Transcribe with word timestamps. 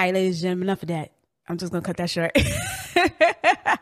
right, 0.00 0.14
ladies 0.14 0.36
and 0.36 0.42
gentlemen, 0.42 0.68
enough 0.68 0.82
of 0.82 0.88
that. 0.88 1.12
I'm 1.48 1.58
just 1.58 1.72
gonna 1.72 1.82
cut 1.82 1.96
that 1.98 2.08
short. 2.08 2.32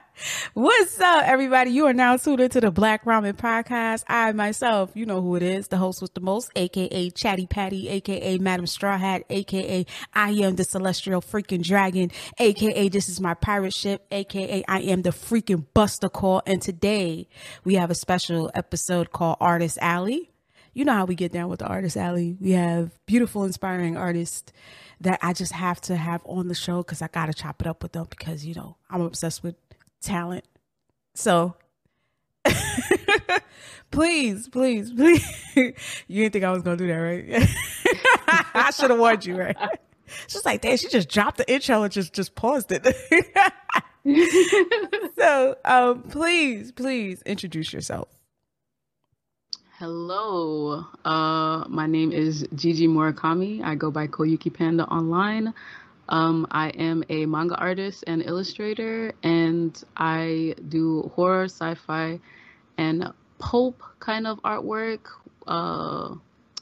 What's 0.55 1.01
up, 1.01 1.25
everybody? 1.25 1.71
You 1.71 1.87
are 1.87 1.93
now 1.93 2.17
tuned 2.17 2.41
into 2.41 2.61
the 2.61 2.73
Black 2.73 3.05
Ramen 3.05 3.35
Podcast. 3.35 4.03
I 4.09 4.33
myself, 4.33 4.91
you 4.95 5.07
know 5.07 5.21
who 5.21 5.37
it 5.37 5.45
is, 5.45 5.69
the 5.69 5.77
host 5.77 6.03
with 6.03 6.15
the 6.15 6.21
most, 6.21 6.51
aka 6.57 7.11
Chatty 7.11 7.47
Patty, 7.47 7.89
aka 7.89 8.39
Madam 8.39 8.67
Straw 8.67 8.99
Hat, 8.99 9.23
aka 9.31 9.87
I 10.13 10.31
am 10.31 10.57
the 10.57 10.65
celestial 10.65 11.21
freaking 11.21 11.63
dragon, 11.63 12.11
aka 12.39 12.89
this 12.89 13.09
is 13.09 13.21
my 13.21 13.35
pirate 13.35 13.75
ship, 13.75 14.05
aka 14.11 14.65
I 14.67 14.81
am 14.81 15.03
the 15.03 15.11
freaking 15.11 15.67
Buster 15.73 16.09
Call. 16.09 16.43
And 16.47 16.61
today 16.61 17.29
we 17.65 17.75
have 17.75 17.93
a 17.93 17.95
special 17.95 18.51
episode 18.55 19.13
called 19.13 19.37
Artist 19.41 19.79
Alley. 19.81 20.33
You 20.75 20.85
know 20.85 20.95
how 20.95 21.05
we 21.05 21.15
get 21.15 21.33
down 21.33 21.49
with 21.49 21.61
the 21.61 21.67
Artist 21.67 21.97
Alley. 21.97 22.37
We 22.41 22.53
have 22.53 22.91
beautiful, 23.07 23.45
inspiring 23.45 23.97
artists 23.97 24.53
that 25.01 25.19
I 25.23 25.33
just 25.33 25.53
have 25.53 25.81
to 25.83 25.97
have 25.97 26.23
on 26.25 26.49
the 26.49 26.55
show 26.55 26.79
because 26.79 27.03
I 27.03 27.09
got 27.09 27.27
to 27.27 27.35
chop 27.35 27.61
it 27.61 27.67
up 27.67 27.83
with 27.83 27.93
them 27.93 28.07
because, 28.11 28.45
you 28.45 28.55
know, 28.55 28.77
I'm 28.91 29.01
obsessed 29.03 29.43
with 29.43 29.55
talent. 30.01 30.45
So 31.15 31.57
please, 33.91 34.49
please, 34.49 34.93
please. 34.93 35.27
you 35.57 36.23
didn't 36.23 36.33
think 36.33 36.45
I 36.45 36.53
was 36.53 36.63
going 36.63 36.79
to 36.79 36.85
do 36.85 36.89
that, 36.89 36.97
right? 36.97 37.49
I 38.55 38.71
should 38.71 38.91
have 38.91 38.99
warned 38.99 39.25
you, 39.25 39.39
right? 39.39 39.57
She's 40.27 40.45
like, 40.45 40.63
damn, 40.63 40.77
she 40.77 40.89
just 40.89 41.09
dropped 41.09 41.37
the 41.37 41.51
intro 41.53 41.83
and 41.83 41.93
just, 41.93 42.13
just 42.15 42.35
paused 42.35 42.73
it. 42.73 42.85
so 45.17 45.57
um, 45.65 46.03
please, 46.05 46.73
please 46.73 47.23
introduce 47.23 47.73
yourself. 47.73 48.09
Hello, 49.79 50.85
uh, 51.05 51.65
my 51.69 51.87
name 51.87 52.11
is 52.11 52.45
Gigi 52.53 52.89
Murakami. 52.89 53.63
I 53.63 53.77
go 53.77 53.93
by 53.93 54.09
Koyuki 54.09 54.53
Panda 54.53 54.85
online. 54.87 55.55
Um, 56.09 56.49
I 56.51 56.71
am 56.71 57.05
a 57.09 57.27
manga 57.27 57.55
artist 57.55 58.03
and 58.09 58.21
illustrator, 58.21 59.13
and 59.23 59.81
I 59.97 60.57
do 60.69 61.13
horror, 61.15 61.45
sci-fi, 61.45 62.19
and 62.77 63.13
pulp 63.39 63.81
kind 64.01 64.27
of 64.27 64.43
artwork 64.43 65.07
uh, 65.47 66.17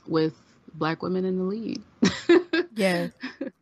with 0.06 0.34
black 0.74 1.02
women 1.02 1.24
in 1.24 1.38
the 1.38 1.44
lead. 1.44 1.82
yeah, 2.76 3.08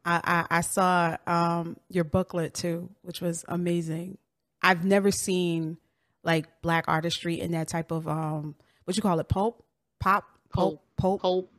I, 0.04 0.20
I, 0.24 0.46
I 0.50 0.60
saw 0.62 1.16
um, 1.28 1.76
your 1.88 2.02
booklet 2.02 2.54
too, 2.54 2.90
which 3.02 3.20
was 3.20 3.44
amazing. 3.46 4.18
I've 4.62 4.84
never 4.84 5.12
seen 5.12 5.76
like 6.24 6.60
black 6.60 6.86
artistry 6.88 7.40
in 7.40 7.52
that 7.52 7.68
type 7.68 7.92
of 7.92 8.08
um, 8.08 8.56
what 8.84 8.96
you 8.96 9.02
call 9.02 9.20
it, 9.20 9.28
pulp, 9.28 9.64
pop, 10.00 10.24
pulp, 10.52 10.82
pulp, 10.96 11.20
pulp, 11.20 11.50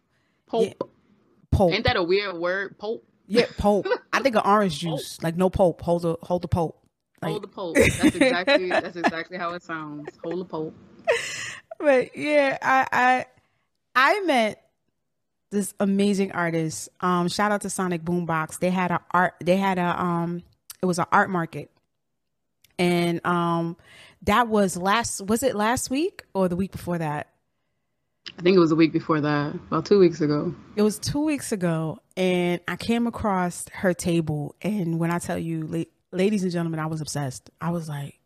pulp. 0.47 0.63
Yeah. 0.65 0.73
Pulp. 1.51 1.73
Ain't 1.73 1.85
that 1.85 1.95
a 1.95 2.03
weird 2.03 2.37
word? 2.37 2.77
Pulp. 2.77 3.03
Yeah, 3.27 3.45
pulp. 3.57 3.87
I 4.13 4.21
think 4.21 4.35
of 4.35 4.45
orange 4.45 4.79
juice, 4.79 5.21
like 5.23 5.37
no 5.37 5.49
pulp. 5.49 5.81
Hold 5.81 6.03
the 6.03 6.17
hold 6.21 6.41
the 6.41 6.47
pulp. 6.47 6.81
Like... 7.21 7.31
Hold 7.31 7.43
the 7.43 7.47
pulp. 7.47 7.75
That's 7.75 8.03
exactly 8.03 8.69
that's 8.69 8.97
exactly 8.97 9.37
how 9.37 9.53
it 9.53 9.63
sounds. 9.63 10.09
Hold 10.23 10.39
the 10.41 10.45
pulp. 10.45 10.75
But 11.79 12.15
yeah, 12.15 12.57
I 12.61 12.87
I 12.91 13.25
I 13.95 14.21
met 14.21 14.61
this 15.51 15.73
amazing 15.79 16.33
artist. 16.33 16.89
Um, 16.99 17.27
shout 17.29 17.51
out 17.51 17.61
to 17.61 17.69
Sonic 17.69 18.03
Boombox. 18.03 18.59
They 18.59 18.69
had 18.69 18.91
a 18.91 19.01
art. 19.11 19.35
They 19.43 19.57
had 19.57 19.77
a 19.77 20.01
um. 20.01 20.43
It 20.81 20.85
was 20.85 20.99
an 20.99 21.05
art 21.11 21.29
market, 21.29 21.71
and 22.77 23.25
um, 23.25 23.77
that 24.23 24.47
was 24.47 24.77
last. 24.77 25.21
Was 25.25 25.43
it 25.43 25.55
last 25.55 25.89
week 25.89 26.23
or 26.33 26.47
the 26.47 26.55
week 26.55 26.71
before 26.71 26.97
that? 26.97 27.27
I 28.37 28.41
think 28.41 28.57
it 28.57 28.59
was 28.59 28.71
a 28.71 28.75
week 28.75 28.91
before 28.91 29.21
that, 29.21 29.53
about 29.53 29.85
two 29.85 29.99
weeks 29.99 30.19
ago. 30.19 30.53
It 30.75 30.81
was 30.81 30.99
two 30.99 31.23
weeks 31.23 31.51
ago, 31.51 31.99
and 32.17 32.59
I 32.67 32.75
came 32.75 33.07
across 33.07 33.65
her 33.71 33.93
table. 33.93 34.55
And 34.61 34.99
when 34.99 35.11
I 35.11 35.19
tell 35.19 35.37
you, 35.37 35.65
la- 35.67 35.83
ladies 36.11 36.43
and 36.43 36.51
gentlemen, 36.51 36.79
I 36.79 36.87
was 36.87 37.01
obsessed. 37.01 37.49
I 37.61 37.69
was 37.71 37.87
like, 37.87 38.19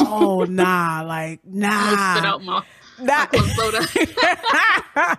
"Oh 0.00 0.44
nah, 0.48 1.02
like 1.06 1.40
nah." 1.44 1.68
I 1.70 2.16
spit 2.16 2.26
out 2.26 2.42
my, 2.42 2.62
nah. 3.00 3.26
my 3.32 3.48
soda. 3.50 3.78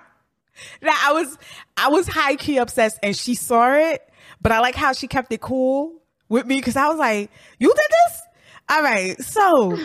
nah, 0.81 0.95
I 1.03 1.13
was 1.13 1.38
I 1.77 1.89
was 1.89 2.07
high 2.07 2.35
key 2.35 2.57
obsessed, 2.57 3.00
and 3.03 3.16
she 3.16 3.35
saw 3.35 3.73
it. 3.73 4.01
But 4.41 4.51
I 4.51 4.59
like 4.59 4.75
how 4.75 4.94
she 4.94 5.07
kept 5.07 5.31
it 5.31 5.41
cool 5.41 6.01
with 6.27 6.45
me 6.45 6.57
because 6.57 6.75
I 6.75 6.88
was 6.89 6.97
like, 6.97 7.31
"You 7.59 7.69
did 7.69 7.77
this? 7.77 8.22
All 8.69 8.81
right, 8.81 9.22
so 9.22 9.78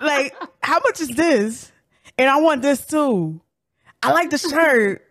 like, 0.00 0.34
how 0.62 0.80
much 0.80 1.00
is 1.00 1.08
this?" 1.08 1.72
And 2.18 2.28
I 2.28 2.40
want 2.40 2.62
this 2.62 2.86
too. 2.86 3.40
I 4.02 4.12
like 4.12 4.30
the 4.30 4.38
shirt. 4.38 5.06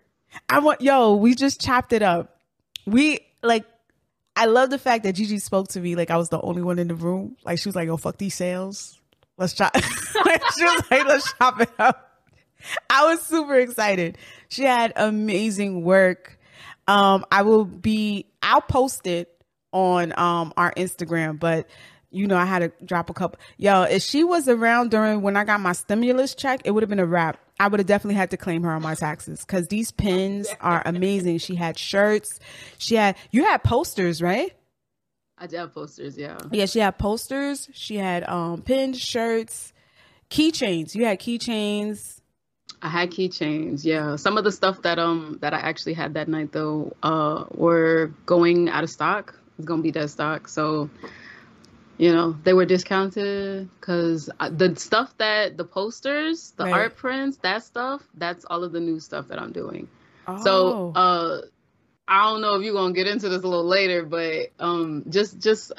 I 0.50 0.60
want 0.60 0.82
yo, 0.82 1.16
we 1.16 1.36
just 1.36 1.62
chopped 1.62 1.94
it 1.94 2.02
up. 2.02 2.40
We 2.86 3.20
like 3.42 3.66
I 4.36 4.46
love 4.46 4.70
the 4.70 4.78
fact 4.78 5.04
that 5.04 5.14
Gigi 5.14 5.40
spoke 5.40 5.70
to 5.70 5.80
me 5.80 5.96
like 5.96 6.10
I 6.10 6.18
was 6.18 6.30
the 6.30 6.42
only 6.42 6.62
one 6.62 6.80
in 6.80 6.88
the 6.88 6.96
room. 6.96 7.38
Like 7.44 7.60
she 7.60 7.68
was 7.68 7.76
like, 7.76 7.90
"Oh 7.90 7.98
fuck 7.98 8.18
these 8.18 8.36
sales, 8.36 9.00
let's 9.38 9.54
chop." 9.54 9.76
she 9.78 10.64
was 10.64 10.84
like, 10.92 11.06
"Let's 11.06 11.34
chop 11.34 11.62
it 11.62 11.70
up." 11.80 12.08
I 12.90 13.06
was 13.06 13.22
super 13.22 13.56
excited. 13.56 14.18
She 14.50 14.64
had 14.64 14.94
amazing 14.96 15.84
work. 15.84 16.40
Um, 16.88 17.26
I 17.32 17.42
will 17.44 17.66
be. 17.66 18.28
I'll 18.42 18.62
post 18.62 19.08
it 19.08 19.30
on 19.72 20.18
um 20.18 20.54
our 20.58 20.74
Instagram, 20.74 21.40
but 21.40 21.68
you 22.12 22.28
know 22.28 22.38
I 22.38 22.46
had 22.46 22.60
to 22.60 22.86
drop 22.86 23.10
a 23.10 23.14
couple. 23.14 23.40
Yo, 23.58 23.84
if 23.84 24.02
she 24.04 24.24
was 24.24 24.48
around 24.48 24.92
during 24.92 25.22
when 25.22 25.36
I 25.36 25.44
got 25.44 25.60
my 25.62 25.74
stimulus 25.74 26.36
check, 26.36 26.62
it 26.66 26.72
would 26.72 26.84
have 26.84 26.90
been 26.90 27.00
a 27.00 27.06
wrap. 27.06 27.38
I 27.60 27.68
would 27.68 27.80
have 27.80 27.88
definitely 27.88 28.16
had 28.16 28.32
to 28.32 28.38
claim 28.38 28.64
her 28.64 28.72
on 28.72 28.82
my 28.82 28.96
taxes 28.96 29.42
because 29.42 29.68
these 29.68 29.92
pins 29.92 30.48
are 30.62 30.82
amazing. 30.86 31.38
She 31.40 31.56
had 31.56 31.78
shirts. 31.78 32.40
She 32.78 32.96
had 32.96 33.16
you 33.32 33.46
had 33.46 33.64
posters, 33.64 34.22
right? 34.22 34.54
I 35.38 35.48
did 35.48 35.58
have 35.58 35.74
posters, 35.74 36.18
yeah. 36.18 36.38
Yeah, 36.52 36.66
she 36.66 36.80
had 36.80 36.98
posters. 37.00 37.70
She 37.74 37.98
had 37.98 38.28
um 38.28 38.62
pins, 38.62 39.00
shirts, 39.00 39.74
keychains. 40.30 40.94
You 40.94 41.06
had 41.06 41.20
keychains. 41.20 42.20
I 42.82 42.90
had 42.90 43.12
keychains, 43.12 43.86
yeah. 43.86 44.16
Some 44.16 44.38
of 44.38 44.44
the 44.44 44.52
stuff 44.52 44.82
that 44.84 45.00
um 45.00 45.38
that 45.42 45.54
I 45.54 45.60
actually 45.60 45.94
had 45.94 46.16
that 46.16 46.28
night 46.28 46.52
though 46.52 46.96
uh 47.04 47.46
were 47.52 48.12
going 48.26 48.70
out 48.70 48.84
of 48.84 48.90
stock. 48.90 49.36
It's 49.58 49.68
gonna 49.68 49.84
be 49.84 49.92
dead 49.92 50.10
stock. 50.10 50.48
So 50.48 50.90
you 52.02 52.12
know 52.12 52.36
they 52.44 52.54
were 52.54 52.66
discounted 52.66 53.70
because 53.80 54.28
uh, 54.40 54.50
the 54.50 54.76
stuff 54.76 55.16
that 55.20 55.56
the 55.56 55.64
posters 55.64 56.52
the 56.58 56.64
right. 56.64 56.74
art 56.74 56.98
prints 56.98 57.38
that 57.38 57.64
stuff 57.64 58.02
that's 58.16 58.44
all 58.46 58.64
of 58.64 58.72
the 58.72 58.80
new 58.80 59.00
stuff 59.00 59.28
that 59.28 59.40
i'm 59.40 59.52
doing 59.52 59.88
oh. 60.28 60.44
so 60.44 60.92
uh 60.96 61.42
i 62.08 62.24
don't 62.24 62.42
know 62.42 62.56
if 62.56 62.64
you're 62.64 62.74
gonna 62.74 62.92
get 62.92 63.06
into 63.06 63.30
this 63.30 63.44
a 63.44 63.48
little 63.48 63.68
later 63.68 64.04
but 64.04 64.50
um 64.60 65.06
just 65.10 65.40
just 65.40 65.72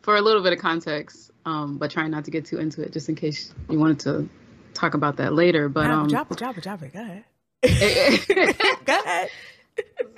for 0.00 0.16
a 0.16 0.22
little 0.22 0.42
bit 0.42 0.54
of 0.54 0.58
context 0.58 1.30
um 1.44 1.76
but 1.76 1.90
trying 1.90 2.10
not 2.10 2.24
to 2.24 2.30
get 2.30 2.46
too 2.46 2.56
into 2.56 2.80
it 2.80 2.90
just 2.90 3.10
in 3.10 3.14
case 3.14 3.52
you 3.68 3.78
wanted 3.78 4.00
to 4.00 4.26
talk 4.72 4.94
about 4.94 5.18
that 5.18 5.34
later 5.34 5.68
but 5.68 5.90
um 5.90 6.08
drop 6.08 6.32
it 6.32 6.38
drop 6.38 6.56
it 6.56 6.62
drop 6.62 6.82
it 6.82 6.94
go 6.94 7.00
ahead 7.00 7.24
go 8.86 9.00
ahead 9.04 9.28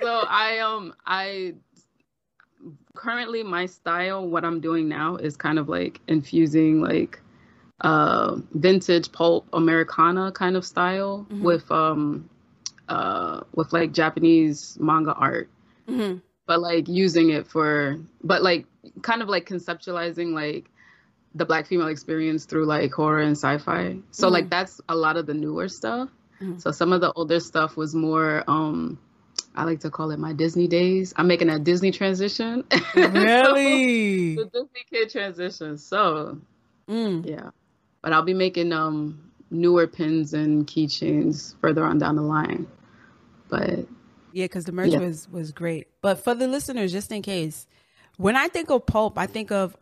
so 0.01 0.23
i 0.29 0.59
um 0.59 0.93
i 1.05 1.53
currently 2.95 3.43
my 3.43 3.65
style 3.65 4.27
what 4.27 4.43
i'm 4.43 4.59
doing 4.59 4.87
now 4.87 5.15
is 5.15 5.35
kind 5.37 5.59
of 5.59 5.69
like 5.69 5.99
infusing 6.07 6.81
like 6.81 7.21
uh 7.81 8.35
vintage 8.53 9.11
pulp 9.11 9.47
americana 9.53 10.31
kind 10.31 10.55
of 10.55 10.65
style 10.65 11.25
mm-hmm. 11.29 11.43
with 11.43 11.69
um 11.71 12.29
uh 12.89 13.41
with 13.55 13.71
like 13.73 13.91
japanese 13.91 14.77
manga 14.79 15.13
art 15.13 15.49
mm-hmm. 15.87 16.17
but 16.45 16.59
like 16.59 16.87
using 16.87 17.29
it 17.29 17.47
for 17.47 17.97
but 18.23 18.41
like 18.43 18.65
kind 19.01 19.21
of 19.21 19.29
like 19.29 19.47
conceptualizing 19.47 20.33
like 20.33 20.69
the 21.33 21.45
black 21.45 21.65
female 21.65 21.87
experience 21.87 22.45
through 22.45 22.65
like 22.65 22.91
horror 22.91 23.21
and 23.21 23.37
sci-fi 23.37 23.95
so 24.11 24.25
mm-hmm. 24.25 24.33
like 24.33 24.49
that's 24.49 24.81
a 24.89 24.95
lot 24.95 25.17
of 25.17 25.25
the 25.25 25.33
newer 25.33 25.67
stuff 25.67 26.09
mm-hmm. 26.41 26.57
so 26.59 26.71
some 26.71 26.91
of 26.93 27.01
the 27.01 27.11
older 27.13 27.39
stuff 27.39 27.77
was 27.77 27.95
more 27.95 28.43
um 28.47 28.99
I 29.55 29.63
like 29.63 29.81
to 29.81 29.89
call 29.89 30.11
it 30.11 30.19
my 30.19 30.33
Disney 30.33 30.67
days. 30.67 31.13
I'm 31.17 31.27
making 31.27 31.49
a 31.49 31.59
Disney 31.59 31.91
transition. 31.91 32.63
Really? 32.95 34.35
the 34.35 34.45
Disney 34.45 34.85
kid 34.89 35.09
transition. 35.09 35.77
So, 35.77 36.39
mm. 36.87 37.25
yeah. 37.25 37.49
But 38.01 38.13
I'll 38.13 38.23
be 38.23 38.33
making 38.33 38.73
um 38.73 39.31
newer 39.49 39.87
pins 39.87 40.33
and 40.33 40.65
keychains 40.65 41.55
further 41.61 41.83
on 41.83 41.97
down 41.97 42.15
the 42.15 42.21
line. 42.21 42.67
But 43.49 43.85
yeah, 44.31 44.45
because 44.45 44.65
the 44.65 44.71
merch 44.71 44.91
yeah. 44.91 44.99
was 44.99 45.29
was 45.29 45.51
great. 45.51 45.87
But 46.01 46.23
for 46.23 46.33
the 46.33 46.47
listeners, 46.47 46.91
just 46.91 47.11
in 47.11 47.21
case, 47.21 47.67
when 48.17 48.35
I 48.35 48.47
think 48.47 48.69
of 48.69 48.85
pulp, 48.85 49.17
I 49.17 49.27
think 49.27 49.51
of 49.51 49.75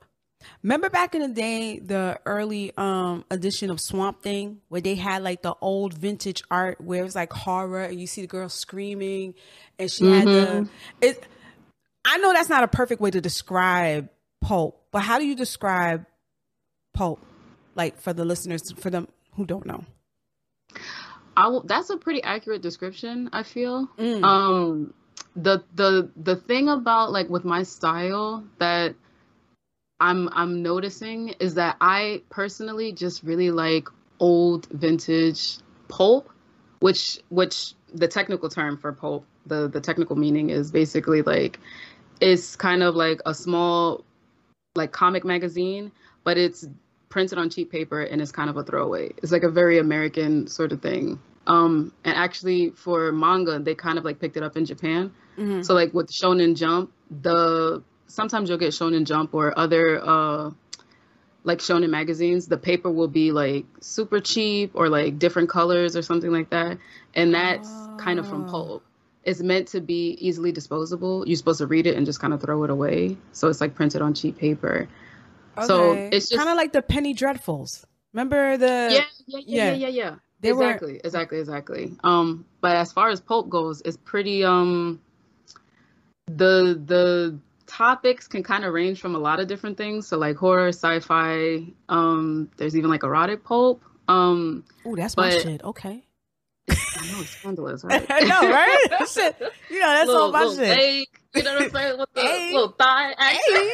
Remember 0.64 0.90
back 0.90 1.16
in 1.16 1.22
the 1.22 1.28
day, 1.28 1.80
the 1.80 2.20
early 2.26 2.72
um 2.78 3.26
edition 3.30 3.70
of 3.70 3.80
Swamp 3.80 4.22
Thing, 4.22 4.62
where 4.70 4.82
they 4.82 4.96
had 4.96 5.24
like 5.24 5.42
the 5.42 5.56
old 5.62 5.94
vintage 5.94 6.44
art 6.50 6.80
where 6.82 7.02
it 7.02 7.04
was 7.04 7.16
like 7.16 7.32
horror 7.32 7.84
and 7.84 8.00
you 8.00 8.08
see 8.08 8.22
the 8.22 8.28
girl 8.28 8.50
screaming 8.50 9.36
and 9.78 9.92
she 9.92 10.04
mm-hmm. 10.04 10.14
had 10.14 10.28
the 10.28 10.52
mm-hmm. 10.52 10.74
it 11.02 11.28
I 12.06 12.18
know 12.18 12.34
that's 12.34 12.50
not 12.50 12.64
a 12.64 12.68
perfect 12.68 13.02
way 13.02 13.12
to 13.12 13.22
describe 13.22 14.10
pulp, 14.42 14.82
but 14.92 15.02
how 15.02 15.20
do 15.20 15.26
you 15.26 15.36
describe 15.36 16.06
pulp? 16.94 17.20
Like 17.76 18.00
for 18.00 18.14
the 18.14 18.26
listeners, 18.26 18.72
for 18.72 18.90
them 18.90 19.08
who 19.36 19.46
don't 19.46 19.66
know. 19.66 19.84
I 21.38 21.48
will, 21.48 21.64
that's 21.64 21.90
a 21.90 21.98
pretty 21.98 22.22
accurate 22.24 22.62
description, 22.62 23.30
I 23.32 23.44
feel. 23.44 23.88
Mm. 23.98 24.24
Um 24.24 24.94
the 25.36 25.64
the 25.76 26.12
the 26.16 26.36
thing 26.36 26.70
about 26.70 27.12
like 27.12 27.30
with 27.30 27.46
my 27.46 27.64
style 27.64 28.44
that 28.60 28.96
I'm 30.00 30.30
I'm 30.32 30.62
noticing 30.64 31.30
is 31.40 31.56
that 31.56 31.78
I 31.82 32.22
personally 32.30 32.92
just 32.92 33.24
really 33.24 33.52
like 33.52 33.88
old 34.20 34.68
vintage 34.68 35.58
pulp, 35.88 36.30
which 36.80 37.20
which 37.30 37.74
the 37.94 38.08
technical 38.08 38.50
term 38.50 38.78
for 38.78 38.94
pulp, 38.94 39.26
the 39.46 39.68
the 39.68 39.82
technical 39.82 40.16
meaning 40.16 40.50
is 40.50 40.72
basically 40.72 41.22
like 41.22 41.60
it's 42.22 42.56
kind 42.56 42.84
of 42.84 42.96
like 42.96 43.22
a 43.26 43.34
small 43.34 44.04
like 44.76 44.92
comic 44.92 45.26
magazine, 45.26 45.92
but 46.24 46.38
it's 46.38 46.66
printed 47.10 47.38
on 47.38 47.50
cheap 47.50 47.72
paper 47.72 48.02
and 48.02 48.22
it's 48.22 48.32
kind 48.32 48.50
of 48.50 48.58
a 48.58 48.64
throwaway. 48.64 49.12
It's 49.18 49.32
like 49.32 49.44
a 49.44 49.50
very 49.50 49.80
American 49.80 50.48
sort 50.48 50.72
of 50.72 50.82
thing. 50.82 51.20
Um, 51.48 51.92
and 52.04 52.16
actually 52.16 52.70
for 52.72 53.12
manga, 53.12 53.60
they 53.60 53.74
kind 53.74 53.98
of 53.98 54.06
like 54.06 54.20
picked 54.20 54.38
it 54.38 54.44
up 54.44 54.56
in 54.56 54.66
Japan. 54.66 55.12
Mm-hmm. 55.38 55.64
So 55.64 55.74
like 55.74 55.94
with 55.94 56.12
Shonen 56.12 56.56
Jump, 56.56 56.92
the 57.10 57.84
sometimes 58.10 58.50
you'll 58.50 58.58
get 58.58 58.74
Shonen 58.74 59.06
Jump 59.06 59.34
or 59.34 59.58
other 59.58 60.02
uh 60.04 60.52
like 61.44 61.68
in 61.70 61.90
magazines, 61.90 62.48
the 62.48 62.58
paper 62.58 62.92
will 62.92 63.08
be 63.08 63.32
like 63.32 63.66
super 63.80 64.20
cheap 64.20 64.72
or 64.74 64.90
like 64.90 65.18
different 65.18 65.50
colors 65.50 65.96
or 65.96 66.02
something 66.02 66.32
like 66.32 66.50
that. 66.50 66.78
And 67.16 67.34
that's 67.34 67.70
oh. 67.72 67.98
kind 67.98 68.20
of 68.20 68.28
from 68.28 68.46
oh. 68.46 68.52
pulp. 68.52 68.84
It's 69.24 69.42
meant 69.42 69.68
to 69.70 69.82
be 69.82 70.18
easily 70.20 70.52
disposable. 70.52 71.28
You're 71.28 71.38
supposed 71.38 71.60
to 71.60 71.68
read 71.68 71.88
it 71.88 71.96
and 71.96 72.06
just 72.06 72.20
kind 72.20 72.34
of 72.34 72.42
throw 72.42 72.64
it 72.64 72.70
away. 72.70 73.18
So 73.32 73.48
it's 73.48 73.62
like 73.62 73.76
printed 73.76 74.02
on 74.02 74.14
cheap 74.14 74.38
paper. 74.38 74.88
Okay. 75.58 75.68
So 75.68 75.94
it's 75.94 76.30
just 76.30 76.38
kind 76.38 76.50
of 76.50 76.58
like 76.58 76.72
the 76.72 76.82
penny 76.82 77.14
dreadfuls. 77.14 77.86
Remember 78.14 78.58
the 78.58 78.90
yeah 78.92 79.06
yeah 79.28 79.40
yeah 79.46 79.72
yeah 79.72 79.74
yeah, 79.74 79.88
yeah. 79.88 80.16
They 80.42 80.50
exactly 80.50 80.94
were... 80.94 81.02
exactly 81.04 81.40
exactly. 81.40 81.94
Um, 82.04 82.46
but 82.62 82.76
as 82.76 82.92
far 82.92 83.10
as 83.10 83.20
pulp 83.20 83.50
goes, 83.50 83.82
it's 83.84 83.98
pretty 83.98 84.44
um 84.44 85.02
the 86.28 86.82
the 86.86 87.40
topics 87.70 88.28
can 88.28 88.44
kind 88.44 88.66
of 88.66 88.74
range 88.74 89.00
from 89.00 89.16
a 89.16 89.20
lot 89.20 89.40
of 89.40 89.48
different 89.48 89.78
things. 89.78 90.08
So 90.08 90.18
like 90.18 90.36
horror, 90.36 90.70
sci-fi. 90.70 91.66
Um, 91.88 92.50
there's 92.58 92.76
even 92.76 92.90
like 92.90 93.04
erotic 93.04 93.44
pulp. 93.44 93.84
Um, 94.08 94.66
oh, 94.86 94.96
that's 94.96 95.16
but, 95.16 95.34
my 95.34 95.40
shit. 95.40 95.64
Okay. 95.64 96.04
I 96.70 97.12
know 97.12 97.22
it's 97.22 97.30
scandalous, 97.30 97.84
right? 97.84 98.06
I 98.10 98.20
know, 98.22 98.50
right? 98.50 99.08
shit. 99.08 99.36
You 99.70 99.80
know, 99.80 99.88
that's 99.88 100.08
little, 100.08 100.24
all 100.24 100.32
my 100.32 100.44
little 100.44 100.64
shit. 100.64 101.08
You 101.36 101.44
know 101.44 101.54
what 101.54 101.64
I'm 101.64 101.72
saying? 101.72 102.00
With 102.00 102.10
the 102.14 102.22
hey, 102.22 102.54
little 102.54 102.72
thigh 102.72 103.14
action. 103.18 103.72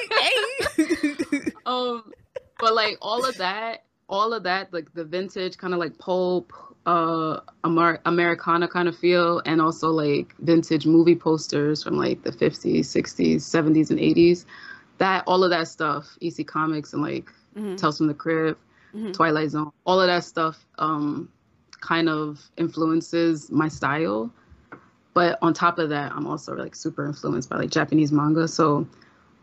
Hey, 0.77 1.15
hey. 1.31 1.51
um, 1.65 2.11
but 2.59 2.75
like 2.75 2.97
all 3.01 3.25
of 3.25 3.37
that, 3.37 3.83
all 4.07 4.33
of 4.33 4.43
that, 4.43 4.71
like 4.73 4.93
the 4.93 5.03
vintage 5.03 5.57
kind 5.57 5.73
of 5.73 5.79
like 5.79 5.97
pulp, 5.97 6.53
uh 6.85 7.39
Amer- 7.65 7.99
Americana 8.05 8.67
kind 8.67 8.87
of 8.87 8.95
feel 8.97 9.41
and 9.45 9.59
also 9.59 9.89
like 9.89 10.35
vintage 10.39 10.85
movie 10.85 11.15
posters 11.15 11.83
from 11.83 11.97
like 11.97 12.21
the 12.23 12.31
50s, 12.31 12.81
60s, 12.81 13.37
70s 13.37 13.89
and 13.89 13.99
80s. 13.99 14.45
That 14.99 15.23
all 15.27 15.43
of 15.43 15.49
that 15.49 15.67
stuff, 15.67 16.17
EC 16.21 16.45
Comics 16.45 16.93
and 16.93 17.01
like 17.01 17.25
mm-hmm. 17.55 17.75
Tales 17.75 17.97
from 17.97 18.07
the 18.07 18.13
Crypt, 18.13 18.61
mm-hmm. 18.93 19.11
Twilight 19.11 19.49
Zone, 19.49 19.71
all 19.85 19.99
of 19.99 20.07
that 20.07 20.23
stuff 20.23 20.65
um 20.77 21.29
kind 21.81 22.09
of 22.09 22.39
influences 22.57 23.51
my 23.51 23.67
style. 23.67 24.31
But 25.13 25.39
on 25.41 25.53
top 25.53 25.79
of 25.79 25.89
that, 25.89 26.11
I'm 26.11 26.27
also 26.27 26.53
like 26.55 26.75
super 26.75 27.05
influenced 27.05 27.49
by 27.49 27.57
like 27.57 27.71
Japanese 27.71 28.11
manga. 28.11 28.47
So 28.47 28.87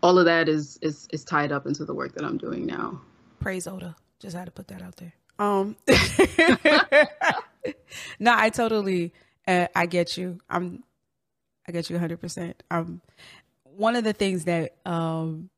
all 0.02 0.18
of 0.18 0.26
that 0.26 0.48
is 0.48 0.78
is 0.82 1.08
is 1.12 1.24
tied 1.24 1.50
up 1.50 1.66
into 1.66 1.84
the 1.84 1.94
work 1.94 2.14
that 2.14 2.24
I'm 2.24 2.38
doing 2.38 2.66
now. 2.66 3.00
Praise 3.40 3.66
Oda. 3.66 3.96
Just 4.22 4.36
had 4.36 4.46
to 4.46 4.52
put 4.52 4.68
that 4.68 4.80
out 4.80 4.94
there. 4.96 5.12
Um, 5.38 5.76
no, 8.20 8.32
I 8.34 8.50
totally, 8.50 9.12
uh, 9.48 9.66
I 9.74 9.86
get 9.86 10.16
you. 10.16 10.38
I'm, 10.48 10.84
I 11.68 11.72
get 11.72 11.90
you 11.90 11.96
100. 11.96 12.20
percent 12.20 12.62
Um, 12.70 13.00
one 13.64 13.96
of 13.96 14.04
the 14.04 14.12
things 14.12 14.44
that 14.44 14.76
um, 14.86 15.50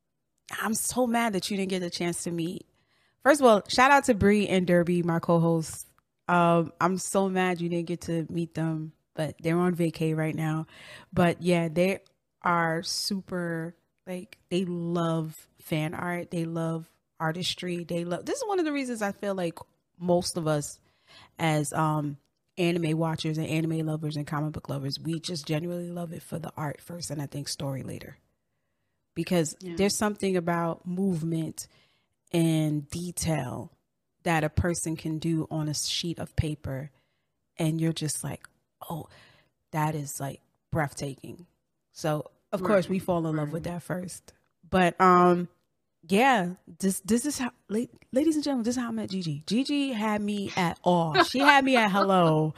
I'm 0.62 0.72
so 0.74 1.06
mad 1.06 1.34
that 1.34 1.50
you 1.50 1.58
didn't 1.58 1.68
get 1.70 1.82
a 1.82 1.90
chance 1.90 2.22
to 2.24 2.30
meet. 2.30 2.66
First 3.22 3.42
of 3.42 3.46
all, 3.46 3.62
shout 3.68 3.90
out 3.90 4.04
to 4.04 4.14
Bree 4.14 4.48
and 4.48 4.66
Derby, 4.66 5.02
my 5.02 5.18
co-hosts. 5.18 5.84
Um, 6.26 6.72
I'm 6.80 6.96
so 6.96 7.28
mad 7.28 7.60
you 7.60 7.68
didn't 7.68 7.86
get 7.86 8.00
to 8.02 8.26
meet 8.30 8.54
them, 8.54 8.92
but 9.14 9.34
they're 9.42 9.58
on 9.58 9.74
vacay 9.74 10.16
right 10.16 10.34
now. 10.34 10.66
But 11.12 11.42
yeah, 11.42 11.68
they 11.68 11.98
are 12.42 12.82
super 12.82 13.74
like 14.06 14.38
they 14.48 14.64
love 14.64 15.48
fan 15.60 15.92
art. 15.94 16.30
They 16.30 16.46
love 16.46 16.88
artistry. 17.20 17.84
They 17.84 18.04
love 18.04 18.26
this 18.26 18.36
is 18.36 18.48
one 18.48 18.58
of 18.58 18.64
the 18.64 18.72
reasons 18.72 19.02
I 19.02 19.12
feel 19.12 19.34
like 19.34 19.58
most 19.98 20.36
of 20.36 20.46
us 20.46 20.78
as 21.38 21.72
um 21.72 22.16
anime 22.56 22.96
watchers 22.96 23.38
and 23.38 23.46
anime 23.46 23.86
lovers 23.86 24.16
and 24.16 24.26
comic 24.26 24.52
book 24.52 24.68
lovers, 24.68 24.98
we 25.00 25.18
just 25.18 25.46
genuinely 25.46 25.90
love 25.90 26.12
it 26.12 26.22
for 26.22 26.38
the 26.38 26.52
art 26.56 26.80
first 26.80 27.10
and 27.10 27.20
I 27.20 27.26
think 27.26 27.48
story 27.48 27.82
later. 27.82 28.16
Because 29.14 29.56
yeah. 29.60 29.74
there's 29.76 29.96
something 29.96 30.36
about 30.36 30.86
movement 30.86 31.68
and 32.32 32.88
detail 32.90 33.70
that 34.24 34.42
a 34.42 34.48
person 34.48 34.96
can 34.96 35.18
do 35.18 35.46
on 35.50 35.68
a 35.68 35.74
sheet 35.74 36.18
of 36.18 36.34
paper 36.36 36.90
and 37.56 37.80
you're 37.80 37.92
just 37.92 38.24
like, 38.24 38.48
"Oh, 38.90 39.06
that 39.70 39.94
is 39.94 40.18
like 40.18 40.40
breathtaking." 40.72 41.46
So, 41.92 42.30
of 42.52 42.60
right. 42.60 42.66
course, 42.66 42.88
we 42.88 42.98
fall 42.98 43.26
in 43.28 43.36
love 43.36 43.52
with 43.52 43.64
that 43.64 43.82
first. 43.82 44.32
But 44.68 45.00
um 45.00 45.48
yeah, 46.08 46.50
this 46.80 47.00
this 47.00 47.24
is 47.24 47.38
how, 47.38 47.50
ladies 47.68 48.34
and 48.34 48.44
gentlemen, 48.44 48.64
this 48.64 48.76
is 48.76 48.82
how 48.82 48.88
I 48.88 48.92
met 48.92 49.10
Gigi. 49.10 49.42
Gigi 49.46 49.92
had 49.92 50.20
me 50.20 50.52
at 50.56 50.78
all. 50.82 51.22
She 51.24 51.38
had 51.38 51.64
me 51.64 51.76
at 51.76 51.90
hello, 51.90 52.54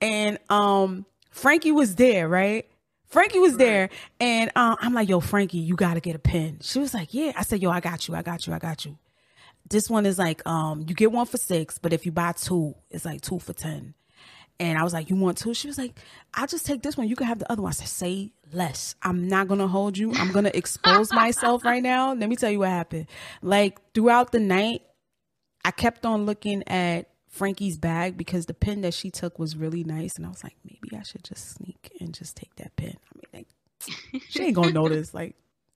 and 0.00 0.38
um, 0.48 1.06
Frankie 1.30 1.72
was 1.72 1.96
there, 1.96 2.28
right? 2.28 2.68
Frankie 3.06 3.38
was 3.38 3.56
there, 3.56 3.90
and 4.18 4.50
um, 4.56 4.76
I'm 4.80 4.92
like, 4.92 5.08
yo, 5.08 5.20
Frankie, 5.20 5.58
you 5.58 5.76
gotta 5.76 6.00
get 6.00 6.16
a 6.16 6.18
pen. 6.18 6.58
She 6.62 6.78
was 6.78 6.92
like, 6.94 7.14
yeah. 7.14 7.32
I 7.36 7.42
said, 7.42 7.62
yo, 7.62 7.70
I 7.70 7.80
got 7.80 8.08
you, 8.08 8.14
I 8.14 8.22
got 8.22 8.46
you, 8.46 8.52
I 8.52 8.58
got 8.58 8.84
you. 8.84 8.98
This 9.68 9.88
one 9.88 10.04
is 10.04 10.18
like, 10.18 10.46
um, 10.46 10.84
you 10.86 10.94
get 10.94 11.10
one 11.12 11.26
for 11.26 11.38
six, 11.38 11.78
but 11.78 11.92
if 11.92 12.04
you 12.04 12.12
buy 12.12 12.32
two, 12.32 12.74
it's 12.90 13.04
like 13.04 13.20
two 13.20 13.38
for 13.38 13.52
ten. 13.52 13.94
And 14.60 14.78
I 14.78 14.84
was 14.84 14.92
like, 14.92 15.10
You 15.10 15.16
want 15.16 15.38
two? 15.38 15.54
She 15.54 15.66
was 15.66 15.78
like, 15.78 15.98
I'll 16.32 16.46
just 16.46 16.66
take 16.66 16.82
this 16.82 16.96
one. 16.96 17.08
You 17.08 17.16
can 17.16 17.26
have 17.26 17.38
the 17.38 17.50
other 17.50 17.62
one. 17.62 17.70
I 17.70 17.72
said, 17.72 17.88
Say 17.88 18.32
less. 18.52 18.94
I'm 19.02 19.28
not 19.28 19.48
going 19.48 19.60
to 19.60 19.66
hold 19.66 19.98
you. 19.98 20.12
I'm 20.14 20.32
going 20.32 20.44
to 20.44 20.56
expose 20.56 21.12
myself 21.12 21.64
right 21.64 21.82
now. 21.82 22.14
Let 22.14 22.28
me 22.28 22.36
tell 22.36 22.50
you 22.50 22.60
what 22.60 22.68
happened. 22.68 23.06
Like 23.42 23.80
throughout 23.94 24.32
the 24.32 24.40
night, 24.40 24.82
I 25.64 25.70
kept 25.70 26.06
on 26.06 26.26
looking 26.26 26.62
at 26.68 27.08
Frankie's 27.28 27.76
bag 27.78 28.16
because 28.16 28.46
the 28.46 28.54
pen 28.54 28.82
that 28.82 28.94
she 28.94 29.10
took 29.10 29.38
was 29.38 29.56
really 29.56 29.82
nice. 29.82 30.16
And 30.16 30.26
I 30.26 30.28
was 30.28 30.44
like, 30.44 30.56
Maybe 30.64 30.96
I 30.96 31.02
should 31.02 31.24
just 31.24 31.56
sneak 31.56 31.92
and 32.00 32.14
just 32.14 32.36
take 32.36 32.54
that 32.56 32.76
pen. 32.76 32.96
I 33.12 33.16
mean, 33.16 33.24
like, 33.32 34.22
she 34.28 34.44
ain't 34.44 34.54
going 34.54 34.68
to 34.68 34.74
notice. 34.74 35.12
Like, 35.12 35.34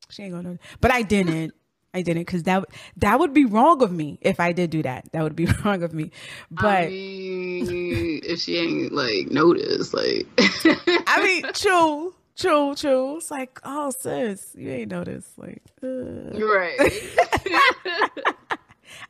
she 0.08 0.22
ain't 0.22 0.32
going 0.32 0.44
to 0.44 0.50
notice. 0.50 0.66
But 0.80 0.92
I 0.92 1.02
didn't. 1.02 1.52
I 1.94 2.02
didn't 2.02 2.22
because 2.22 2.42
that 2.44 2.64
that 2.98 3.18
would 3.18 3.32
be 3.32 3.46
wrong 3.46 3.82
of 3.82 3.90
me 3.90 4.18
if 4.20 4.40
I 4.40 4.52
did 4.52 4.70
do 4.70 4.82
that. 4.82 5.10
That 5.12 5.22
would 5.22 5.36
be 5.36 5.46
wrong 5.64 5.82
of 5.82 5.94
me. 5.94 6.10
But 6.50 6.84
I 6.84 6.88
mean, 6.88 8.20
if 8.22 8.40
she 8.40 8.58
ain't 8.58 8.92
like 8.92 9.30
noticed, 9.30 9.94
like 9.94 10.26
I 10.38 11.22
mean, 11.42 11.52
true, 11.54 12.14
true, 12.36 12.74
true. 12.74 13.16
It's 13.16 13.30
like, 13.30 13.58
oh, 13.64 13.90
sis, 13.98 14.54
you 14.54 14.70
ain't 14.70 14.90
noticed, 14.90 15.38
like, 15.38 15.62
uh. 15.82 15.86
right. 15.86 16.76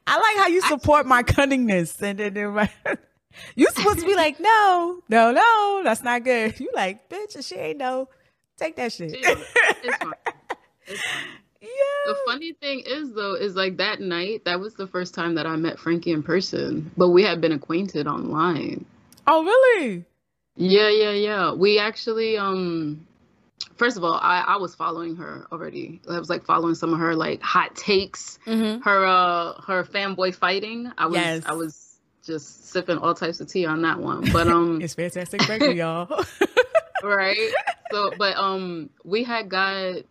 I 0.06 0.16
like 0.16 0.36
how 0.38 0.46
you 0.48 0.62
support 0.62 1.06
my 1.06 1.22
cunningness, 1.22 2.00
and 2.00 2.18
then 2.18 2.54
my, 2.54 2.70
you 3.54 3.66
supposed 3.74 3.98
to 3.98 4.06
be 4.06 4.14
like, 4.14 4.40
no, 4.40 5.00
no, 5.08 5.32
no, 5.32 5.80
that's 5.84 6.02
not 6.02 6.24
good. 6.24 6.58
You 6.60 6.70
like, 6.74 7.08
bitch, 7.10 7.44
she 7.46 7.56
ain't 7.56 7.78
know. 7.78 8.08
Take 8.56 8.76
that 8.76 8.92
shit. 8.92 9.14
It's 9.14 9.96
fine. 9.96 10.14
It's 10.86 11.02
fine. 11.02 11.38
The 12.06 12.16
funny 12.26 12.52
thing 12.54 12.82
is 12.86 13.12
though, 13.12 13.34
is 13.34 13.54
like 13.54 13.76
that 13.76 14.00
night, 14.00 14.44
that 14.46 14.60
was 14.60 14.74
the 14.74 14.86
first 14.86 15.14
time 15.14 15.34
that 15.34 15.46
I 15.46 15.56
met 15.56 15.78
Frankie 15.78 16.12
in 16.12 16.22
person, 16.22 16.90
but 16.96 17.10
we 17.10 17.22
had 17.22 17.40
been 17.40 17.52
acquainted 17.52 18.06
online. 18.06 18.84
Oh 19.26 19.44
really? 19.44 20.04
Yeah, 20.56 20.88
yeah, 20.88 21.12
yeah. 21.12 21.52
We 21.52 21.78
actually 21.78 22.38
um 22.38 23.06
first 23.76 23.96
of 23.96 24.04
all, 24.04 24.14
I, 24.14 24.40
I 24.40 24.56
was 24.56 24.74
following 24.74 25.16
her 25.16 25.46
already. 25.52 26.00
I 26.08 26.18
was 26.18 26.30
like 26.30 26.44
following 26.44 26.74
some 26.74 26.92
of 26.92 26.98
her 26.98 27.14
like 27.14 27.42
hot 27.42 27.76
takes, 27.76 28.38
mm-hmm. 28.46 28.82
her 28.82 29.04
uh 29.06 29.60
her 29.62 29.84
fanboy 29.84 30.34
fighting. 30.34 30.90
I 30.96 31.06
was 31.06 31.16
yes. 31.16 31.42
I 31.46 31.52
was 31.52 31.98
just 32.24 32.70
sipping 32.70 32.98
all 32.98 33.14
types 33.14 33.40
of 33.40 33.48
tea 33.48 33.66
on 33.66 33.82
that 33.82 33.98
one. 33.98 34.30
But 34.32 34.48
um 34.56 34.80
it's 34.80 34.94
fantastic 34.94 35.46
breakfast, 35.46 35.76
y'all. 35.76 36.24
right. 37.02 37.52
So 37.92 38.12
but 38.18 38.36
um 38.36 38.90
we 39.04 39.24
had 39.24 39.48
got 39.48 40.02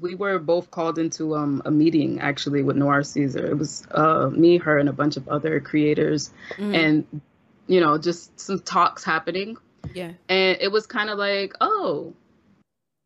we 0.00 0.14
were 0.14 0.38
both 0.38 0.70
called 0.70 0.98
into 0.98 1.34
um, 1.34 1.62
a 1.64 1.70
meeting 1.70 2.20
actually 2.20 2.62
with 2.62 2.76
Noir 2.76 3.02
Caesar. 3.02 3.46
It 3.46 3.58
was 3.58 3.86
uh, 3.90 4.28
me, 4.30 4.58
her, 4.58 4.78
and 4.78 4.88
a 4.88 4.92
bunch 4.92 5.16
of 5.16 5.28
other 5.28 5.60
creators, 5.60 6.30
mm. 6.56 6.76
and 6.76 7.20
you 7.66 7.80
know, 7.80 7.98
just 7.98 8.38
some 8.38 8.60
talks 8.60 9.04
happening. 9.04 9.56
Yeah, 9.94 10.12
and 10.28 10.58
it 10.60 10.70
was 10.70 10.86
kind 10.86 11.10
of 11.10 11.18
like, 11.18 11.54
oh, 11.60 12.14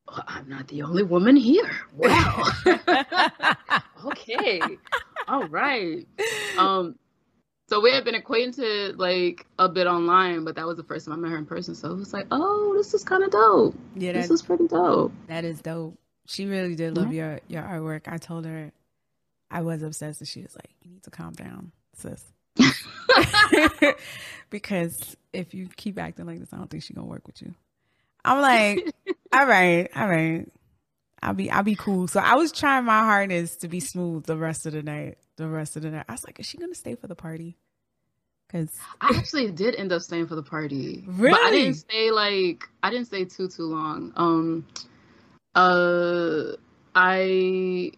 I'm 0.09 0.49
not 0.49 0.69
the 0.69 0.83
only 0.83 1.03
woman 1.03 1.37
here. 1.37 1.71
Wow. 1.97 2.45
okay. 4.07 4.61
All 5.29 5.47
right. 5.47 6.07
Um. 6.59 6.97
so 7.69 7.81
we 7.81 7.93
had 7.93 8.05
been 8.05 8.17
acquainted 8.17 8.99
like 8.99 9.47
a 9.59 9.69
bit 9.69 9.87
online, 9.87 10.45
but 10.45 10.57
that 10.57 10.67
was 10.67 10.77
the 10.77 10.83
first 10.83 11.07
time 11.07 11.15
I 11.15 11.17
met 11.19 11.31
her 11.31 11.39
in 11.39 11.47
person. 11.47 11.77
So 11.77 11.93
it 11.93 11.97
was 11.97 12.13
like, 12.13 12.27
oh, 12.33 12.75
this 12.77 12.93
is 12.93 13.05
kind 13.05 13.23
of 13.23 13.31
dope. 13.31 13.77
Yeah, 13.95 14.13
this 14.13 14.31
is 14.31 14.43
pretty 14.43 14.67
dope. 14.67 15.13
That 15.29 15.45
is 15.45 15.61
dope. 15.61 15.97
She 16.27 16.47
really 16.47 16.75
did 16.75 16.97
love 16.97 17.13
your 17.13 17.41
your 17.49 17.63
artwork. 17.63 18.03
I 18.07 18.19
told 18.19 18.45
her 18.45 18.73
I 19.51 19.63
was 19.63 19.83
obsessed, 19.83 20.21
and 20.21 20.29
she 20.29 20.43
was 20.43 20.55
like, 20.55 20.71
"You 20.83 20.93
need 20.93 21.03
to 21.05 21.11
calm 21.11 21.33
down, 21.33 21.73
sis." 21.95 22.25
because 24.51 25.17
if 25.33 25.55
you 25.55 25.69
keep 25.77 25.99
acting 25.99 26.27
like 26.27 26.39
this, 26.39 26.53
I 26.53 26.57
don't 26.57 26.71
think 26.71 26.83
she's 26.83 26.95
gonna 26.95 27.07
work 27.07 27.27
with 27.27 27.43
you. 27.43 27.55
I'm 28.25 28.41
like, 28.41 28.95
all 29.33 29.47
right, 29.47 29.89
all 29.97 30.09
right. 30.09 30.47
I'll 31.23 31.35
be 31.35 31.51
I'll 31.51 31.63
be 31.63 31.77
cool. 31.77 32.09
So 32.09 32.21
I 32.21 32.35
was 32.35 32.51
trying 32.53 32.85
my 32.85 33.01
hardest 33.01 33.61
to 33.61 33.69
be 33.69 33.81
smooth 33.81 34.25
the 34.25 34.37
rest 34.37 34.67
of 34.67 34.73
the 34.73 34.83
night. 34.83 35.19
The 35.37 35.49
rest 35.49 35.77
of 35.77 35.83
the 35.83 35.91
night. 35.91 36.05
I 36.09 36.13
was 36.13 36.25
like, 36.25 36.41
is 36.41 36.47
she 36.47 36.59
gonna 36.59 36.75
stay 36.75 36.95
for 36.95 37.07
the 37.07 37.15
party? 37.15 37.57
Cause 38.51 38.69
I 39.01 39.15
actually 39.17 39.51
did 39.51 39.75
end 39.77 39.93
up 39.93 40.03
staying 40.03 40.27
for 40.27 40.35
the 40.35 40.43
party. 40.43 41.05
Really? 41.07 41.33
But 41.33 41.41
I 41.41 41.51
didn't 41.53 41.75
stay 41.75 42.11
like 42.11 42.69
I 42.83 42.91
didn't 42.91 43.07
stay 43.07 43.25
too 43.25 43.49
too 43.49 43.63
long. 43.63 44.13
Um 44.17 44.67
uh 45.55 46.57
I 46.95 47.93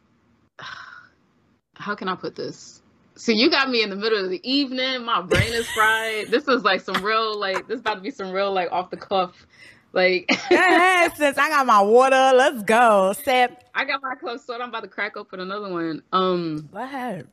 how 1.77 1.95
can 1.95 2.09
I 2.09 2.15
put 2.17 2.35
this? 2.35 2.83
So 3.17 3.31
you 3.31 3.51
got 3.51 3.71
me 3.71 3.83
in 3.83 3.91
the 3.91 3.97
middle 3.97 4.25
of 4.25 4.31
the 4.31 4.41
evening. 4.43 5.05
My 5.05 5.23
brain 5.23 5.53
is 5.53 5.69
fried. 5.69 6.29
this 6.31 6.49
is 6.49 6.65
like 6.65 6.81
some 6.81 7.05
real, 7.05 7.39
like 7.39 7.69
this 7.69 7.81
about 7.81 7.97
to 7.97 8.01
be 8.01 8.11
some 8.11 8.33
real, 8.33 8.53
like 8.53 8.73
off 8.73 8.91
the 8.91 8.97
cuff, 8.97 9.47
like. 9.93 10.29
yeah, 10.51 11.13
since 11.15 11.39
I 11.39 11.49
got 11.49 11.67
my 11.67 11.81
water, 11.81 12.33
let's 12.35 12.63
go. 12.65 13.13
Sip. 13.25 13.63
I 13.75 13.85
got 13.85 14.03
my 14.03 14.15
club 14.17 14.41
soda. 14.41 14.65
I'm 14.65 14.71
about 14.71 14.83
to 14.83 14.89
crack 14.89 15.17
open 15.17 15.41
another 15.41 15.71
one. 15.71 16.03
Um. 16.13 16.69
Go 16.73 16.83
ahead. 16.83 17.29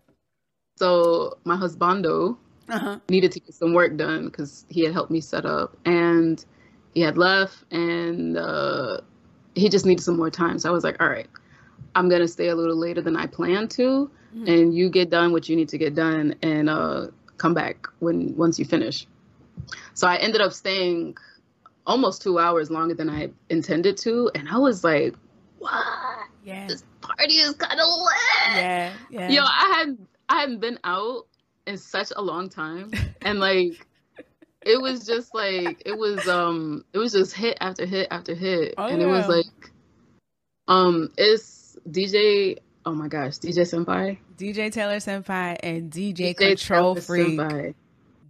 So 0.78 1.38
my 1.46 1.56
husbando 1.56 2.38
uh-huh. 2.70 3.00
needed 3.10 3.32
to 3.34 3.40
get 3.40 3.54
some 3.54 3.74
work 3.74 3.98
done 3.98 4.26
because 4.26 4.66
he 4.70 4.84
had 4.84 4.94
helped 4.94 5.12
me 5.12 5.22
set 5.22 5.46
up, 5.46 5.78
and 5.86 6.44
he 6.94 7.02
had 7.02 7.18
left, 7.18 7.64
and 7.72 8.38
uh, 8.38 9.02
he 9.56 9.70
just 9.70 9.86
needed 9.86 10.02
some 10.02 10.18
more 10.18 10.30
time. 10.30 10.60
So 10.60 10.70
I 10.70 10.72
was 10.72 10.84
like, 10.84 11.02
all 11.02 11.10
right, 11.10 11.28
I'm 11.96 12.10
gonna 12.10 12.28
stay 12.28 12.50
a 12.50 12.56
little 12.56 12.78
later 12.78 13.02
than 13.02 13.16
I 13.16 13.28
planned 13.28 13.72
to 13.72 14.10
mm-hmm. 14.36 14.48
and 14.48 14.76
you 14.76 14.90
get 14.90 15.10
done 15.10 15.32
what 15.32 15.50
you 15.50 15.56
need 15.56 15.70
to 15.70 15.78
get 15.78 15.96
done 15.96 16.36
and 16.42 16.70
uh, 16.70 17.08
come 17.38 17.54
back 17.54 17.88
when 18.00 18.36
once 18.36 18.60
you 18.60 18.66
finish. 18.66 19.08
So 19.94 20.08
I 20.08 20.16
ended 20.18 20.42
up 20.42 20.54
staying 20.54 21.18
almost 21.86 22.22
two 22.22 22.40
hours 22.40 22.72
longer 22.72 22.94
than 22.94 23.10
I 23.10 23.30
intended 23.50 23.98
to, 23.98 24.32
and 24.34 24.48
I 24.50 24.58
was 24.58 24.84
like, 24.84 25.16
"What? 25.60 25.74
Yeah, 26.44 26.68
this 26.68 26.84
party 27.02 27.36
is 27.36 27.54
kind 27.56 27.80
of 27.80 27.88
lit." 27.88 28.56
Yeah, 28.56 28.94
yeah. 29.10 29.30
Yo, 29.30 29.44
I 29.44 29.74
hadn't 29.76 30.08
I 30.30 30.40
hadn't 30.42 30.60
been 30.60 30.80
out 30.84 31.28
in 31.68 31.78
such 31.78 32.12
a 32.16 32.22
long 32.22 32.50
time, 32.50 32.92
and 33.22 33.40
like 33.40 33.86
it 34.64 34.82
was 34.82 35.06
just 35.06 35.34
like 35.34 35.82
it 35.86 35.98
was 35.98 36.28
um 36.28 36.86
it 36.94 36.98
was 36.98 37.14
just 37.14 37.34
hit 37.34 37.58
after 37.62 37.86
hit 37.86 38.08
after 38.12 38.36
hit, 38.36 38.76
oh, 38.78 38.88
and 38.88 39.02
yeah. 39.02 39.08
it 39.08 39.10
was 39.10 39.28
like 39.28 39.72
um 40.68 41.12
it's 41.18 41.78
DJ 41.90 42.58
oh 42.86 42.94
my 42.94 43.08
gosh, 43.08 43.38
DJ 43.40 43.60
Senpai, 43.60 44.18
DJ 44.38 44.72
Taylor 44.72 44.98
Senpai, 44.98 45.58
and 45.62 45.92
DJ, 45.92 46.36
DJ 46.36 46.38
Control 46.38 46.96
Taylor 46.96 47.02
Freak. 47.02 47.40
Senpai. 47.40 47.76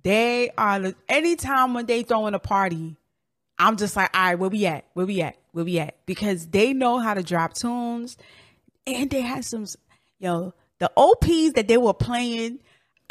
They 0.03 0.51
are 0.57 0.79
the 0.79 0.95
anytime 1.07 1.73
when 1.73 1.85
they 1.85 2.03
throwing 2.03 2.33
a 2.33 2.39
party, 2.39 2.97
I'm 3.59 3.77
just 3.77 3.95
like, 3.95 4.09
all 4.15 4.21
right, 4.21 4.35
where 4.35 4.49
we 4.49 4.65
at? 4.65 4.85
Where 4.93 5.05
we 5.05 5.21
at? 5.21 5.37
Where 5.51 5.65
we 5.65 5.79
at? 5.79 5.95
Because 6.05 6.47
they 6.47 6.73
know 6.73 6.99
how 6.99 7.13
to 7.13 7.23
drop 7.23 7.53
tunes, 7.53 8.17
and 8.87 9.09
they 9.09 9.21
had 9.21 9.45
some, 9.45 9.65
yo, 10.19 10.53
the 10.79 10.91
OPs 10.97 11.53
that 11.53 11.67
they 11.67 11.77
were 11.77 11.93
playing 11.93 12.59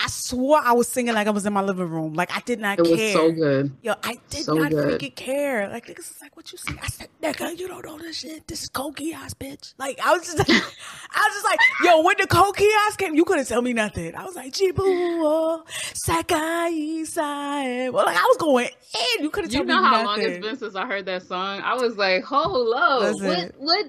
I 0.03 0.07
swore 0.09 0.59
I 0.63 0.73
was 0.73 0.89
singing 0.89 1.15
like 1.15 1.27
I 1.27 1.31
was 1.31 1.45
in 1.45 1.53
my 1.53 1.61
living 1.61 1.89
room. 1.89 2.15
Like 2.15 2.35
I 2.35 2.41
did 2.41 2.59
not 2.59 2.79
it 2.79 2.87
care. 2.87 2.95
It 2.95 3.03
was 3.03 3.13
so 3.13 3.33
good. 3.33 3.77
Yo, 3.83 3.95
I 4.03 4.19
did 4.31 4.45
so 4.45 4.55
not 4.55 4.71
good. 4.71 5.01
freaking 5.01 5.15
care. 5.15 5.69
Like 5.69 5.87
niggas 5.87 6.11
is 6.11 6.19
like, 6.23 6.35
"What 6.37 6.51
you 6.51 6.59
sing?" 6.59 6.79
I 6.83 6.87
said, 6.87 7.09
"Nigga, 7.23 7.59
you 7.59 7.69
don't 7.69 7.85
know 7.85 7.99
this 7.99 8.17
shit. 8.17 8.47
This 8.47 8.63
is 8.63 8.69
Code 8.71 8.97
Geass, 8.97 9.35
bitch." 9.35 9.75
Like 9.79 10.01
I 10.03 10.13
was 10.13 10.23
just, 10.25 10.39
like, 10.39 10.49
I 10.49 10.53
was 10.55 11.35
just 11.35 11.45
like, 11.45 11.59
"Yo, 11.85 12.03
when 12.03 12.17
the 12.19 12.27
Code 12.27 12.57
Geass 12.57 12.97
came, 12.97 13.15
you 13.15 13.25
couldn't 13.25 13.45
tell 13.45 13.61
me 13.61 13.75
nothing." 13.75 14.15
I 14.15 14.25
was 14.25 14.35
like, 14.35 14.53
"Jibu, 14.55 14.79
oh, 14.79 15.65
Sakai 15.93 17.05
Sai." 17.05 17.91
Well, 17.91 18.07
like 18.07 18.17
I 18.17 18.23
was 18.23 18.37
going 18.39 18.69
in. 18.69 19.25
You 19.25 19.31
couldn't 19.31 19.51
tell 19.51 19.65
me 19.65 19.69
nothing. 19.69 19.85
You 19.85 19.91
know 19.91 19.97
how 19.99 20.05
long 20.05 20.21
it's 20.23 20.47
been 20.47 20.57
since 20.57 20.77
I 20.77 20.87
heard 20.87 21.05
that 21.07 21.25
song? 21.25 21.61
I 21.61 21.75
was 21.75 21.97
like, 21.97 22.25
"Hold 22.25 22.75
up, 22.75 23.21
what, 23.21 23.55
what?" 23.59 23.87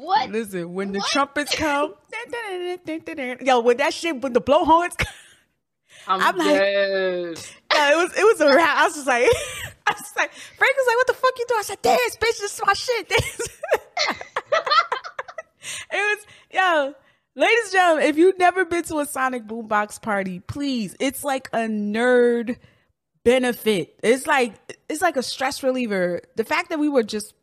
What? 0.00 0.30
Listen, 0.30 0.74
when 0.74 0.92
the 0.92 1.00
what? 1.00 1.08
trumpets 1.10 1.56
come, 1.56 1.92
yo, 3.40 3.58
when 3.58 3.78
that 3.78 3.92
shit, 3.92 4.20
when 4.22 4.32
the 4.32 4.40
blowhorns 4.40 4.96
come, 4.96 5.12
I'm, 6.08 6.20
I'm 6.22 6.36
like, 6.36 6.48
yeah, 7.72 7.92
it 7.92 7.96
was 7.96 8.12
it 8.16 8.24
was 8.24 8.40
a 8.40 8.54
wrap. 8.54 8.78
I 8.78 8.84
was 8.86 8.94
just 8.94 9.06
like, 9.06 9.22
I 9.86 9.92
was 9.92 10.12
like, 10.16 10.32
Frank 10.32 10.76
was 10.76 10.86
like, 10.86 10.96
"What 10.96 11.06
the 11.06 11.14
fuck 11.14 11.32
you 11.38 11.44
doing?" 11.48 11.58
I 11.60 11.62
said, 11.62 11.82
"Dance, 11.82 12.16
bitch, 12.16 12.40
this 12.40 12.54
is 12.54 12.60
my 12.66 12.72
shit." 12.74 13.12
It 15.92 15.96
was 15.96 16.26
yo, 16.52 16.94
ladies 17.34 17.64
and 17.64 17.72
gentlemen, 17.72 18.04
if 18.06 18.16
you've 18.16 18.38
never 18.38 18.64
been 18.64 18.84
to 18.84 19.00
a 19.00 19.06
Sonic 19.06 19.46
Boombox 19.46 20.00
party, 20.00 20.40
please, 20.40 20.96
it's 20.98 21.24
like 21.24 21.48
a 21.52 21.66
nerd 21.68 22.56
benefit. 23.24 23.98
It's 24.02 24.26
like 24.26 24.54
it's 24.88 25.02
like 25.02 25.16
a 25.16 25.22
stress 25.22 25.62
reliever. 25.62 26.22
The 26.36 26.44
fact 26.44 26.70
that 26.70 26.78
we 26.78 26.88
were 26.88 27.02
just 27.02 27.34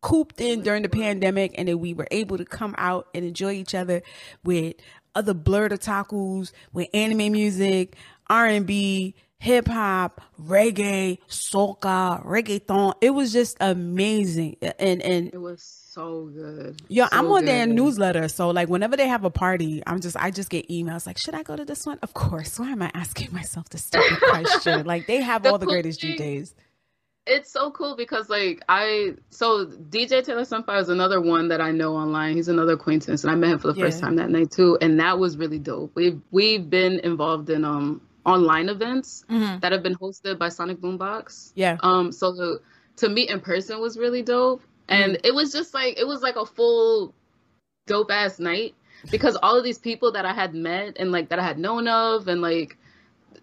cooped 0.00 0.40
in 0.40 0.62
during 0.62 0.82
the 0.82 0.88
pandemic 0.88 1.54
and 1.58 1.68
that 1.68 1.78
we 1.78 1.92
were 1.92 2.06
able 2.10 2.38
to 2.38 2.44
come 2.44 2.74
out 2.78 3.08
and 3.14 3.24
enjoy 3.24 3.52
each 3.52 3.74
other 3.74 4.02
with 4.44 4.74
other 5.18 5.34
blurred 5.34 5.72
tacos 5.72 6.52
with 6.72 6.88
anime 6.94 7.32
music, 7.32 7.96
R&B, 8.30 9.14
hip 9.40 9.68
hop, 9.68 10.20
reggae, 10.40 11.18
soca, 11.28 12.24
reggaeton. 12.24 12.94
It 13.00 13.10
was 13.10 13.32
just 13.32 13.56
amazing. 13.60 14.56
And 14.78 15.02
and 15.02 15.28
it 15.32 15.40
was 15.40 15.62
so 15.62 16.30
good. 16.32 16.80
Yo, 16.88 17.04
so 17.04 17.08
I'm 17.12 17.26
on 17.26 17.40
good. 17.40 17.48
their 17.48 17.66
newsletter. 17.66 18.28
So 18.28 18.50
like 18.50 18.68
whenever 18.68 18.96
they 18.96 19.08
have 19.08 19.24
a 19.24 19.30
party, 19.30 19.82
I'm 19.86 20.00
just 20.00 20.16
I 20.16 20.30
just 20.30 20.50
get 20.50 20.68
emails 20.68 21.06
like, 21.06 21.18
should 21.18 21.34
I 21.34 21.42
go 21.42 21.56
to 21.56 21.64
this 21.64 21.86
one? 21.86 21.98
Of 22.02 22.14
course. 22.14 22.58
Why 22.58 22.70
am 22.70 22.82
I 22.82 22.90
asking 22.94 23.32
myself 23.32 23.68
this 23.68 23.84
stupid 23.84 24.20
question? 24.20 24.86
like 24.86 25.06
they 25.06 25.20
have 25.20 25.42
the 25.42 25.50
all 25.50 25.58
the 25.58 25.66
greatest 25.66 26.00
DJs 26.00 26.52
it's 27.28 27.52
so 27.52 27.70
cool 27.70 27.94
because 27.96 28.28
like 28.28 28.62
I 28.68 29.14
so 29.30 29.66
DJ 29.66 30.24
Taylor 30.24 30.42
Sunfire 30.42 30.80
is 30.80 30.88
another 30.88 31.20
one 31.20 31.48
that 31.48 31.60
I 31.60 31.70
know 31.70 31.94
online. 31.94 32.36
He's 32.36 32.48
another 32.48 32.72
acquaintance, 32.72 33.22
and 33.24 33.30
I 33.30 33.34
met 33.34 33.50
him 33.50 33.58
for 33.58 33.72
the 33.72 33.78
yeah. 33.78 33.84
first 33.84 34.00
time 34.00 34.16
that 34.16 34.30
night 34.30 34.50
too, 34.50 34.78
and 34.80 34.98
that 35.00 35.18
was 35.18 35.36
really 35.36 35.58
dope. 35.58 35.92
We've 35.94 36.20
we've 36.30 36.68
been 36.68 37.00
involved 37.00 37.50
in 37.50 37.64
um 37.64 38.00
online 38.24 38.68
events 38.68 39.24
mm-hmm. 39.28 39.60
that 39.60 39.72
have 39.72 39.82
been 39.82 39.94
hosted 39.94 40.38
by 40.38 40.48
Sonic 40.48 40.78
Boombox. 40.80 41.52
Yeah. 41.54 41.76
Um. 41.80 42.12
So 42.12 42.32
the, 42.32 42.60
to 42.96 43.08
meet 43.08 43.30
in 43.30 43.40
person 43.40 43.80
was 43.80 43.98
really 43.98 44.22
dope, 44.22 44.62
and 44.88 45.12
mm-hmm. 45.12 45.26
it 45.26 45.34
was 45.34 45.52
just 45.52 45.74
like 45.74 45.98
it 45.98 46.06
was 46.06 46.22
like 46.22 46.36
a 46.36 46.46
full 46.46 47.14
dope 47.86 48.10
ass 48.10 48.38
night 48.38 48.74
because 49.10 49.36
all 49.42 49.56
of 49.56 49.64
these 49.64 49.78
people 49.78 50.12
that 50.12 50.24
I 50.24 50.32
had 50.32 50.54
met 50.54 50.96
and 50.98 51.12
like 51.12 51.28
that 51.28 51.38
I 51.38 51.44
had 51.44 51.58
known 51.58 51.88
of 51.88 52.28
and 52.28 52.40
like 52.40 52.76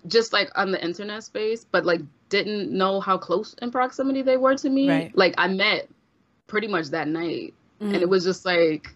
just 0.07 0.33
like 0.33 0.49
on 0.55 0.71
the 0.71 0.83
internet 0.83 1.23
space, 1.23 1.65
but 1.69 1.85
like 1.85 2.01
didn't 2.29 2.71
know 2.71 2.99
how 2.99 3.17
close 3.17 3.55
in 3.61 3.71
proximity 3.71 4.21
they 4.21 4.37
were 4.37 4.55
to 4.55 4.69
me. 4.69 4.89
Right. 4.89 5.17
Like 5.17 5.35
I 5.37 5.47
met 5.47 5.89
pretty 6.47 6.67
much 6.67 6.87
that 6.89 7.07
night, 7.07 7.53
mm-hmm. 7.81 7.93
and 7.93 8.01
it 8.01 8.09
was 8.09 8.23
just 8.23 8.45
like 8.45 8.87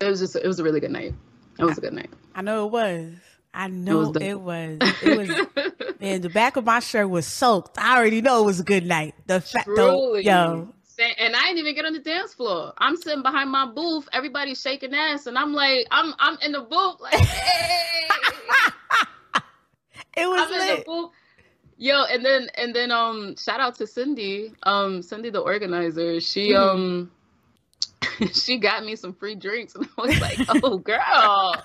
it 0.00 0.06
was 0.06 0.20
just 0.20 0.36
it 0.36 0.46
was 0.46 0.58
a 0.58 0.64
really 0.64 0.80
good 0.80 0.92
night. 0.92 1.14
It 1.58 1.64
was 1.64 1.78
a 1.78 1.80
good 1.80 1.92
night. 1.92 2.10
I 2.34 2.42
know 2.42 2.66
it 2.66 2.72
was. 2.72 3.14
I 3.52 3.66
know 3.68 4.14
it 4.14 4.40
was. 4.40 4.78
It 5.02 5.14
was. 5.16 5.28
It 5.60 5.76
was 5.76 5.94
and 6.00 6.22
the 6.22 6.28
back 6.28 6.56
of 6.56 6.64
my 6.64 6.80
shirt 6.80 7.10
was 7.10 7.26
soaked. 7.26 7.78
I 7.78 7.96
already 7.98 8.20
know 8.20 8.42
it 8.42 8.46
was 8.46 8.60
a 8.60 8.64
good 8.64 8.86
night. 8.86 9.14
The 9.26 9.40
fact, 9.40 9.68
though, 9.74 10.14
yo, 10.14 10.72
and 10.98 11.36
I 11.36 11.40
didn't 11.42 11.58
even 11.58 11.74
get 11.74 11.84
on 11.84 11.92
the 11.92 11.98
dance 11.98 12.34
floor. 12.34 12.72
I'm 12.78 12.96
sitting 12.96 13.22
behind 13.22 13.50
my 13.50 13.66
booth. 13.66 14.08
Everybody's 14.12 14.60
shaking 14.60 14.94
ass, 14.94 15.26
and 15.26 15.36
I'm 15.36 15.52
like, 15.52 15.86
I'm 15.90 16.14
I'm 16.18 16.38
in 16.40 16.52
the 16.52 16.60
booth, 16.60 17.00
like, 17.00 17.14
hey. 17.14 18.08
it 20.18 20.28
was 20.28 20.50
lit. 20.50 21.10
Yo, 21.80 22.02
and 22.04 22.24
then 22.24 22.48
and 22.56 22.74
then 22.74 22.90
um 22.90 23.36
shout 23.36 23.60
out 23.60 23.76
to 23.76 23.86
Cindy. 23.86 24.52
Um 24.64 25.00
Cindy 25.02 25.30
the 25.30 25.40
organizer. 25.40 26.20
She 26.20 26.52
mm-hmm. 26.52 26.70
um 26.70 27.10
she 28.32 28.58
got 28.58 28.84
me 28.84 28.96
some 28.96 29.12
free 29.14 29.36
drinks 29.36 29.74
and 29.74 29.88
I 29.96 30.02
was 30.02 30.20
like, 30.20 30.38
"Oh 30.62 30.78
girl. 30.78 31.62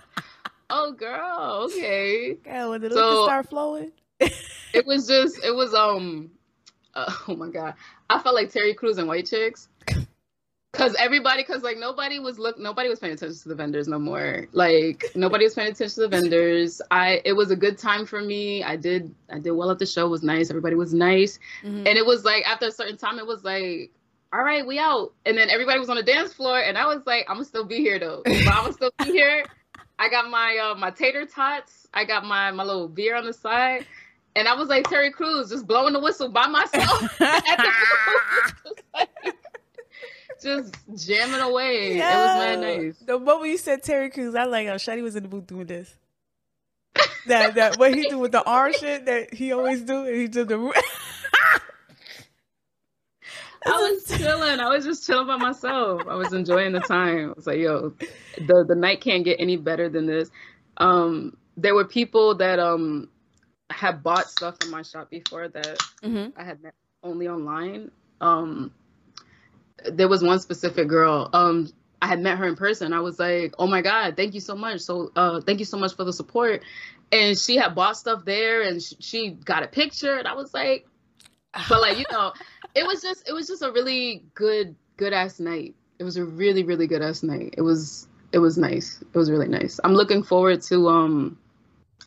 oh 0.70 0.92
girl. 0.92 1.68
Okay." 1.72 2.36
Girl, 2.36 2.70
when 2.70 2.82
the 2.82 2.92
so, 2.92 3.26
start 3.26 3.50
flowing. 3.50 3.92
it 4.20 4.86
was 4.86 5.08
just 5.08 5.44
it 5.44 5.54
was 5.54 5.74
um 5.74 6.30
uh, 6.96 7.12
oh 7.28 7.36
my 7.36 7.50
god. 7.50 7.74
I 8.10 8.20
felt 8.20 8.36
like 8.36 8.52
Terry 8.52 8.74
Crews 8.74 8.98
and 8.98 9.08
White 9.08 9.26
Chicks. 9.26 9.70
Cause 10.74 10.96
everybody, 10.98 11.44
cause 11.44 11.62
like 11.62 11.78
nobody 11.78 12.18
was 12.18 12.40
look, 12.40 12.58
nobody 12.58 12.90
was 12.90 12.98
paying 12.98 13.14
attention 13.14 13.38
to 13.38 13.48
the 13.48 13.54
vendors 13.54 13.88
no 13.88 14.00
more. 14.00 14.48
Like 14.54 15.06
nobody 15.14 15.44
was 15.44 15.54
paying 15.54 15.72
attention 15.72 15.94
to 15.96 16.02
the 16.02 16.08
vendors. 16.08 16.82
I, 16.90 17.22
it 17.26 17.34
was 17.34 17.52
a 17.52 17.56
good 17.56 17.78
time 17.78 18.08
for 18.08 18.22
me. 18.22 18.64
I 18.64 18.76
did, 18.76 19.14
I 19.30 19.38
did 19.38 19.52
well 19.52 19.70
at 19.70 19.78
the 19.78 19.86
show. 19.86 20.08
It 20.08 20.10
was 20.10 20.24
nice. 20.24 20.50
Everybody 20.50 20.76
was 20.76 20.92
nice, 20.92 21.38
mm-hmm. 21.62 21.86
and 21.86 21.90
it 21.90 22.04
was 22.04 22.26
like 22.26 22.44
after 22.48 22.66
a 22.66 22.72
certain 22.72 22.98
time, 22.98 23.20
it 23.20 23.28
was 23.28 23.44
like, 23.44 23.92
all 24.34 24.44
right, 24.44 24.66
we 24.66 24.80
out. 24.80 25.14
And 25.28 25.38
then 25.38 25.52
everybody 25.52 25.78
was 25.78 25.90
on 25.90 25.96
the 25.96 26.04
dance 26.04 26.34
floor, 26.34 26.60
and 26.60 26.76
I 26.76 26.88
was 26.88 27.04
like, 27.06 27.28
I'm 27.30 27.36
gonna 27.36 27.46
still 27.46 27.66
be 27.66 27.78
here 27.78 28.00
though. 28.00 28.24
I'm 28.26 28.46
gonna 28.46 28.74
still 28.74 28.92
be 28.98 29.06
here. 29.12 29.46
I 30.00 30.10
got 30.10 30.32
my 30.32 30.58
uh, 30.58 30.76
my 30.76 30.90
tater 30.90 31.28
tots. 31.28 31.88
I 31.94 32.04
got 32.04 32.26
my 32.26 32.50
my 32.50 32.64
little 32.64 32.88
beer 32.88 33.16
on 33.16 33.26
the 33.26 33.34
side, 33.34 33.86
and 34.36 34.48
I 34.48 34.56
was 34.56 34.70
like 34.70 34.90
Terry 34.90 35.12
Crews, 35.12 35.52
just 35.52 35.68
blowing 35.68 35.94
the 35.94 36.00
whistle 36.00 36.30
by 36.30 36.48
myself. 36.48 37.20
just 40.44 40.76
jamming 40.96 41.42
away. 41.42 41.94
It 41.94 42.00
was 42.00 42.02
mad 42.02 42.60
nice. 42.60 42.98
The 43.00 43.20
moment 43.20 43.52
you 43.52 43.58
said 43.58 43.84
Terry 43.84 44.10
Crews, 44.10 44.36
I 44.36 44.44
like, 44.46 44.68
oh, 44.68 44.76
Shadi 44.76 45.02
was 45.02 45.16
in 45.16 45.24
the 45.24 45.30
booth 45.30 45.48
doing 45.48 45.66
this. 45.66 45.96
that 47.28 47.56
that 47.56 47.80
what 47.80 47.96
he 47.96 48.08
do 48.10 48.20
with 48.20 48.32
the 48.32 48.44
arm 48.44 48.74
shit 48.80 49.06
that 49.06 49.34
he 49.34 49.52
always 49.52 49.82
do, 49.82 50.06
and 50.06 50.16
he 50.16 50.28
did 50.28 50.48
the. 50.48 50.58
I 53.66 53.70
was 53.70 54.18
chilling. 54.18 54.60
I 54.60 54.68
was 54.68 54.84
just 54.84 55.08
chilling 55.08 55.28
by 55.28 55.38
myself. 55.38 56.02
I 56.08 56.16
was 56.16 56.34
enjoying 56.34 56.74
the 56.74 56.82
time. 56.82 57.30
I 57.30 57.34
was 57.34 57.48
like, 57.48 57.60
yo, 57.60 57.94
the 58.38 58.66
the 58.68 58.76
night 58.76 59.02
can't 59.02 59.24
get 59.24 59.38
any 59.40 59.56
better 59.56 59.88
than 59.90 60.06
this. 60.06 60.30
Um, 60.78 61.38
there 61.56 61.74
were 61.74 61.86
people 61.86 62.36
that 62.36 62.60
um 62.60 63.10
had 63.70 64.04
bought 64.04 64.30
stuff 64.30 64.56
in 64.64 64.70
my 64.70 64.82
shop 64.82 65.10
before 65.10 65.48
that 65.48 65.80
mm-hmm. 66.04 66.30
I 66.40 66.44
had 66.44 66.62
met 66.62 66.74
only 67.04 67.28
online. 67.28 67.92
Um, 68.22 68.72
there 69.92 70.08
was 70.08 70.24
one 70.24 70.40
specific 70.40 70.88
girl. 70.88 71.30
Um, 71.34 71.72
I 72.02 72.08
had 72.08 72.20
met 72.20 72.38
her 72.38 72.46
in 72.46 72.56
person. 72.56 72.94
I 72.94 73.00
was 73.00 73.20
like, 73.20 73.54
"Oh 73.58 73.68
my 73.68 73.82
god, 73.82 74.16
thank 74.16 74.34
you 74.34 74.42
so 74.42 74.56
much! 74.56 74.82
So, 74.82 75.12
uh, 75.16 75.42
thank 75.42 75.60
you 75.60 75.66
so 75.66 75.78
much 75.78 75.96
for 75.96 76.04
the 76.04 76.14
support." 76.14 76.64
And 77.12 77.38
she 77.38 77.56
had 77.56 77.76
bought 77.76 77.98
stuff 77.98 78.26
there, 78.26 78.62
and 78.62 78.82
she, 78.82 78.96
she 79.00 79.30
got 79.32 79.64
a 79.64 79.68
picture, 79.68 80.18
and 80.18 80.28
I 80.28 80.34
was 80.34 80.54
like, 80.54 80.88
"But 81.70 81.82
like, 81.82 81.98
you 81.98 82.06
know, 82.12 82.34
it 82.76 82.86
was 82.86 83.02
just, 83.02 83.28
it 83.28 83.34
was 83.34 83.48
just 83.48 83.62
a 83.62 83.72
really 83.72 84.24
good, 84.34 84.76
good 84.98 85.14
ass 85.14 85.40
night. 85.40 85.76
It 86.00 86.04
was 86.04 86.18
a 86.18 86.26
really, 86.26 86.64
really 86.64 86.88
good 86.88 87.02
ass 87.02 87.24
night. 87.24 87.56
It 87.58 87.62
was, 87.62 88.08
it 88.32 88.40
was 88.40 88.58
nice. 88.58 89.02
It 89.02 89.18
was 89.18 89.30
really 89.30 89.48
nice. 89.48 89.80
I'm 89.84 89.94
looking 89.94 90.24
forward 90.24 90.62
to, 90.64 90.90
um, 90.90 91.38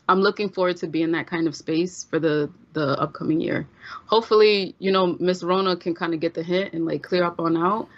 I'm 0.09 0.21
looking 0.21 0.49
forward 0.49 0.77
to 0.77 0.87
being 0.87 1.11
that 1.11 1.27
kind 1.27 1.47
of 1.47 1.55
space 1.55 2.03
for 2.03 2.19
the 2.19 2.49
the 2.73 2.99
upcoming 2.99 3.41
year. 3.41 3.67
Hopefully, 4.05 4.75
you 4.79 4.91
know, 4.91 5.17
Miss 5.19 5.43
Rona 5.43 5.75
can 5.75 5.95
kind 5.95 6.13
of 6.13 6.19
get 6.19 6.33
the 6.33 6.43
hint 6.43 6.73
and 6.73 6.85
like 6.85 7.03
clear 7.03 7.23
up 7.23 7.39
on 7.39 7.57
out. 7.57 7.89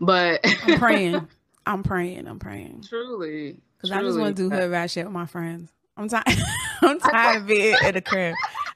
But 0.00 0.40
I'm 0.44 0.78
praying. 0.78 1.28
I'm 1.66 1.82
praying. 1.82 2.28
I'm 2.28 2.38
praying. 2.38 2.84
Truly. 2.88 3.60
Because 3.76 3.90
I 3.90 4.00
just 4.02 4.18
want 4.18 4.36
to 4.36 4.48
do 4.48 4.50
hood 4.54 4.70
rat 4.70 4.90
shit 4.90 5.04
with 5.04 5.14
my 5.14 5.26
friends. 5.26 5.70
I'm 5.96 6.08
tired. 6.08 6.24
I'm 6.82 7.00
tired 7.00 7.42
of 7.42 7.46
being 7.46 7.76
in 7.84 7.94
the 7.94 8.00
crib. 8.00 8.34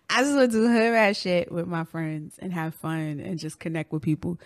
I 0.08 0.22
just 0.22 0.34
want 0.34 0.50
to 0.50 0.58
do 0.58 0.66
hood 0.66 0.92
rat 0.92 1.16
shit 1.16 1.52
with 1.52 1.66
my 1.66 1.84
friends 1.84 2.36
and 2.40 2.52
have 2.52 2.74
fun 2.74 3.20
and 3.20 3.38
just 3.38 3.60
connect 3.60 3.92
with 3.92 4.02
people. 4.02 4.40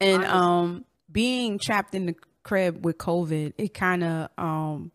And 0.00 0.24
um, 0.24 0.84
being 1.10 1.58
trapped 1.58 1.94
in 1.94 2.06
the 2.06 2.14
crib 2.42 2.84
with 2.84 2.98
COVID, 2.98 3.54
it 3.58 3.74
kind 3.74 4.04
of 4.04 4.28
um 4.38 4.92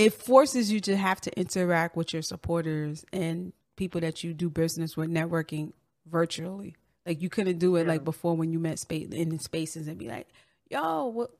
it 0.00 0.14
forces 0.14 0.72
you 0.72 0.80
to 0.80 0.96
have 0.96 1.20
to 1.20 1.38
interact 1.38 1.94
with 1.94 2.14
your 2.14 2.22
supporters 2.22 3.04
and 3.12 3.52
people 3.76 4.00
that 4.00 4.24
you 4.24 4.32
do 4.32 4.48
business 4.48 4.96
with 4.96 5.10
networking 5.10 5.72
virtually. 6.06 6.74
Like 7.04 7.20
you 7.20 7.28
couldn't 7.28 7.58
do 7.58 7.76
it 7.76 7.82
yeah. 7.82 7.88
like 7.88 8.04
before 8.04 8.34
when 8.34 8.50
you 8.50 8.58
met 8.58 8.78
space 8.78 9.08
in 9.10 9.38
spaces 9.38 9.88
and 9.88 9.98
be 9.98 10.08
like, 10.08 10.28
"Yo, 10.70 11.06
what 11.06 11.30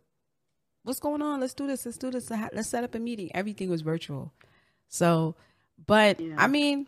what's 0.83 1.00
going 1.00 1.23
on? 1.23 1.40
Let's 1.40 1.55
do 1.55 1.67
this. 1.67 1.87
Let's 1.87 1.97
do 1.97 2.11
this. 2.11 2.31
Let's 2.31 2.69
set 2.69 2.85
up 2.85 2.95
a 2.95 2.99
meeting." 2.99 3.31
Everything 3.35 3.71
was 3.71 3.81
virtual. 3.81 4.33
So, 4.88 5.37
but 5.87 6.21
yeah. 6.21 6.35
I 6.37 6.47
mean, 6.47 6.87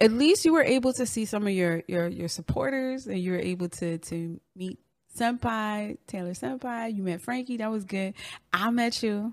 at 0.00 0.10
least 0.10 0.44
you 0.44 0.52
were 0.52 0.64
able 0.64 0.92
to 0.94 1.06
see 1.06 1.26
some 1.26 1.46
of 1.46 1.52
your 1.52 1.84
your 1.86 2.08
your 2.08 2.28
supporters 2.28 3.06
and 3.06 3.20
you 3.20 3.32
were 3.32 3.38
able 3.38 3.68
to 3.68 3.98
to 3.98 4.40
meet 4.56 4.80
senpai 5.16 5.96
taylor 6.08 6.32
senpai 6.32 6.92
you 6.92 7.04
met 7.04 7.20
frankie 7.20 7.56
that 7.56 7.70
was 7.70 7.84
good 7.84 8.14
i 8.52 8.68
met 8.70 9.00
you 9.00 9.32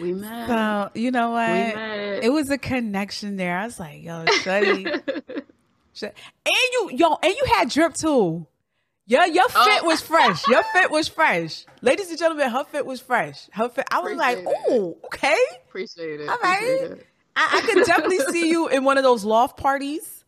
we 0.00 0.12
met. 0.12 0.48
So 0.48 0.90
you 0.94 1.10
know 1.10 1.30
what? 1.30 1.48
It 1.48 2.32
was 2.32 2.50
a 2.50 2.58
connection 2.58 3.36
there. 3.36 3.58
I 3.58 3.64
was 3.64 3.80
like, 3.80 4.02
yo, 4.02 4.24
Shuddy. 4.24 4.84
and 6.02 6.12
you, 6.44 6.90
yo, 6.92 7.18
and 7.22 7.34
you 7.34 7.44
had 7.54 7.70
drip 7.70 7.94
too. 7.94 8.46
Yeah, 9.08 9.26
your 9.26 9.48
fit 9.48 9.82
oh. 9.82 9.86
was 9.86 10.00
fresh. 10.00 10.46
Your 10.48 10.64
fit 10.72 10.90
was 10.90 11.06
fresh. 11.06 11.64
Ladies 11.80 12.10
and 12.10 12.18
gentlemen, 12.18 12.50
her 12.50 12.64
fit 12.64 12.84
was 12.84 13.00
fresh. 13.00 13.48
Her 13.52 13.68
fit. 13.68 13.86
I 13.90 14.00
was 14.00 14.12
Appreciate 14.12 14.44
like, 14.44 14.54
oh, 14.68 14.98
okay. 15.04 15.36
Appreciate 15.68 16.20
it. 16.20 16.28
All 16.28 16.38
right. 16.42 16.62
It. 16.62 17.06
I, 17.36 17.60
I 17.62 17.66
could 17.66 17.84
definitely 17.84 18.18
see 18.32 18.50
you 18.50 18.68
in 18.68 18.82
one 18.82 18.98
of 18.98 19.04
those 19.04 19.24
loft 19.24 19.58
parties 19.58 20.24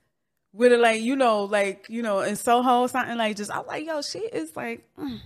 with 0.52 0.72
it, 0.72 0.78
like 0.78 1.00
you 1.00 1.16
know, 1.16 1.44
like 1.44 1.86
you 1.88 2.02
know, 2.02 2.20
in 2.20 2.36
Soho, 2.36 2.82
or 2.82 2.88
something 2.88 3.16
like 3.16 3.36
just. 3.36 3.50
I 3.50 3.58
was 3.58 3.66
like, 3.66 3.84
yo, 3.84 4.00
she 4.02 4.20
is 4.20 4.54
like. 4.54 4.88
Mm, 4.98 5.18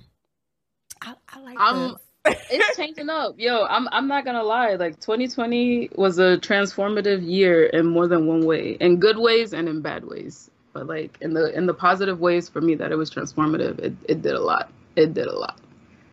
I, 1.03 1.15
I 1.29 1.41
like. 1.41 1.57
I'm. 1.61 1.93
This 1.93 2.01
it's 2.25 2.77
changing 2.77 3.11
up. 3.11 3.35
Yo, 3.39 3.65
I'm 3.65 3.89
I'm 3.93 4.09
not 4.09 4.25
gonna 4.25 4.43
lie. 4.43 4.75
Like 4.75 5.01
2020 5.01 5.91
was 5.95 6.19
a 6.19 6.39
transformative 6.39 7.29
year 7.29 7.67
in 7.67 7.87
more 7.87 8.07
than 8.07 8.27
one 8.27 8.45
way, 8.45 8.77
in 8.81 8.99
good 8.99 9.19
ways 9.19 9.53
and 9.53 9.69
in 9.69 9.81
bad 9.81 10.05
ways. 10.05 10.51
But 10.73 10.87
like 10.87 11.19
in 11.21 11.35
the 11.35 11.57
in 11.57 11.67
the 11.67 11.75
positive 11.75 12.21
ways 12.21 12.49
for 12.49 12.61
me 12.61 12.75
that 12.77 12.93
it 12.93 12.97
was 12.97 13.11
transformative, 13.11 13.79
it, 13.79 13.95
it 14.09 14.23
did 14.23 14.35
a 14.35 14.41
lot. 14.41 14.71
It 14.97 15.15
did 15.15 15.27
a 15.27 15.37
lot. 15.37 15.61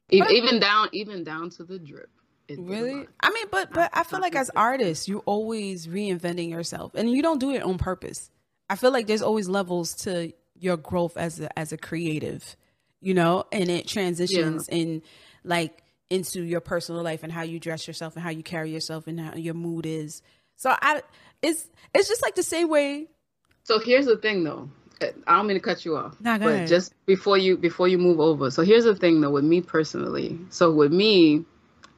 Even, 0.10 0.32
even 0.32 0.60
down 0.60 0.90
even 0.92 1.24
down 1.24 1.50
to 1.52 1.64
the 1.64 1.80
drip. 1.80 2.10
Really? 2.58 3.08
I 3.20 3.30
mean, 3.30 3.46
but 3.52 3.72
but 3.72 3.92
I 3.94 4.04
feel 4.04 4.20
like 4.20 4.36
as 4.36 4.50
artists, 4.56 5.08
you're 5.08 5.24
always 5.26 5.88
reinventing 5.88 6.50
yourself, 6.50 6.94
and 6.96 7.12
you 7.12 7.22
don't 7.22 7.40
do 7.40 7.52
it 7.52 7.62
on 7.62 7.78
purpose. 7.78 8.32
I 8.70 8.76
feel 8.76 8.92
like 8.92 9.08
there's 9.08 9.22
always 9.22 9.48
levels 9.48 9.94
to 10.04 10.34
your 10.58 10.78
growth 10.78 11.16
as 11.16 11.40
a 11.40 11.60
as 11.60 11.72
a 11.72 11.78
creative, 11.78 12.56
you 13.02 13.14
know, 13.14 13.46
and 13.52 13.70
it 13.70 13.88
transitions 13.88 14.68
yeah. 14.72 14.78
in 14.78 15.02
like 15.44 15.84
into 16.10 16.42
your 16.42 16.60
personal 16.60 17.04
life 17.04 17.24
and 17.24 17.32
how 17.32 17.44
you 17.44 17.60
dress 17.60 17.88
yourself 17.88 18.16
and 18.16 18.24
how 18.24 18.30
you 18.30 18.44
carry 18.44 18.72
yourself 18.72 19.08
and 19.08 19.20
how 19.20 19.36
your 19.36 19.54
mood 19.54 19.86
is. 19.86 20.22
So 20.56 20.76
I 20.82 21.02
it's 21.42 21.68
it's 21.94 22.08
just 22.08 22.22
like 22.22 22.36
the 22.36 22.44
same 22.44 22.70
way. 22.70 23.08
So 23.64 23.80
here's 23.80 24.06
the 24.06 24.18
thing 24.18 24.44
though. 24.44 24.70
I 25.02 25.38
don't 25.38 25.48
mean 25.48 25.56
to 25.56 25.62
cut 25.62 25.86
you 25.86 25.96
off. 25.96 26.20
Nah, 26.20 26.38
but 26.38 26.48
ahead. 26.48 26.68
just 26.68 26.94
before 27.06 27.38
you 27.38 27.58
before 27.58 27.88
you 27.88 27.98
move 27.98 28.20
over. 28.20 28.52
So 28.52 28.64
here's 28.64 28.84
the 28.84 28.96
thing 28.96 29.22
though 29.22 29.30
with 29.30 29.46
me 29.46 29.62
personally. 29.62 30.38
So 30.50 30.74
with 30.74 30.92
me, 30.92 31.46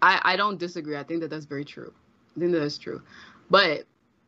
I 0.02 0.22
I 0.24 0.36
don't 0.36 0.60
disagree. 0.60 0.98
I 0.98 1.04
think 1.04 1.22
that 1.22 1.30
that's 1.30 1.46
very 1.46 1.66
true. 1.66 1.94
I 2.36 2.40
think 2.40 2.52
that's 2.52 2.78
true. 2.78 3.02
But 3.50 3.86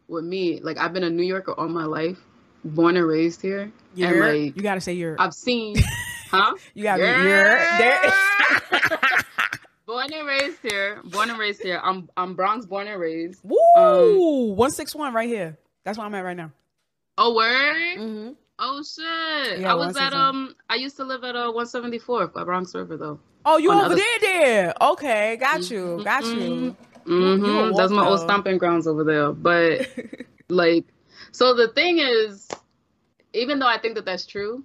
with 0.07 0.23
me, 0.23 0.59
like 0.61 0.77
I've 0.77 0.93
been 0.93 1.03
a 1.03 1.09
New 1.09 1.23
Yorker 1.23 1.53
all 1.53 1.67
my 1.67 1.85
life, 1.85 2.17
born 2.63 2.97
and 2.97 3.05
raised 3.05 3.41
here. 3.41 3.71
Yeah. 3.93 4.09
And 4.09 4.19
like 4.19 4.55
you 4.55 4.63
gotta 4.63 4.81
say 4.81 4.93
you're 4.93 5.15
I've 5.19 5.33
seen 5.33 5.75
huh? 6.31 6.55
you 6.73 6.83
gotta 6.83 7.03
yeah. 7.03 7.77
there. 7.77 8.99
born 9.93 10.11
and 10.11 10.27
raised 10.27 10.59
here. 10.61 11.01
Born 11.05 11.29
and 11.29 11.39
raised 11.39 11.61
here. 11.61 11.79
I'm 11.83 12.09
I'm 12.17 12.35
Bronx 12.35 12.65
born 12.65 12.87
and 12.87 12.99
raised. 12.99 13.41
Woo! 13.43 13.57
Um, 13.77 14.55
one 14.55 14.71
six 14.71 14.95
one 14.95 15.13
right 15.13 15.29
here. 15.29 15.57
That's 15.83 15.97
where 15.97 16.07
I'm 16.07 16.15
at 16.15 16.23
right 16.23 16.37
now. 16.37 16.51
Oh 17.17 17.35
word. 17.35 17.97
Mm-hmm. 17.97 18.31
Oh 18.59 18.83
shit! 18.83 19.59
Yeah, 19.59 19.71
I 19.71 19.75
was 19.75 19.95
at 19.97 20.13
um. 20.13 20.55
I 20.69 20.75
used 20.75 20.95
to 20.97 21.03
live 21.03 21.23
at 21.23 21.35
uh 21.35 21.51
174th 21.51 22.33
by 22.33 22.43
Bronx 22.43 22.73
River 22.73 22.97
though. 22.97 23.19
Oh, 23.45 23.57
you 23.57 23.71
over 23.71 23.95
there? 23.95 24.19
There. 24.21 24.73
Okay, 24.81 25.37
got 25.37 25.69
you. 25.69 25.85
Mm-hmm. 25.85 26.03
Got 26.03 26.25
you. 26.25 26.75
Mm-hmm. 27.05 27.75
That's 27.75 27.91
my 27.91 28.05
old 28.07 28.21
stomping 28.21 28.57
grounds 28.57 28.87
over 28.87 29.03
there. 29.03 29.33
But 29.33 29.89
like, 30.49 30.85
so 31.31 31.53
the 31.53 31.67
thing 31.69 31.99
is, 31.99 32.47
even 33.33 33.59
though 33.59 33.67
I 33.67 33.77
think 33.79 33.95
that 33.95 34.05
that's 34.05 34.25
true, 34.25 34.63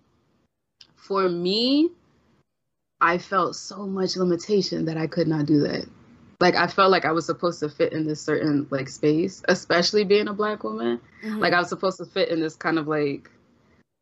for 0.94 1.28
me, 1.28 1.90
I 3.00 3.18
felt 3.18 3.56
so 3.56 3.86
much 3.86 4.16
limitation 4.16 4.84
that 4.86 4.96
I 4.96 5.06
could 5.06 5.28
not 5.28 5.46
do 5.46 5.60
that. 5.60 5.86
Like 6.40 6.54
I 6.54 6.66
felt 6.68 6.90
like 6.90 7.04
I 7.04 7.12
was 7.12 7.26
supposed 7.26 7.60
to 7.60 7.68
fit 7.68 7.92
in 7.92 8.06
this 8.06 8.20
certain 8.20 8.66
like 8.70 8.88
space, 8.88 9.42
especially 9.48 10.04
being 10.04 10.28
a 10.28 10.32
black 10.32 10.62
woman. 10.62 11.00
Mm-hmm. 11.24 11.38
Like 11.38 11.52
I 11.52 11.58
was 11.58 11.68
supposed 11.68 11.98
to 11.98 12.06
fit 12.06 12.28
in 12.28 12.40
this 12.40 12.54
kind 12.54 12.78
of 12.78 12.86
like 12.86 13.30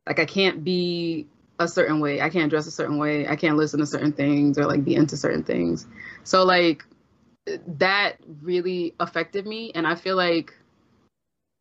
like 0.07 0.19
I 0.19 0.25
can't 0.25 0.63
be 0.63 1.27
a 1.59 1.67
certain 1.67 2.01
way. 2.01 2.21
I 2.21 2.29
can't 2.29 2.51
dress 2.51 2.67
a 2.67 2.71
certain 2.71 2.99
way. 2.99 3.27
I 3.27 3.37
can't 3.37 3.57
listen 3.57 3.81
to 3.81 3.87
certain 3.87 4.13
things 4.13 4.59
or 4.59 4.67
like 4.67 4.85
be 4.85 4.95
into 4.95 5.17
certain 5.17 5.43
things. 5.43 5.87
So 6.25 6.45
like 6.45 6.85
that 7.67 8.17
really 8.43 8.95
affected 9.01 9.47
me 9.47 9.73
and 9.75 9.87
I 9.87 9.95
feel 9.95 10.17
like 10.17 10.53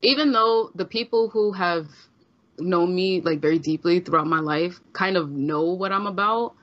even 0.02 0.32
though 0.32 0.72
the 0.76 0.86
people 0.86 1.30
who 1.30 1.54
have 1.54 1.88
known 2.58 2.94
me 2.94 3.22
like 3.22 3.40
very 3.40 3.60
deeply 3.60 4.00
throughout 4.00 4.28
my 4.28 4.40
life 4.40 4.80
kind 4.94 5.16
of 5.16 5.32
know 5.32 5.64
what 5.64 5.92
I'm 5.92 6.08
about, 6.08 6.56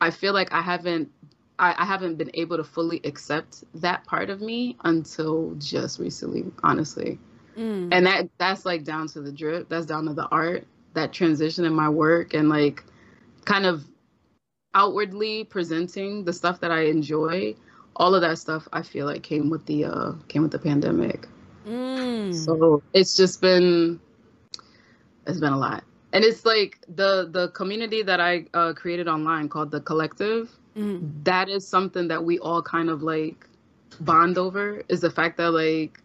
I 0.00 0.10
feel 0.10 0.32
like 0.32 0.52
I 0.52 0.60
haven't 0.60 1.10
I, 1.58 1.74
I, 1.78 1.84
haven't 1.86 2.16
been 2.16 2.30
able 2.34 2.58
to 2.58 2.64
fully 2.64 3.00
accept 3.04 3.64
that 3.76 4.04
part 4.04 4.28
of 4.28 4.42
me 4.42 4.76
until 4.84 5.54
just 5.58 5.98
recently, 5.98 6.44
honestly. 6.62 7.18
Mm. 7.56 7.88
And 7.92 8.06
that 8.06 8.28
that's 8.38 8.66
like 8.66 8.84
down 8.84 9.08
to 9.08 9.22
the 9.22 9.32
drip, 9.32 9.68
that's 9.68 9.86
down 9.86 10.04
to 10.04 10.12
the 10.12 10.26
art, 10.26 10.66
that 10.94 11.12
transition 11.12 11.64
in 11.64 11.72
my 11.72 11.88
work 11.88 12.34
and 12.34 12.48
like 12.48 12.84
kind 13.44 13.64
of 13.64 13.84
outwardly 14.74 15.44
presenting 15.44 16.24
the 16.24 16.32
stuff 16.32 16.60
that 16.60 16.70
I 16.70 16.82
enjoy. 16.82 17.54
All 17.94 18.14
of 18.14 18.20
that 18.20 18.38
stuff 18.38 18.68
I 18.74 18.82
feel 18.82 19.06
like 19.06 19.22
came 19.22 19.48
with 19.48 19.64
the 19.64 19.86
uh 19.86 20.12
came 20.28 20.42
with 20.42 20.52
the 20.52 20.58
pandemic. 20.58 21.26
Mm. 21.66 22.34
So 22.34 22.82
it's 22.92 23.16
just 23.16 23.40
been 23.40 23.98
it's 25.26 25.40
been 25.40 25.54
a 25.54 25.58
lot 25.58 25.84
and 26.12 26.24
it's 26.24 26.44
like 26.44 26.78
the 26.88 27.28
the 27.30 27.48
community 27.48 28.02
that 28.02 28.20
I 28.20 28.46
uh, 28.54 28.72
created 28.72 29.08
online 29.08 29.48
called 29.48 29.70
the 29.70 29.80
Collective. 29.80 30.50
Mm. 30.76 31.24
That 31.24 31.48
is 31.48 31.66
something 31.66 32.08
that 32.08 32.22
we 32.24 32.38
all 32.38 32.62
kind 32.62 32.90
of 32.90 33.02
like 33.02 33.46
bond 34.00 34.38
over 34.38 34.82
is 34.88 35.00
the 35.00 35.10
fact 35.10 35.38
that 35.38 35.50
like 35.50 36.00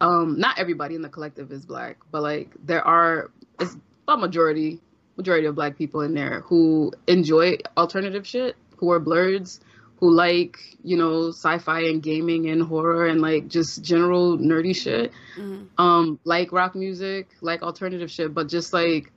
um 0.00 0.38
not 0.38 0.58
everybody 0.58 0.94
in 0.94 1.02
the 1.02 1.08
collective 1.08 1.52
is 1.52 1.64
black, 1.64 1.98
but 2.10 2.22
like 2.22 2.50
there 2.64 2.84
are 2.86 3.30
it's 3.60 3.76
a 4.08 4.16
majority 4.16 4.80
majority 5.16 5.46
of 5.46 5.54
black 5.54 5.78
people 5.78 6.00
in 6.00 6.14
there 6.14 6.40
who 6.40 6.92
enjoy 7.06 7.56
alternative 7.76 8.26
shit, 8.26 8.56
who 8.76 8.90
are 8.90 9.00
blerds, 9.00 9.60
who 10.00 10.10
like, 10.10 10.58
you 10.82 10.96
know, 10.96 11.28
sci-fi 11.28 11.82
and 11.82 12.02
gaming 12.02 12.48
and 12.48 12.62
horror 12.62 13.06
and 13.06 13.20
like 13.20 13.48
just 13.48 13.82
general 13.82 14.36
nerdy 14.38 14.74
shit. 14.74 15.12
Mm-hmm. 15.38 15.80
Um 15.80 16.18
like 16.24 16.52
rock 16.52 16.74
music, 16.74 17.28
like 17.40 17.62
alternative 17.62 18.10
shit, 18.10 18.34
but 18.34 18.48
just 18.48 18.72
like 18.72 19.12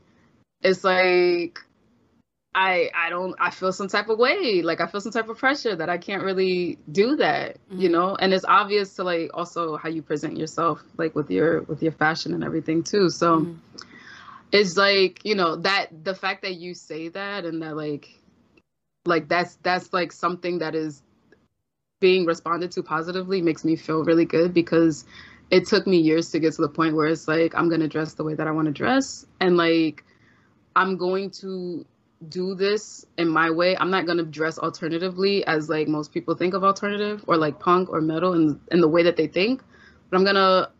it's 0.61 0.83
like 0.83 1.59
I 2.55 2.89
I 2.95 3.09
don't 3.09 3.35
I 3.39 3.51
feel 3.51 3.71
some 3.71 3.87
type 3.87 4.09
of 4.09 4.17
way 4.17 4.61
like 4.63 4.81
I 4.81 4.87
feel 4.87 5.01
some 5.01 5.11
type 5.11 5.29
of 5.29 5.37
pressure 5.37 5.75
that 5.75 5.89
I 5.89 5.97
can't 5.97 6.23
really 6.23 6.79
do 6.91 7.17
that 7.17 7.57
mm-hmm. 7.69 7.81
you 7.81 7.89
know 7.89 8.15
and 8.15 8.33
it's 8.33 8.45
obvious 8.45 8.95
to 8.95 9.03
like 9.03 9.29
also 9.33 9.77
how 9.77 9.89
you 9.89 10.01
present 10.01 10.37
yourself 10.37 10.83
like 10.97 11.15
with 11.15 11.29
your 11.29 11.61
with 11.63 11.83
your 11.83 11.91
fashion 11.91 12.33
and 12.33 12.43
everything 12.43 12.83
too 12.83 13.09
so 13.09 13.41
mm-hmm. 13.41 13.53
it's 14.51 14.75
like 14.75 15.23
you 15.23 15.35
know 15.35 15.57
that 15.57 16.03
the 16.03 16.15
fact 16.15 16.41
that 16.41 16.55
you 16.55 16.73
say 16.73 17.09
that 17.09 17.45
and 17.45 17.61
that 17.61 17.75
like 17.75 18.09
like 19.05 19.27
that's 19.27 19.55
that's 19.57 19.93
like 19.93 20.11
something 20.11 20.59
that 20.59 20.73
is 20.73 21.03
being 21.99 22.25
responded 22.25 22.71
to 22.71 22.83
positively 22.83 23.41
makes 23.41 23.63
me 23.65 23.75
feel 23.75 24.03
really 24.03 24.25
good 24.25 24.53
because 24.53 25.05
it 25.49 25.67
took 25.67 25.87
me 25.87 25.97
years 25.97 26.31
to 26.31 26.39
get 26.39 26.53
to 26.53 26.61
the 26.61 26.69
point 26.69 26.95
where 26.95 27.07
it's 27.07 27.27
like 27.27 27.53
I'm 27.55 27.69
gonna 27.69 27.87
dress 27.87 28.13
the 28.13 28.23
way 28.23 28.33
that 28.33 28.47
I 28.47 28.51
want 28.51 28.65
to 28.65 28.73
dress 28.73 29.25
and 29.39 29.57
like 29.57 30.03
I'm 30.77 30.95
going 30.95 31.31
to 31.41 31.85
do 32.29 32.53
this 32.53 33.03
in 33.17 33.27
my 33.27 33.49
way. 33.49 33.75
I'm 33.75 33.89
not 33.89 34.05
gonna 34.05 34.23
dress 34.23 34.59
alternatively 34.59 35.45
as 35.45 35.69
like 35.69 35.87
most 35.87 36.13
people 36.13 36.35
think 36.35 36.53
of 36.53 36.63
alternative 36.63 37.23
or 37.27 37.35
like 37.35 37.59
punk 37.59 37.89
or 37.89 37.99
metal 37.99 38.33
in 38.33 38.59
in 38.71 38.79
the 38.79 38.87
way 38.87 39.03
that 39.03 39.17
they 39.17 39.27
think. 39.27 39.61
But 40.09 40.17
I'm 40.17 40.23
gonna 40.23 40.71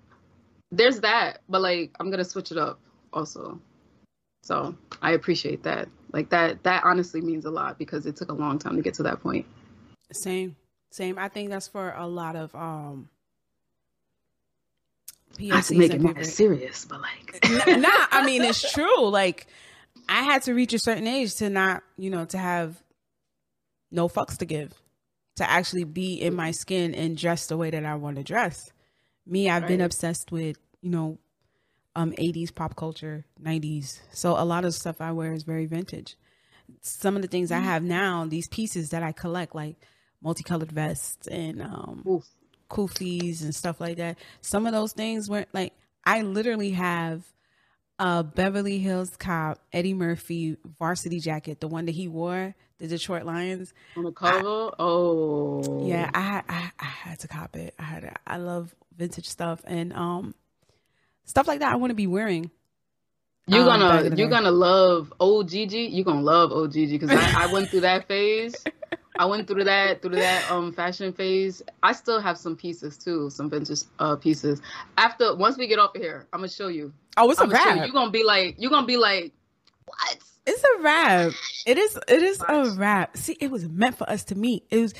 there's 0.72 1.00
that, 1.02 1.42
but 1.50 1.62
like 1.62 1.96
I'm 2.00 2.12
gonna 2.12 2.24
switch 2.24 2.52
it 2.52 2.58
up 2.58 2.80
also. 3.12 3.60
So 4.44 4.76
I 5.02 5.12
appreciate 5.12 5.64
that. 5.64 5.90
Like 6.14 6.30
that 6.30 6.64
that 6.64 6.84
honestly 6.84 7.22
means 7.22 7.46
a 7.46 7.52
lot 7.52 7.80
because 7.80 8.06
it 8.06 8.16
took 8.16 8.30
a 8.30 8.36
long 8.36 8.60
time 8.60 8.76
to 8.76 8.84
get 8.84 8.94
to 8.96 9.04
that 9.04 9.22
point. 9.22 9.48
Same. 10.12 10.56
Same. 10.92 11.18
I 11.18 11.28
think 11.28 11.50
that's 11.50 11.68
for 11.68 11.92
a 11.98 12.08
lot 12.08 12.36
of 12.36 12.54
um 12.54 13.10
POCs 15.38 15.52
I 15.52 15.56
have 15.56 15.72
make 15.72 15.94
it 15.94 16.02
more 16.02 16.24
serious, 16.24 16.86
but 16.86 17.02
like 17.02 17.40
nah, 17.80 17.90
I 18.12 18.24
mean 18.26 18.44
it's 18.44 18.72
true. 18.72 19.08
Like 19.08 19.48
I 20.10 20.24
had 20.24 20.44
to 20.44 20.54
reach 20.54 20.74
a 20.74 20.80
certain 20.80 21.08
age 21.08 21.36
to 21.36 21.50
not, 21.50 21.84
you 21.98 22.10
know, 22.10 22.26
to 22.26 22.38
have 22.38 22.82
no 23.92 24.08
fucks 24.08 24.38
to 24.38 24.46
give, 24.46 24.74
to 25.38 25.50
actually 25.50 25.84
be 25.84 26.16
in 26.16 26.34
my 26.34 26.52
skin 26.52 26.96
and 26.96 27.18
dress 27.18 27.48
the 27.48 27.58
way 27.58 27.70
that 27.70 27.86
I 27.86 27.96
want 27.96 28.18
to 28.18 28.24
dress. 28.24 28.72
Me, 29.26 29.50
I've 29.50 29.64
right. 29.64 29.70
been 29.70 29.82
obsessed 29.82 30.32
with, 30.32 30.58
you 30.82 30.90
know, 30.90 31.18
um 31.96 32.12
80s 32.12 32.54
pop 32.54 32.76
culture, 32.76 33.26
90s. 33.42 34.00
So 34.12 34.38
a 34.38 34.46
lot 34.46 34.66
of 34.66 34.74
stuff 34.74 35.02
I 35.02 35.12
wear 35.12 35.34
is 35.34 35.44
very 35.44 35.66
vintage. 35.66 36.16
Some 36.82 37.16
of 37.16 37.22
the 37.22 37.28
things 37.28 37.52
I 37.52 37.60
mm. 37.60 37.64
have 37.64 37.84
now, 37.84 38.26
these 38.26 38.48
pieces 38.48 38.90
that 38.92 39.04
I 39.04 39.12
collect, 39.12 39.56
like 39.56 39.76
multicolored 40.22 40.72
vests 40.72 41.28
and 41.28 41.62
um 41.62 42.04
Oof. 42.08 42.26
kufis 42.70 43.42
and 43.42 43.54
stuff 43.54 43.82
like 43.82 43.98
that. 43.98 44.18
Some 44.42 44.66
of 44.66 44.74
those 44.74 44.94
things 44.94 45.30
were 45.30 45.46
like 45.54 45.74
I 46.06 46.22
literally 46.22 46.72
have 46.72 47.24
a 48.00 48.24
Beverly 48.24 48.80
Hills 48.80 49.16
Cop 49.18 49.60
Eddie 49.74 49.94
Murphy 49.94 50.58
varsity 50.78 51.20
jacket, 51.20 51.60
the 51.60 51.68
one 51.68 51.86
that 51.86 51.94
he 51.94 52.08
wore, 52.08 52.56
the 52.78 52.88
Detroit 52.88 53.24
Lions. 53.24 53.74
On 53.96 54.04
the 54.04 54.12
cover? 54.12 54.38
I, 54.38 54.72
oh. 54.80 55.86
Yeah, 55.88 56.10
I, 56.14 56.44
I 56.48 56.72
I 56.80 56.86
had 56.86 57.20
to 57.20 57.28
cop 57.28 57.56
it. 57.56 57.74
I 57.80 57.84
had 57.84 58.18
I 58.26 58.38
love 58.38 58.76
vintage 58.96 59.28
stuff 59.28 59.62
and 59.66 59.94
um 59.94 60.36
stuff 61.26 61.48
like 61.48 61.60
that 61.60 61.72
I 61.72 61.76
want 61.76 61.92
to 61.92 61.96
be 61.96 62.08
wearing. 62.08 62.52
You're 63.48 63.70
um, 63.70 63.80
gonna 63.80 64.16
you're 64.16 64.30
gonna 64.30 64.52
love 64.52 65.14
old 65.20 65.50
Gigi. 65.50 65.84
You're 65.84 66.06
gonna 66.06 66.22
love 66.22 66.52
old 66.52 66.74
Gigi 66.74 66.98
because 66.98 67.12
I, 67.12 67.46
I 67.46 67.52
went 67.52 67.70
through 67.70 67.82
that 67.82 68.08
phase. 68.08 68.56
I 69.20 69.26
went 69.26 69.48
through 69.48 69.64
that 69.66 70.02
through 70.02 70.16
that 70.16 70.50
um 70.52 70.74
fashion 70.74 71.14
phase. 71.14 71.62
I 71.84 71.94
still 71.94 72.20
have 72.20 72.38
some 72.38 72.56
pieces 72.56 72.98
too, 72.98 73.30
some 73.30 73.50
vintage 73.50 73.82
uh 74.00 74.16
pieces. 74.16 74.62
After 74.98 75.36
once 75.36 75.58
we 75.58 75.68
get 75.68 75.80
off 75.80 75.96
of 75.96 76.02
here, 76.02 76.28
I'm 76.34 76.40
gonna 76.40 76.50
show 76.50 76.68
you. 76.68 76.94
Oh, 77.18 77.30
it's 77.30 77.40
I'm 77.40 77.50
a 77.50 77.54
wrap. 77.54 77.78
You're 77.78 77.90
gonna 77.90 78.12
be 78.12 78.24
like, 78.24 78.56
you're 78.58 78.72
gonna 78.72 78.88
be 78.88 78.98
like, 78.98 79.34
what? 79.86 80.18
It's 80.46 80.64
a 80.64 80.82
wrap. 80.82 81.34
It 81.66 81.78
is. 81.78 82.00
It 82.08 82.24
is 82.24 82.42
a 82.48 82.70
wrap. 82.72 83.18
See, 83.18 83.36
it 83.42 83.52
was 83.52 83.68
meant 83.68 83.98
for 83.98 84.10
us 84.10 84.24
to 84.26 84.36
meet. 84.36 84.64
It 84.70 84.80
was. 84.80 84.94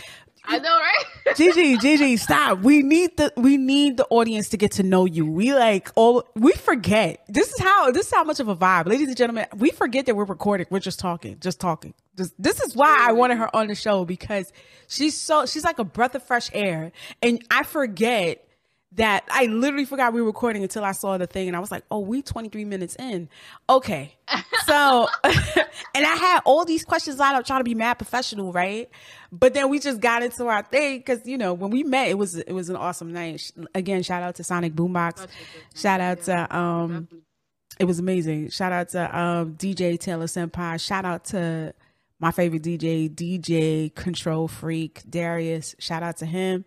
I 0.48 0.60
know, 0.60 0.78
right? 0.78 1.36
Gigi, 1.36 1.78
Gigi, 1.78 2.16
stop. 2.18 2.60
We 2.60 2.82
need 2.82 3.18
the 3.18 3.34
we 3.36 3.58
need 3.58 3.98
the 3.98 4.06
audience 4.10 4.50
to 4.50 4.58
get 4.58 4.72
to 4.74 4.84
know 4.84 5.06
you. 5.06 5.26
We 5.26 5.54
like 5.54 5.92
all 5.96 6.24
we 6.36 6.54
forget. 6.54 7.24
This 7.28 7.52
is 7.52 7.60
how 7.60 7.92
this 7.92 8.08
is 8.08 8.14
how 8.14 8.24
much 8.24 8.40
of 8.40 8.48
a 8.48 8.56
vibe, 8.56 8.88
ladies 8.88 9.10
and 9.10 9.18
gentlemen. 9.18 9.46
We 9.58 9.72
forget 9.72 10.06
that 10.06 10.16
we're 10.16 10.24
recording. 10.24 10.68
We're 10.70 10.80
just 10.80 11.00
talking, 11.00 11.38
just 11.40 11.60
talking. 11.60 11.94
This, 12.16 12.34
this 12.40 12.62
is 12.62 12.76
why 12.76 12.98
I 13.08 13.12
wanted 13.12 13.38
her 13.38 13.56
on 13.56 13.68
the 13.68 13.76
show 13.76 14.06
because 14.06 14.52
she's 14.88 15.16
so 15.20 15.46
she's 15.46 15.64
like 15.64 15.80
a 15.80 15.84
breath 15.84 16.16
of 16.16 16.24
fresh 16.24 16.50
air, 16.54 16.92
and 17.22 17.44
I 17.52 17.64
forget 17.64 18.47
that 18.94 19.26
I 19.30 19.46
literally 19.46 19.86
forgot 19.86 20.14
we 20.14 20.22
were 20.22 20.28
recording 20.28 20.64
until 20.64 20.84
I 20.84 20.94
saw 20.94 21.18
the 21.18 21.28
thing 21.28 21.48
and 21.48 21.56
I 21.58 21.60
was 21.60 21.72
like, 21.72 21.84
oh, 21.92 22.00
we 22.00 22.22
23 22.22 22.66
minutes 22.66 22.96
in. 22.96 23.30
Okay. 23.70 24.16
So, 24.66 25.08
and 25.24 26.06
I 26.06 26.16
had 26.20 26.42
all 26.44 26.66
these 26.66 26.84
questions 26.84 27.20
lined 27.20 27.38
up 27.38 27.46
trying 27.46 27.62
to 27.62 27.64
be 27.64 27.74
mad 27.74 27.94
professional, 27.94 28.52
right? 28.52 28.90
But 29.32 29.54
then 29.54 29.70
we 29.70 29.80
just 29.80 30.02
got 30.02 30.24
into 30.24 30.46
our 30.48 30.62
thing 30.62 30.98
because, 30.98 31.26
you 31.26 31.38
know, 31.38 31.54
when 31.54 31.72
we 31.72 31.84
met, 31.86 32.10
it 32.10 32.18
was, 32.18 32.36
it 32.36 32.52
was 32.52 32.70
an 32.70 32.76
awesome 32.76 33.14
night. 33.14 33.50
Again, 33.74 34.04
shout 34.04 34.24
out 34.24 34.36
to 34.36 34.44
Sonic 34.44 34.74
Boombox. 34.74 35.28
Shout 35.74 36.02
out 36.02 36.24
to, 36.24 36.54
um, 36.54 37.08
it 37.80 37.86
was 37.86 38.00
amazing. 38.00 38.50
Shout 38.50 38.74
out 38.74 38.90
to, 38.90 39.18
um, 39.18 39.54
DJ 39.54 39.98
Taylor 39.98 40.26
Senpai. 40.26 40.82
Shout 40.86 41.06
out 41.06 41.24
to, 41.26 41.74
my 42.20 42.32
favorite 42.32 42.64
DJ, 42.64 43.10
DJ 43.10 43.94
Control 43.96 44.48
Freak, 44.50 45.02
Darius. 45.10 45.76
Shout 45.80 46.04
out 46.04 46.18
to 46.18 46.26
him. 46.26 46.66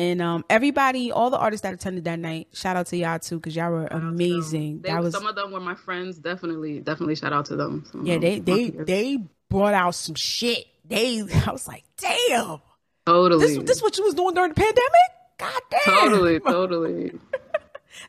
And 0.00 0.22
um, 0.22 0.46
everybody, 0.48 1.12
all 1.12 1.28
the 1.28 1.36
artists 1.36 1.62
that 1.62 1.74
attended 1.74 2.04
that 2.04 2.18
night, 2.18 2.48
shout 2.54 2.74
out 2.74 2.86
to 2.86 2.96
y'all 2.96 3.18
too, 3.18 3.36
because 3.36 3.54
y'all 3.54 3.70
were 3.70 3.84
amazing. 3.84 4.80
They, 4.80 4.88
that 4.88 5.02
was 5.02 5.12
some 5.12 5.26
of 5.26 5.34
them 5.34 5.52
were 5.52 5.60
my 5.60 5.74
friends. 5.74 6.16
Definitely, 6.16 6.80
definitely 6.80 7.16
shout 7.16 7.34
out 7.34 7.44
to 7.46 7.56
them. 7.56 7.84
Some 7.92 8.06
yeah, 8.06 8.16
they 8.16 8.38
they 8.38 8.70
they 8.70 9.18
brought 9.50 9.74
out 9.74 9.94
some 9.94 10.14
shit. 10.14 10.64
They, 10.86 11.20
I 11.46 11.52
was 11.52 11.68
like, 11.68 11.84
damn, 11.98 12.62
totally. 13.04 13.46
This 13.46 13.62
this 13.62 13.82
what 13.82 13.98
you 13.98 14.04
was 14.04 14.14
doing 14.14 14.34
during 14.34 14.52
the 14.52 14.54
pandemic? 14.54 15.10
God 15.36 15.60
damn. 15.70 15.82
Totally, 15.84 16.40
totally. 16.48 17.12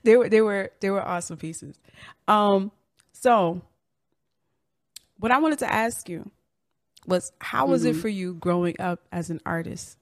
they 0.03 0.15
were 0.15 0.29
they 0.29 0.39
were 0.39 0.71
they 0.79 0.89
were 0.89 1.05
awesome 1.05 1.35
pieces. 1.35 1.77
Um, 2.25 2.71
so 3.11 3.61
what 5.19 5.33
I 5.33 5.39
wanted 5.39 5.59
to 5.59 5.69
ask 5.69 6.07
you 6.07 6.31
was, 7.05 7.33
how 7.39 7.65
was 7.65 7.81
mm-hmm. 7.81 7.97
it 7.97 8.01
for 8.01 8.07
you 8.07 8.35
growing 8.35 8.79
up 8.79 9.01
as 9.11 9.29
an 9.29 9.41
artist? 9.45 9.97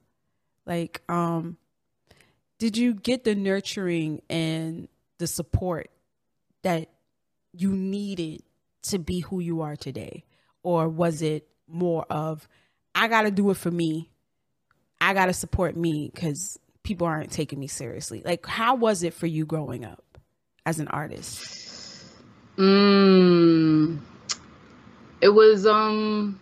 Like, 0.66 1.02
um, 1.08 1.56
did 2.60 2.76
you 2.76 2.92
get 2.92 3.24
the 3.24 3.34
nurturing 3.34 4.20
and 4.28 4.86
the 5.18 5.26
support 5.26 5.90
that 6.62 6.90
you 7.54 7.72
needed 7.72 8.42
to 8.82 8.98
be 8.98 9.20
who 9.20 9.40
you 9.40 9.62
are 9.62 9.76
today? 9.76 10.24
Or 10.62 10.86
was 10.86 11.22
it 11.22 11.48
more 11.66 12.04
of, 12.10 12.46
I 12.94 13.08
got 13.08 13.22
to 13.22 13.30
do 13.30 13.50
it 13.50 13.56
for 13.56 13.70
me? 13.70 14.10
I 15.00 15.14
got 15.14 15.26
to 15.26 15.32
support 15.32 15.74
me 15.74 16.10
because 16.14 16.58
people 16.82 17.06
aren't 17.06 17.32
taking 17.32 17.58
me 17.58 17.66
seriously. 17.66 18.20
Like, 18.22 18.44
how 18.44 18.74
was 18.74 19.02
it 19.02 19.14
for 19.14 19.26
you 19.26 19.46
growing 19.46 19.82
up 19.82 20.18
as 20.66 20.80
an 20.80 20.88
artist? 20.88 22.12
Mm, 22.58 24.00
it 25.22 25.30
was, 25.30 25.66
um, 25.66 26.38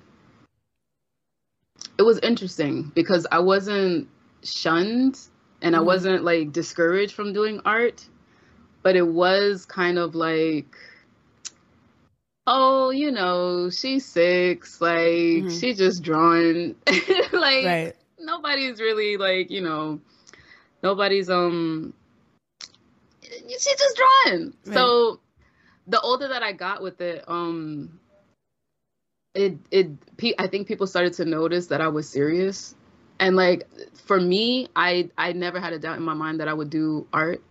it 1.97 2.03
was 2.03 2.19
interesting 2.25 2.91
because 2.93 3.25
I 3.31 3.39
wasn't 3.39 4.09
shunned 4.43 5.21
and 5.63 5.75
mm-hmm. 5.75 5.83
I 5.83 5.85
wasn't 5.85 6.25
like 6.25 6.53
discouraged 6.53 7.15
from 7.15 7.33
doing 7.33 7.61
art, 7.65 8.07
but 8.83 8.97
it 8.97 9.07
was 9.07 9.65
kind 9.67 9.99
of 9.99 10.15
like, 10.15 10.77
oh, 12.47 12.91
you 12.91 13.11
know, 13.11 13.71
she's 13.71 14.05
six, 14.05 14.81
like 14.81 14.99
mm-hmm. 14.99 15.59
she 15.59 15.75
just 15.75 16.03
drawing, 16.03 16.77
like 17.33 17.65
right. 17.65 17.93
nobody's 18.19 18.81
really 18.81 19.17
like, 19.17 19.51
you 19.51 19.63
know, 19.63 20.01
nobody's 20.83 21.29
um, 21.29 21.93
she's 23.23 23.65
just 23.65 23.97
drawing. 23.97 24.55
Right. 24.65 24.75
So 24.75 25.21
the 25.87 26.01
older 26.01 26.29
that 26.29 26.43
I 26.43 26.53
got 26.53 26.83
with 26.83 27.01
it, 27.01 27.25
um, 27.29 27.99
it 29.35 29.59
it 29.71 29.91
I 30.39 30.47
think 30.47 30.69
people 30.69 30.87
started 30.87 31.15
to 31.15 31.25
notice 31.25 31.69
that 31.69 31.81
I 31.81 31.89
was 31.89 32.09
serious 32.09 32.75
and 33.21 33.37
like 33.37 33.69
for 34.07 34.21
me 34.21 34.69
i 34.77 35.09
i 35.17 35.33
never 35.33 35.61
had 35.61 35.73
a 35.73 35.79
doubt 35.79 35.97
in 35.97 36.03
my 36.03 36.15
mind 36.15 36.41
that 36.41 36.49
i 36.49 36.53
would 36.53 36.71
do 36.71 37.07
art 37.13 37.43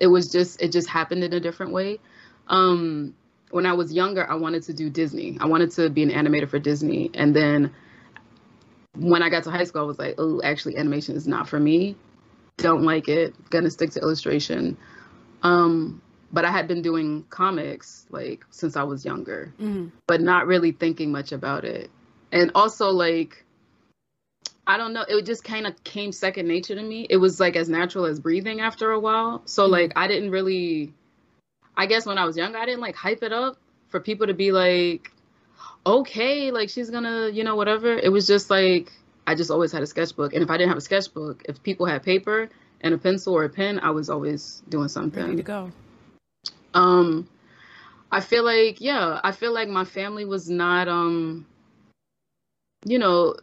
it 0.00 0.06
was 0.06 0.30
just 0.30 0.60
it 0.60 0.72
just 0.72 0.88
happened 0.88 1.24
in 1.24 1.32
a 1.32 1.40
different 1.40 1.72
way 1.72 1.98
um 2.48 3.14
when 3.50 3.66
i 3.66 3.72
was 3.72 3.92
younger 3.92 4.28
i 4.30 4.34
wanted 4.34 4.62
to 4.62 4.72
do 4.72 4.90
disney 4.90 5.36
i 5.40 5.46
wanted 5.46 5.70
to 5.70 5.88
be 5.90 6.02
an 6.02 6.10
animator 6.10 6.48
for 6.48 6.58
disney 6.58 7.10
and 7.14 7.34
then 7.34 7.72
when 8.96 9.22
i 9.22 9.28
got 9.28 9.44
to 9.44 9.50
high 9.50 9.64
school 9.64 9.82
i 9.82 9.84
was 9.84 9.98
like 9.98 10.14
oh 10.18 10.40
actually 10.42 10.76
animation 10.76 11.16
is 11.16 11.26
not 11.26 11.48
for 11.48 11.58
me 11.58 11.96
don't 12.56 12.82
like 12.82 13.08
it. 13.08 13.34
Gonna 13.50 13.70
stick 13.70 13.90
to 13.92 14.00
illustration. 14.00 14.76
Um, 15.42 16.00
but 16.32 16.44
I 16.44 16.50
had 16.50 16.66
been 16.66 16.82
doing 16.82 17.24
comics 17.30 18.06
like 18.10 18.44
since 18.50 18.76
I 18.76 18.82
was 18.84 19.04
younger, 19.04 19.52
mm-hmm. 19.60 19.88
but 20.06 20.20
not 20.20 20.46
really 20.46 20.72
thinking 20.72 21.12
much 21.12 21.32
about 21.32 21.64
it. 21.64 21.90
And 22.32 22.50
also 22.54 22.90
like 22.90 23.44
I 24.66 24.76
don't 24.76 24.92
know, 24.92 25.04
it 25.06 25.26
just 25.26 25.44
kind 25.44 25.66
of 25.66 25.82
came 25.84 26.12
second 26.12 26.48
nature 26.48 26.74
to 26.74 26.82
me. 26.82 27.06
It 27.08 27.18
was 27.18 27.38
like 27.38 27.56
as 27.56 27.68
natural 27.68 28.06
as 28.06 28.18
breathing 28.18 28.60
after 28.60 28.92
a 28.92 29.00
while. 29.00 29.42
So 29.44 29.64
mm-hmm. 29.64 29.72
like 29.72 29.92
I 29.96 30.06
didn't 30.08 30.30
really 30.30 30.92
I 31.76 31.86
guess 31.86 32.06
when 32.06 32.18
I 32.18 32.24
was 32.24 32.36
younger, 32.36 32.58
I 32.58 32.66
didn't 32.66 32.80
like 32.80 32.94
hype 32.94 33.22
it 33.22 33.32
up 33.32 33.58
for 33.88 34.00
people 34.00 34.26
to 34.26 34.34
be 34.34 34.52
like 34.52 35.10
okay, 35.86 36.50
like 36.50 36.70
she's 36.70 36.90
gonna, 36.90 37.28
you 37.28 37.44
know, 37.44 37.56
whatever. 37.56 37.96
It 37.96 38.10
was 38.10 38.26
just 38.26 38.50
like 38.50 38.92
I 39.26 39.34
just 39.34 39.50
always 39.50 39.72
had 39.72 39.82
a 39.82 39.86
sketchbook. 39.86 40.34
And 40.34 40.42
if 40.42 40.50
I 40.50 40.56
didn't 40.56 40.68
have 40.68 40.78
a 40.78 40.82
sketchbook, 40.82 41.42
if 41.48 41.62
people 41.62 41.86
had 41.86 42.02
paper 42.02 42.48
and 42.80 42.94
a 42.94 42.98
pencil 42.98 43.34
or 43.34 43.44
a 43.44 43.48
pen, 43.48 43.80
I 43.80 43.90
was 43.90 44.10
always 44.10 44.62
doing 44.68 44.88
something. 44.88 45.22
Ready 45.22 45.36
to 45.36 45.42
go. 45.42 45.72
Um, 46.74 47.28
I 48.10 48.20
feel 48.20 48.44
like 48.44 48.80
yeah, 48.80 49.20
I 49.22 49.32
feel 49.32 49.52
like 49.52 49.68
my 49.68 49.84
family 49.84 50.24
was 50.24 50.48
not 50.48 50.88
um, 50.88 51.46
you 52.84 52.98
know, 52.98 53.36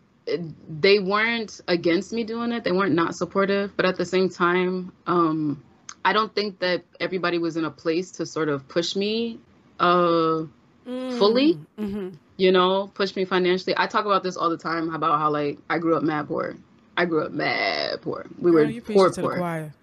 they 0.70 1.00
weren't 1.00 1.62
against 1.68 2.14
me 2.14 2.24
doing 2.24 2.52
it. 2.52 2.64
They 2.64 2.72
weren't 2.72 2.96
not 2.96 3.16
supportive, 3.16 3.76
but 3.76 3.86
at 3.86 3.98
the 3.98 4.06
same 4.06 4.30
time, 4.30 4.92
um, 5.08 5.64
I 6.04 6.14
don't 6.14 6.34
think 6.34 6.60
that 6.60 6.84
everybody 7.00 7.38
was 7.38 7.58
in 7.58 7.66
a 7.66 7.72
place 7.72 8.12
to 8.14 8.26
sort 8.26 8.50
of 8.50 8.68
push 8.68 8.96
me 8.96 9.40
uh 9.80 10.46
mm, 10.86 11.18
fully. 11.18 11.60
Mm-hmm. 11.78 12.16
You 12.38 12.52
know, 12.52 12.88
push 12.94 13.16
me 13.16 13.26
financially. 13.26 13.76
I 13.78 13.88
talk 13.88 14.06
about 14.06 14.24
this 14.24 14.38
all 14.38 14.50
the 14.50 14.58
time 14.58 14.94
about 14.94 15.20
how 15.20 15.30
like 15.32 15.60
I 15.70 15.78
grew 15.78 15.96
up 15.96 16.04
mad 16.04 16.28
poor. 16.28 16.56
I 16.98 17.06
grew 17.06 17.24
up 17.24 17.32
mad 17.32 18.02
poor. 18.02 18.26
We 18.40 18.52
Girl, 18.52 18.66
were 18.66 18.82
poor 18.82 19.12
poor. 19.12 19.74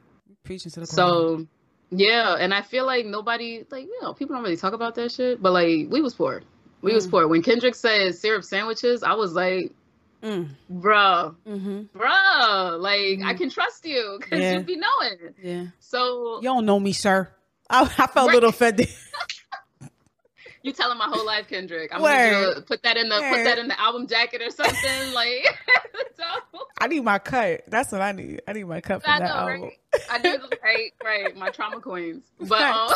Preaching 0.45 0.73
to 0.73 0.81
the 0.81 0.87
choir. 0.87 0.97
So 0.97 1.47
yeah, 1.91 2.37
and 2.39 2.53
I 2.53 2.63
feel 2.63 2.85
like 2.85 3.07
nobody 3.07 3.65
like 3.71 3.85
you 3.85 3.99
know 4.03 4.13
people 4.13 4.35
don't 4.35 4.43
really 4.43 4.57
talk 4.57 4.73
about 4.73 4.95
that 4.97 5.13
shit, 5.13 5.43
but 5.43 5.53
like 5.53 5.89
we 5.89 6.01
was 6.01 6.15
poor. 6.15 6.43
We 6.83 6.93
mm. 6.93 6.95
was 6.95 7.07
poor. 7.07 7.27
When 7.27 7.43
Kendrick 7.43 7.75
said 7.75 8.15
syrup 8.15 8.45
sandwiches, 8.45 9.03
I 9.03 9.15
was 9.15 9.33
like, 9.33 9.73
mm. 10.23 10.49
bro, 10.69 11.37
mm-hmm. 11.47 11.83
bro, 11.97 12.77
like 12.79 13.01
mm-hmm. 13.01 13.27
I 13.27 13.35
can 13.35 13.51
trust 13.51 13.85
you 13.85 14.19
because 14.21 14.41
yeah. 14.41 14.59
you 14.59 14.61
be 14.61 14.77
knowing. 14.77 15.35
Yeah. 15.43 15.67
So 15.81 16.37
you 16.37 16.49
don't 16.49 16.67
know 16.67 16.81
me, 16.81 16.93
sir. 16.93 17.29
I, 17.71 17.83
I 17.83 17.87
felt 17.87 18.17
right. 18.17 18.31
a 18.31 18.35
little 18.35 18.51
offended. 18.51 18.89
you 20.63 20.73
telling 20.73 20.99
my 20.99 21.07
whole 21.07 21.27
life, 21.27 21.49
Kendrick. 21.49 21.95
I'm 21.95 22.03
Word. 22.03 22.55
gonna 22.55 22.61
put 22.63 22.83
that 22.83 22.97
in 22.97 23.09
the 23.09 23.21
Word. 23.21 23.35
put 23.35 23.45
that 23.45 23.59
in 23.59 23.69
the 23.69 23.81
album 23.81 24.07
jacket 24.07 24.43
or 24.43 24.51
something. 24.51 25.13
like 25.13 25.47
I 26.81 26.87
need 26.87 27.05
my 27.05 27.19
cut. 27.19 27.63
That's 27.69 27.93
what 27.93 28.01
I 28.01 28.13
need. 28.13 28.43
I 28.47 28.53
need 28.53 28.65
my 28.65 28.81
cut 28.81 29.03
from 29.03 29.13
I 29.13 29.19
that 29.21 29.29
know, 29.29 29.35
album. 29.35 29.63
Right? 29.63 30.03
I 30.11 30.19
do 30.19 30.39
right, 30.63 30.93
right. 31.05 31.37
My 31.37 31.51
trauma 31.51 31.81
coins. 31.81 32.25
But 32.41 32.63
um, 32.63 32.95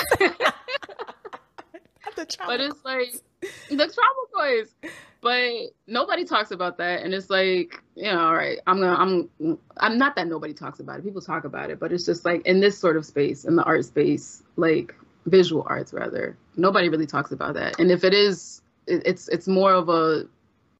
but 2.47 2.61
it's 2.61 2.85
like 2.85 3.15
the 3.69 3.77
trauma 3.77 4.27
coins. 4.35 4.75
But 5.21 5.71
nobody 5.87 6.25
talks 6.25 6.51
about 6.51 6.79
that, 6.79 7.03
and 7.03 7.15
it's 7.15 7.31
like 7.31 7.81
you 7.95 8.11
know, 8.11 8.19
all 8.19 8.35
right. 8.35 8.59
I'm 8.67 8.81
gonna. 8.81 8.95
I'm. 8.95 9.59
I'm 9.77 9.99
not 9.99 10.17
that 10.17 10.27
nobody 10.27 10.53
talks 10.53 10.81
about 10.81 10.99
it. 10.99 11.05
People 11.05 11.21
talk 11.21 11.45
about 11.45 11.71
it, 11.71 11.79
but 11.79 11.93
it's 11.93 12.05
just 12.05 12.25
like 12.25 12.45
in 12.45 12.61
this 12.61 12.77
sort 12.77 12.97
of 12.97 13.07
space, 13.07 13.45
in 13.45 13.55
the 13.55 13.63
art 13.63 13.85
space, 13.85 14.43
like 14.57 14.97
visual 15.27 15.65
arts 15.69 15.93
rather 15.93 16.37
nobody 16.57 16.89
really 16.89 17.07
talks 17.07 17.31
about 17.31 17.55
that 17.55 17.79
and 17.79 17.91
if 17.91 18.03
it 18.03 18.13
is 18.13 18.61
it's 18.87 19.29
it's 19.29 19.47
more 19.47 19.73
of 19.73 19.89
a 19.89 20.25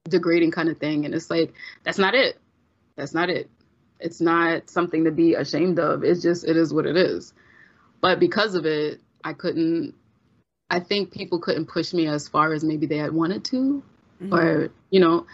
degrading 0.09 0.51
kind 0.51 0.67
of 0.67 0.77
thing 0.77 1.05
and 1.05 1.15
it's 1.15 1.29
like 1.29 1.53
that's 1.83 1.97
not 1.97 2.13
it 2.13 2.37
that's 2.97 3.13
not 3.13 3.29
it 3.29 3.49
it's 3.99 4.19
not 4.19 4.69
something 4.69 5.05
to 5.05 5.11
be 5.11 5.33
ashamed 5.33 5.79
of 5.79 6.03
it's 6.03 6.21
just 6.21 6.45
it 6.45 6.57
is 6.57 6.73
what 6.73 6.85
it 6.85 6.97
is 6.97 7.33
but 8.01 8.19
because 8.19 8.53
of 8.55 8.65
it 8.65 8.99
i 9.23 9.31
couldn't 9.31 9.95
i 10.73 10.79
think 10.79 11.11
people 11.11 11.39
couldn't 11.39 11.65
push 11.65 11.93
me 11.93 12.07
as 12.07 12.27
far 12.27 12.53
as 12.53 12.63
maybe 12.63 12.85
they 12.85 12.97
had 12.97 13.13
wanted 13.13 13.43
to 13.45 13.83
mm-hmm. 14.21 14.33
or 14.33 14.69
you 14.89 14.99
know 14.99 15.25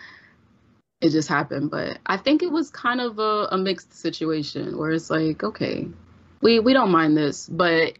it 1.01 1.11
just 1.11 1.29
happened. 1.29 1.71
But 1.71 1.99
i 2.05 2.17
think 2.17 2.43
it 2.43 2.51
was 2.51 2.69
kind 2.69 2.99
of 2.99 3.19
a, 3.19 3.47
a 3.51 3.57
mixed 3.57 3.93
situation 3.93 4.77
where 4.77 4.91
it's 4.91 5.09
like 5.09 5.43
okay 5.43 5.87
we 6.41 6.59
we 6.59 6.73
don't 6.73 6.91
mind 6.91 7.17
this 7.17 7.47
but 7.47 7.93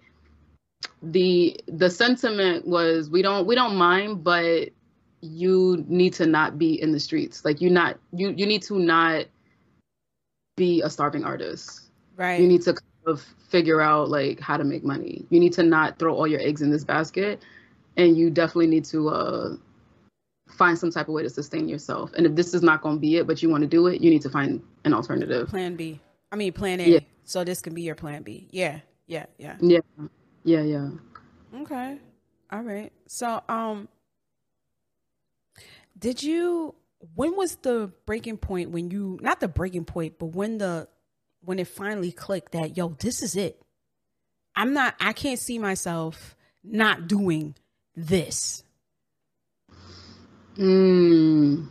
the 1.02 1.60
the 1.68 1.90
sentiment 1.90 2.68
was 2.68 3.10
we 3.10 3.22
don't 3.22 3.48
we 3.48 3.56
don't 3.56 3.76
mind 3.76 4.24
but 4.24 4.70
you 5.22 5.84
need 5.88 6.14
to 6.14 6.26
not 6.26 6.58
be 6.58 6.82
in 6.82 6.92
the 6.92 7.00
streets. 7.00 7.44
Like 7.44 7.62
you 7.62 7.70
not 7.70 7.98
you 8.14 8.30
you 8.30 8.46
need 8.46 8.64
to 8.64 8.80
not 8.80 9.26
be 10.56 10.82
a 10.82 10.90
starving 10.90 11.24
artist. 11.24 11.90
Right. 12.16 12.40
You 12.40 12.48
need 12.48 12.62
to 12.64 12.74
kind 12.74 13.08
of 13.08 13.26
figure 13.50 13.82
out 13.82 14.10
like 14.10 14.40
how 14.40 14.58
to 14.58 14.64
make 14.64 14.84
money 14.84 15.26
you 15.30 15.40
need 15.40 15.54
to 15.54 15.64
not 15.64 15.98
throw 16.00 16.16
all 16.16 16.28
your 16.28 16.40
eggs 16.40 16.62
in 16.62 16.70
this 16.70 16.84
basket 16.84 17.42
and 17.98 18.18
you 18.18 18.30
definitely 18.30 18.68
need 18.68 18.86
to 18.86 19.10
uh 19.10 19.56
find 20.48 20.78
some 20.78 20.92
type 20.92 21.08
of 21.08 21.14
way 21.14 21.24
to 21.24 21.30
sustain 21.30 21.68
yourself 21.70 22.12
and 22.14 22.26
if 22.26 22.36
this 22.36 22.54
is 22.54 22.62
not 22.62 22.82
going 22.82 22.96
to 22.96 23.00
be 23.00 23.18
it 23.18 23.28
but 23.28 23.42
you 23.42 23.50
want 23.50 23.62
to 23.62 23.68
do 23.68 23.88
it 23.88 24.02
you 24.02 24.10
need 24.10 24.22
to 24.22 24.30
find 24.30 24.62
an 24.84 24.94
alternative 24.94 25.48
plan 25.48 25.76
b 25.76 26.00
i 26.32 26.36
mean 26.36 26.52
plan 26.52 26.80
a 26.80 26.88
yeah. 26.88 27.00
so 27.24 27.44
this 27.44 27.62
can 27.62 27.74
be 27.74 27.82
your 27.82 27.96
plan 27.96 28.24
b 28.24 28.48
yeah 28.52 28.80
yeah 29.08 29.26
yeah 29.38 29.56
yeah 29.62 29.80
yeah, 30.44 30.62
yeah. 30.62 30.90
Okay. 31.62 31.98
All 32.52 32.62
right. 32.62 32.92
So, 33.08 33.42
um, 33.50 33.88
did 35.98 36.24
you, 36.24 36.76
when 37.16 37.36
was 37.36 37.58
the 37.58 37.92
breaking 38.06 38.38
point 38.38 38.72
when 38.72 38.90
you, 38.90 39.20
not 39.22 39.40
the 39.40 39.48
breaking 39.48 39.86
point, 39.86 40.16
but 40.18 40.28
when 40.28 40.58
the, 40.58 40.88
when 41.44 41.60
it 41.60 41.68
finally 41.68 42.12
clicked 42.12 42.52
that, 42.54 42.78
yo, 42.78 42.90
this 43.00 43.22
is 43.22 43.36
it. 43.36 43.62
I'm 44.56 44.74
not, 44.74 44.96
I 45.00 45.14
can't 45.14 45.40
see 45.40 45.60
myself 45.60 46.36
not 46.64 47.08
doing 47.08 47.56
this. 47.96 48.64
Hmm. 50.56 51.66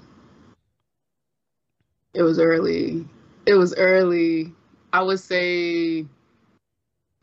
It 2.15 2.23
was 2.23 2.39
early. 2.39 3.07
It 3.47 3.55
was 3.55 3.75
early. 3.75 4.53
I 4.93 5.03
would 5.03 5.21
say 5.21 6.07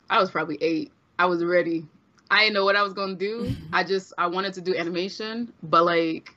I 0.10 0.20
was 0.20 0.30
probably 0.30 0.58
eight. 0.62 0.92
I 1.18 1.26
was 1.26 1.44
ready. 1.44 1.86
I 2.30 2.42
didn't 2.42 2.54
know 2.54 2.66
what 2.66 2.76
I 2.76 2.84
was 2.84 2.94
gonna 2.94 3.16
do. 3.16 3.56
I 3.74 3.84
just 3.84 4.14
I 4.18 4.28
wanted 4.28 4.54
to 4.56 4.62
do 4.62 4.76
animation, 4.76 5.52
but 5.64 5.86
like 5.86 6.36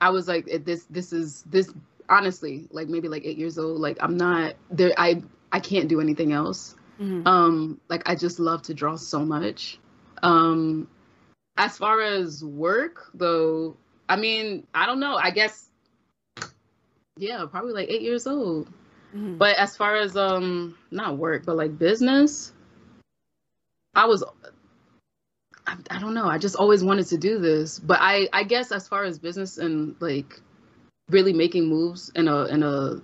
I 0.00 0.10
was 0.10 0.28
like 0.28 0.46
this 0.64 0.84
this 0.90 1.12
is 1.12 1.42
this 1.42 1.72
honestly 2.10 2.66
like 2.70 2.88
maybe 2.88 3.08
like 3.08 3.24
eight 3.24 3.38
years 3.38 3.58
old. 3.58 3.80
Like 3.80 3.98
I'm 4.00 4.16
not 4.16 4.54
there. 4.70 4.92
I 4.98 5.22
I 5.52 5.60
can't 5.60 5.88
do 5.88 6.00
anything 6.00 6.32
else. 6.32 6.74
Mm-hmm. 7.00 7.26
Um, 7.26 7.80
like 7.88 8.08
I 8.08 8.14
just 8.14 8.38
love 8.38 8.62
to 8.62 8.74
draw 8.74 8.96
so 8.96 9.24
much. 9.24 9.78
Um, 10.22 10.88
as 11.56 11.78
far 11.78 12.00
as 12.02 12.44
work 12.44 13.10
though, 13.14 13.76
I 14.08 14.16
mean 14.16 14.66
I 14.74 14.86
don't 14.86 15.00
know. 15.00 15.16
I 15.16 15.30
guess 15.30 15.68
yeah, 17.16 17.44
probably 17.50 17.72
like 17.72 17.88
eight 17.88 18.02
years 18.02 18.26
old. 18.26 18.68
Mm-hmm. 19.14 19.38
But 19.38 19.56
as 19.56 19.76
far 19.76 19.96
as 19.96 20.16
um 20.16 20.76
not 20.90 21.16
work, 21.16 21.44
but 21.46 21.56
like 21.56 21.78
business, 21.78 22.52
I 23.94 24.06
was 24.06 24.24
I, 25.66 25.76
I, 25.90 26.00
don't 26.00 26.14
know. 26.14 26.26
I 26.26 26.38
just 26.38 26.56
always 26.56 26.82
wanted 26.82 27.06
to 27.08 27.18
do 27.18 27.38
this, 27.38 27.78
but 27.78 27.98
I 28.00 28.28
I 28.32 28.44
guess 28.44 28.72
as 28.72 28.88
far 28.88 29.04
as 29.04 29.18
business 29.18 29.58
and 29.58 29.96
like 30.00 30.40
really 31.10 31.32
making 31.32 31.66
moves 31.66 32.12
in 32.14 32.28
a 32.28 32.44
in 32.46 32.62
a 32.62 33.00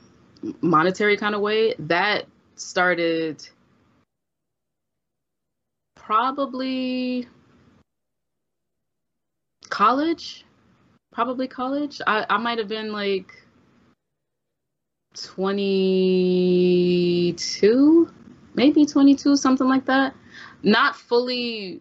monetary 0.60 1.16
kind 1.16 1.34
of 1.34 1.40
way, 1.40 1.74
that 1.78 2.26
started 2.54 3.48
probably 5.94 7.26
college. 9.68 10.44
Probably 11.12 11.48
college. 11.48 12.00
I 12.06 12.24
I 12.28 12.36
might 12.38 12.58
have 12.58 12.68
been 12.68 12.92
like 12.92 13.32
22, 15.14 18.10
maybe 18.54 18.86
22, 18.86 19.36
something 19.36 19.68
like 19.68 19.86
that 19.86 20.14
not 20.66 20.96
fully 20.96 21.80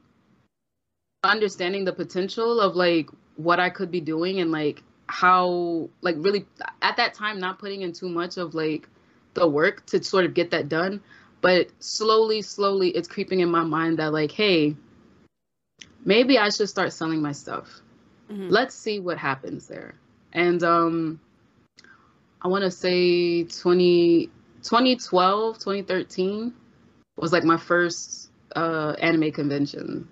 understanding 1.24 1.86
the 1.86 1.94
potential 1.94 2.62
of 2.62 2.76
like 2.76 3.10
what 3.36 3.60
I 3.60 3.70
could 3.70 3.92
be 3.92 4.00
doing 4.00 4.40
and 4.40 4.52
like 4.52 4.84
how 5.08 5.90
like 6.02 6.16
really 6.20 6.46
at 6.82 6.98
that 6.98 7.14
time 7.14 7.40
not 7.40 7.60
putting 7.60 7.82
in 7.82 7.94
too 7.94 8.10
much 8.10 8.38
of 8.38 8.56
like 8.56 8.88
the 9.34 9.48
work 9.48 9.86
to 9.86 10.04
sort 10.04 10.26
of 10.26 10.34
get 10.34 10.52
that 10.52 10.70
done 10.70 11.02
but 11.42 11.70
slowly 11.80 12.42
slowly 12.42 12.90
it's 12.90 13.08
creeping 13.08 13.40
in 13.40 13.50
my 13.50 13.64
mind 13.64 14.00
that 14.00 14.12
like 14.12 14.32
hey 14.32 14.76
maybe 16.04 16.38
I 16.38 16.50
should 16.50 16.70
start 16.70 16.94
selling 16.94 17.22
my 17.22 17.34
stuff 17.34 17.82
mm-hmm. 18.30 18.50
let's 18.50 18.74
see 18.74 19.00
what 19.00 19.18
happens 19.18 19.68
there 19.68 19.96
and 20.34 20.64
um 20.64 21.20
I 22.42 22.48
want 22.48 22.64
to 22.64 22.72
say 22.72 23.44
20 23.44 24.30
2012 24.62 25.60
2013 25.60 26.54
was 27.18 27.32
like 27.32 27.44
my 27.44 27.58
first 27.58 28.30
uh, 28.56 28.96
anime 29.00 29.32
convention. 29.32 30.08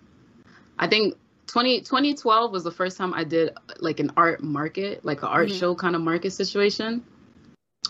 I 0.78 0.88
think 0.88 1.16
20, 1.54 1.82
2012 1.82 2.52
was 2.52 2.64
the 2.64 2.72
first 2.72 2.98
time 2.98 3.14
I 3.14 3.24
did 3.24 3.56
like 3.80 4.00
an 4.00 4.12
art 4.18 4.42
market, 4.42 5.06
like 5.06 5.22
an 5.22 5.28
art 5.28 5.50
mm-hmm. 5.50 5.58
show 5.60 5.76
kind 5.76 5.96
of 5.96 6.02
market 6.02 6.32
situation. 6.32 7.04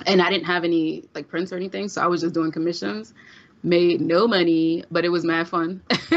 and 0.05 0.21
I 0.21 0.29
didn't 0.29 0.47
have 0.47 0.65
any 0.65 1.05
like 1.15 1.29
prints 1.29 1.53
or 1.53 1.55
anything, 1.55 1.87
so 1.87 2.01
I 2.01 2.07
was 2.07 2.21
just 2.21 2.33
doing 2.33 2.51
commissions. 2.51 3.13
Made 3.63 4.01
no 4.01 4.27
money, 4.27 4.83
but 4.91 5.05
it 5.05 5.09
was 5.09 5.23
mad 5.23 5.47
fun. 5.47 5.81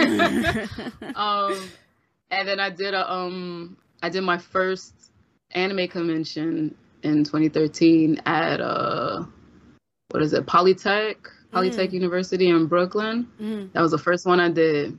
um, 1.14 1.56
and 2.32 2.48
then 2.48 2.58
I 2.58 2.70
did 2.70 2.94
a 2.94 3.08
um 3.08 3.76
I 4.02 4.08
did 4.08 4.22
my 4.22 4.38
first 4.38 4.94
anime 5.52 5.86
convention 5.86 6.74
in 7.04 7.22
2013 7.22 8.22
at 8.26 8.60
uh 8.60 9.24
what 10.10 10.20
is 10.20 10.32
it 10.32 10.46
Polytech 10.46 11.16
Polytech 11.52 11.90
mm. 11.90 11.92
University 11.92 12.48
in 12.48 12.66
Brooklyn. 12.66 13.28
Mm. 13.40 13.72
That 13.72 13.82
was 13.82 13.92
the 13.92 13.98
first 13.98 14.26
one 14.26 14.40
I 14.40 14.50
did. 14.50 14.98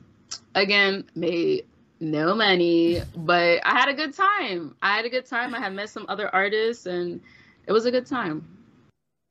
Again, 0.54 1.04
made 1.14 1.66
no 2.00 2.34
money, 2.34 3.02
but 3.16 3.60
I 3.64 3.78
had 3.78 3.88
a 3.88 3.94
good 3.94 4.14
time. 4.14 4.76
I 4.80 4.96
had 4.96 5.04
a 5.04 5.10
good 5.10 5.26
time. 5.26 5.54
I 5.54 5.58
had 5.58 5.74
met 5.74 5.90
some 5.90 6.06
other 6.08 6.32
artists 6.32 6.86
and 6.86 7.20
it 7.66 7.72
was 7.72 7.86
a 7.86 7.90
good 7.90 8.06
time. 8.06 8.58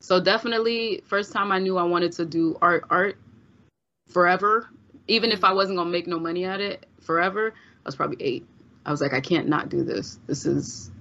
So 0.01 0.21
definitely 0.21 1.01
first 1.05 1.31
time 1.31 1.51
I 1.51 1.59
knew 1.59 1.77
I 1.77 1.83
wanted 1.83 2.11
to 2.13 2.25
do 2.25 2.57
art 2.61 2.85
art 2.89 3.17
forever. 4.09 4.69
Even 5.07 5.31
if 5.31 5.43
I 5.43 5.53
wasn't 5.53 5.77
gonna 5.77 5.89
make 5.89 6.07
no 6.07 6.19
money 6.19 6.45
at 6.45 6.59
it 6.59 6.85
forever, 7.01 7.53
I 7.55 7.87
was 7.87 7.95
probably 7.95 8.17
eight. 8.19 8.45
I 8.85 8.91
was 8.91 9.01
like, 9.01 9.13
I 9.13 9.21
can't 9.21 9.47
not 9.47 9.69
do 9.69 9.83
this. 9.83 10.19
This 10.27 10.45
is 10.45 10.91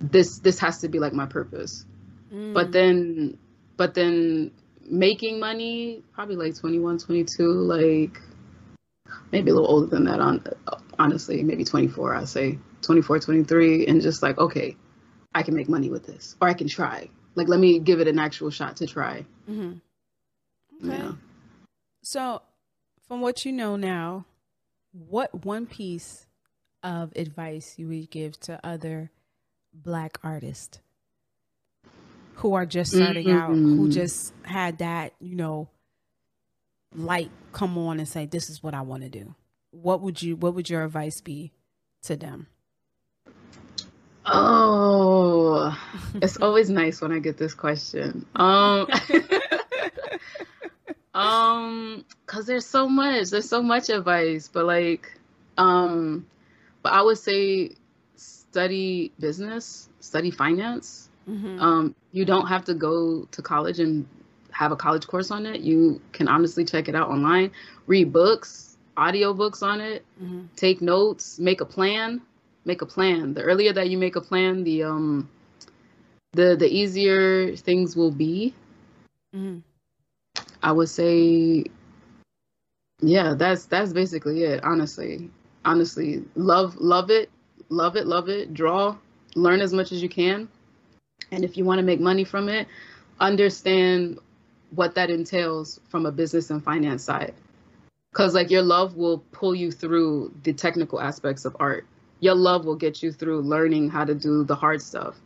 this 0.00 0.38
this 0.38 0.58
has 0.60 0.78
to 0.78 0.88
be 0.88 0.98
like 0.98 1.12
my 1.12 1.26
purpose. 1.26 1.84
Mm. 2.32 2.54
But 2.54 2.72
then 2.72 3.36
but 3.76 3.94
then 3.94 4.52
making 4.82 5.38
money, 5.38 6.02
probably 6.12 6.36
like 6.36 6.56
21, 6.56 6.98
22, 6.98 7.44
like 7.44 8.20
maybe 9.32 9.50
a 9.50 9.54
little 9.54 9.70
older 9.70 9.86
than 9.86 10.04
that 10.04 10.20
on 10.20 10.44
honestly, 11.00 11.42
maybe 11.42 11.64
24, 11.64 12.14
I'd 12.14 12.28
say 12.28 12.58
24, 12.82 13.20
23 13.20 13.86
and 13.86 14.02
just 14.02 14.22
like, 14.22 14.38
okay, 14.38 14.76
I 15.34 15.42
can 15.42 15.56
make 15.56 15.68
money 15.68 15.88
with 15.88 16.06
this 16.06 16.36
or 16.40 16.48
I 16.48 16.54
can 16.54 16.68
try. 16.68 17.08
Like 17.34 17.48
let 17.48 17.58
me 17.58 17.78
give 17.78 18.00
it 18.00 18.08
an 18.08 18.18
actual 18.18 18.50
shot 18.50 18.76
to 18.76 18.86
try. 18.86 19.24
Mm-hmm. 19.48 20.86
Okay. 20.86 20.96
Yeah. 20.98 21.12
So, 22.02 22.42
from 23.08 23.20
what 23.20 23.44
you 23.44 23.52
know 23.52 23.76
now, 23.76 24.26
what 24.92 25.44
one 25.44 25.66
piece 25.66 26.26
of 26.82 27.12
advice 27.16 27.74
you 27.78 27.88
would 27.88 28.10
give 28.10 28.38
to 28.40 28.60
other 28.64 29.10
black 29.72 30.18
artists 30.22 30.80
who 32.34 32.54
are 32.54 32.66
just 32.66 32.92
starting 32.92 33.26
mm-hmm. 33.26 33.38
out, 33.38 33.54
who 33.54 33.90
just 33.90 34.32
had 34.42 34.78
that, 34.78 35.12
you 35.20 35.34
know, 35.34 35.68
light 36.94 37.30
come 37.52 37.76
on 37.78 37.98
and 37.98 38.08
say, 38.08 38.26
"This 38.26 38.48
is 38.50 38.62
what 38.62 38.74
I 38.74 38.80
want 38.80 39.02
to 39.02 39.08
do." 39.08 39.34
What 39.70 40.00
would 40.00 40.22
you? 40.22 40.36
What 40.36 40.54
would 40.54 40.68
your 40.68 40.84
advice 40.84 41.20
be 41.20 41.52
to 42.02 42.16
them? 42.16 42.48
Oh, 44.26 45.76
it's 46.14 46.36
always 46.36 46.70
nice 46.82 47.00
when 47.00 47.12
I 47.12 47.18
get 47.18 47.36
this 47.36 47.54
question. 47.54 48.26
Um, 48.36 48.86
um, 51.14 52.04
cause 52.26 52.46
there's 52.46 52.66
so 52.66 52.88
much. 52.88 53.30
There's 53.30 53.48
so 53.48 53.62
much 53.62 53.88
advice, 53.88 54.48
but 54.48 54.66
like, 54.66 55.18
um, 55.56 56.26
but 56.82 56.92
I 56.92 57.02
would 57.02 57.18
say 57.18 57.72
study 58.16 59.12
business, 59.18 59.88
study 60.00 60.30
finance. 60.30 61.08
Mm-hmm. 61.28 61.60
Um, 61.60 61.94
you 62.12 62.24
don't 62.24 62.46
have 62.46 62.64
to 62.64 62.74
go 62.74 63.26
to 63.30 63.42
college 63.42 63.78
and 63.78 64.06
have 64.50 64.72
a 64.72 64.76
college 64.76 65.06
course 65.06 65.30
on 65.30 65.46
it. 65.46 65.60
You 65.60 66.00
can 66.12 66.28
honestly 66.28 66.64
check 66.64 66.88
it 66.88 66.94
out 66.94 67.08
online, 67.08 67.52
read 67.86 68.12
books, 68.12 68.69
audio 69.00 69.32
books 69.32 69.62
on 69.62 69.80
it, 69.80 70.04
mm-hmm. 70.22 70.42
take 70.56 70.82
notes, 70.82 71.38
make 71.38 71.60
a 71.60 71.64
plan. 71.64 72.20
Make 72.66 72.82
a 72.82 72.86
plan. 72.86 73.32
The 73.32 73.42
earlier 73.42 73.72
that 73.72 73.88
you 73.88 73.96
make 73.96 74.16
a 74.16 74.20
plan, 74.20 74.64
the 74.64 74.82
um, 74.84 75.30
the 76.32 76.56
the 76.56 76.68
easier 76.68 77.56
things 77.56 77.96
will 77.96 78.10
be. 78.10 78.54
Mm-hmm. 79.34 79.60
I 80.62 80.70
would 80.70 80.90
say, 80.90 81.64
yeah, 83.00 83.32
that's 83.34 83.64
that's 83.64 83.94
basically 83.94 84.44
it. 84.44 84.62
Honestly, 84.62 85.30
honestly, 85.64 86.22
love 86.36 86.76
love 86.76 87.10
it 87.10 87.30
love 87.70 87.96
it, 87.96 88.06
love 88.06 88.28
it, 88.28 88.52
draw, 88.52 88.96
learn 89.34 89.60
as 89.60 89.72
much 89.72 89.92
as 89.92 90.02
you 90.02 90.08
can. 90.08 90.48
And 91.30 91.44
if 91.44 91.56
you 91.56 91.64
want 91.64 91.78
to 91.78 91.84
make 91.84 92.00
money 92.00 92.24
from 92.24 92.48
it, 92.48 92.68
understand 93.20 94.18
what 94.74 94.94
that 94.96 95.10
entails 95.10 95.80
from 95.88 96.06
a 96.06 96.12
business 96.12 96.50
and 96.50 96.62
finance 96.62 97.04
side. 97.04 97.34
Because, 98.12 98.34
like, 98.34 98.50
your 98.50 98.62
love 98.62 98.96
will 98.96 99.18
pull 99.32 99.54
you 99.54 99.70
through 99.70 100.34
the 100.42 100.52
technical 100.52 101.00
aspects 101.00 101.44
of 101.44 101.56
art. 101.60 101.86
Your 102.18 102.34
love 102.34 102.64
will 102.64 102.76
get 102.76 103.02
you 103.02 103.12
through 103.12 103.42
learning 103.42 103.90
how 103.90 104.04
to 104.04 104.14
do 104.14 104.44
the 104.44 104.54
hard 104.54 104.82
stuff. 104.82 105.16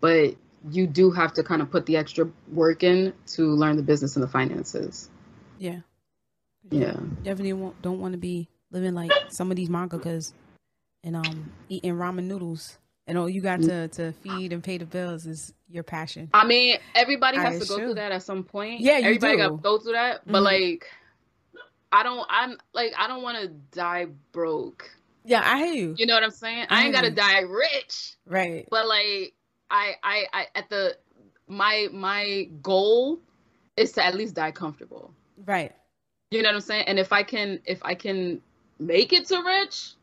But 0.00 0.36
you 0.68 0.86
do 0.86 1.10
have 1.10 1.32
to 1.34 1.42
kind 1.42 1.62
of 1.62 1.70
put 1.70 1.86
the 1.86 1.96
extra 1.96 2.28
work 2.52 2.82
in 2.82 3.12
to 3.26 3.54
learn 3.54 3.76
the 3.76 3.82
business 3.82 4.16
and 4.16 4.22
the 4.22 4.28
finances. 4.28 5.08
Yeah. 5.58 5.80
Yeah. 6.70 6.96
Definitely 7.22 7.72
don't 7.82 8.00
want 8.00 8.12
to 8.12 8.18
be 8.18 8.48
living 8.70 8.94
like 8.94 9.10
some 9.28 9.50
of 9.50 9.56
these 9.56 9.68
mangakas 9.68 10.32
and 11.02 11.16
um 11.16 11.52
eating 11.68 11.94
ramen 11.94 12.24
noodles 12.24 12.78
and 13.06 13.18
all 13.18 13.28
you 13.28 13.40
got 13.40 13.60
to 13.62 13.88
to 13.88 14.12
feed 14.12 14.52
and 14.52 14.62
pay 14.62 14.78
the 14.78 14.84
bills 14.84 15.26
is 15.26 15.52
your 15.68 15.82
passion. 15.82 16.28
I 16.32 16.46
mean, 16.46 16.78
everybody 16.94 17.38
has 17.38 17.56
I 17.56 17.58
to 17.58 17.66
go 17.66 17.76
through 17.76 17.94
that 17.94 18.12
at 18.12 18.22
some 18.22 18.44
point. 18.44 18.80
Yeah, 18.80 19.00
everybody 19.02 19.36
got 19.36 19.48
to 19.48 19.56
go 19.56 19.78
through 19.78 19.92
that. 19.92 20.24
But 20.26 20.34
mm-hmm. 20.34 20.44
like, 20.44 20.90
I 21.92 22.02
don't. 22.02 22.26
I'm 22.30 22.56
like, 22.72 22.92
I 22.96 23.06
don't 23.08 23.22
want 23.22 23.38
to 23.38 23.48
die 23.76 24.06
broke. 24.32 24.90
Yeah, 25.24 25.42
I 25.44 25.58
hear 25.58 25.74
you. 25.74 25.94
You 25.98 26.06
know 26.06 26.14
what 26.14 26.22
I'm 26.22 26.30
saying? 26.30 26.66
I, 26.70 26.82
I 26.82 26.84
ain't 26.84 26.94
gotta 26.94 27.10
die 27.10 27.40
rich. 27.40 28.14
Right. 28.26 28.66
But 28.70 28.86
like, 28.88 29.34
I, 29.70 29.94
I, 30.02 30.24
I, 30.32 30.46
at 30.54 30.68
the 30.70 30.96
my 31.46 31.88
my 31.92 32.48
goal 32.62 33.20
is 33.76 33.92
to 33.92 34.04
at 34.04 34.14
least 34.14 34.34
die 34.34 34.50
comfortable. 34.50 35.12
Right. 35.44 35.72
You 36.30 36.42
know 36.42 36.48
what 36.48 36.56
I'm 36.56 36.60
saying? 36.60 36.84
And 36.86 36.98
if 36.98 37.12
I 37.12 37.22
can, 37.22 37.60
if 37.64 37.80
I 37.84 37.94
can 37.94 38.40
make 38.78 39.12
it 39.12 39.26
to 39.26 39.42
rich, 39.42 39.94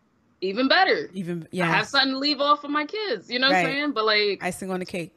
even 0.42 0.68
better. 0.68 1.10
Even 1.14 1.48
yeah. 1.52 1.66
I 1.66 1.68
have 1.68 1.88
something 1.88 2.12
to 2.12 2.18
leave 2.18 2.42
off 2.42 2.62
for 2.62 2.68
my 2.68 2.86
kids. 2.86 3.30
You 3.30 3.40
know 3.40 3.50
right. 3.50 3.64
what 3.64 3.70
I'm 3.70 3.74
saying? 3.74 3.92
But 3.94 4.06
like 4.06 4.44
icing 4.44 4.72
on 4.72 4.80
the 4.80 4.86
cake. 4.86 5.14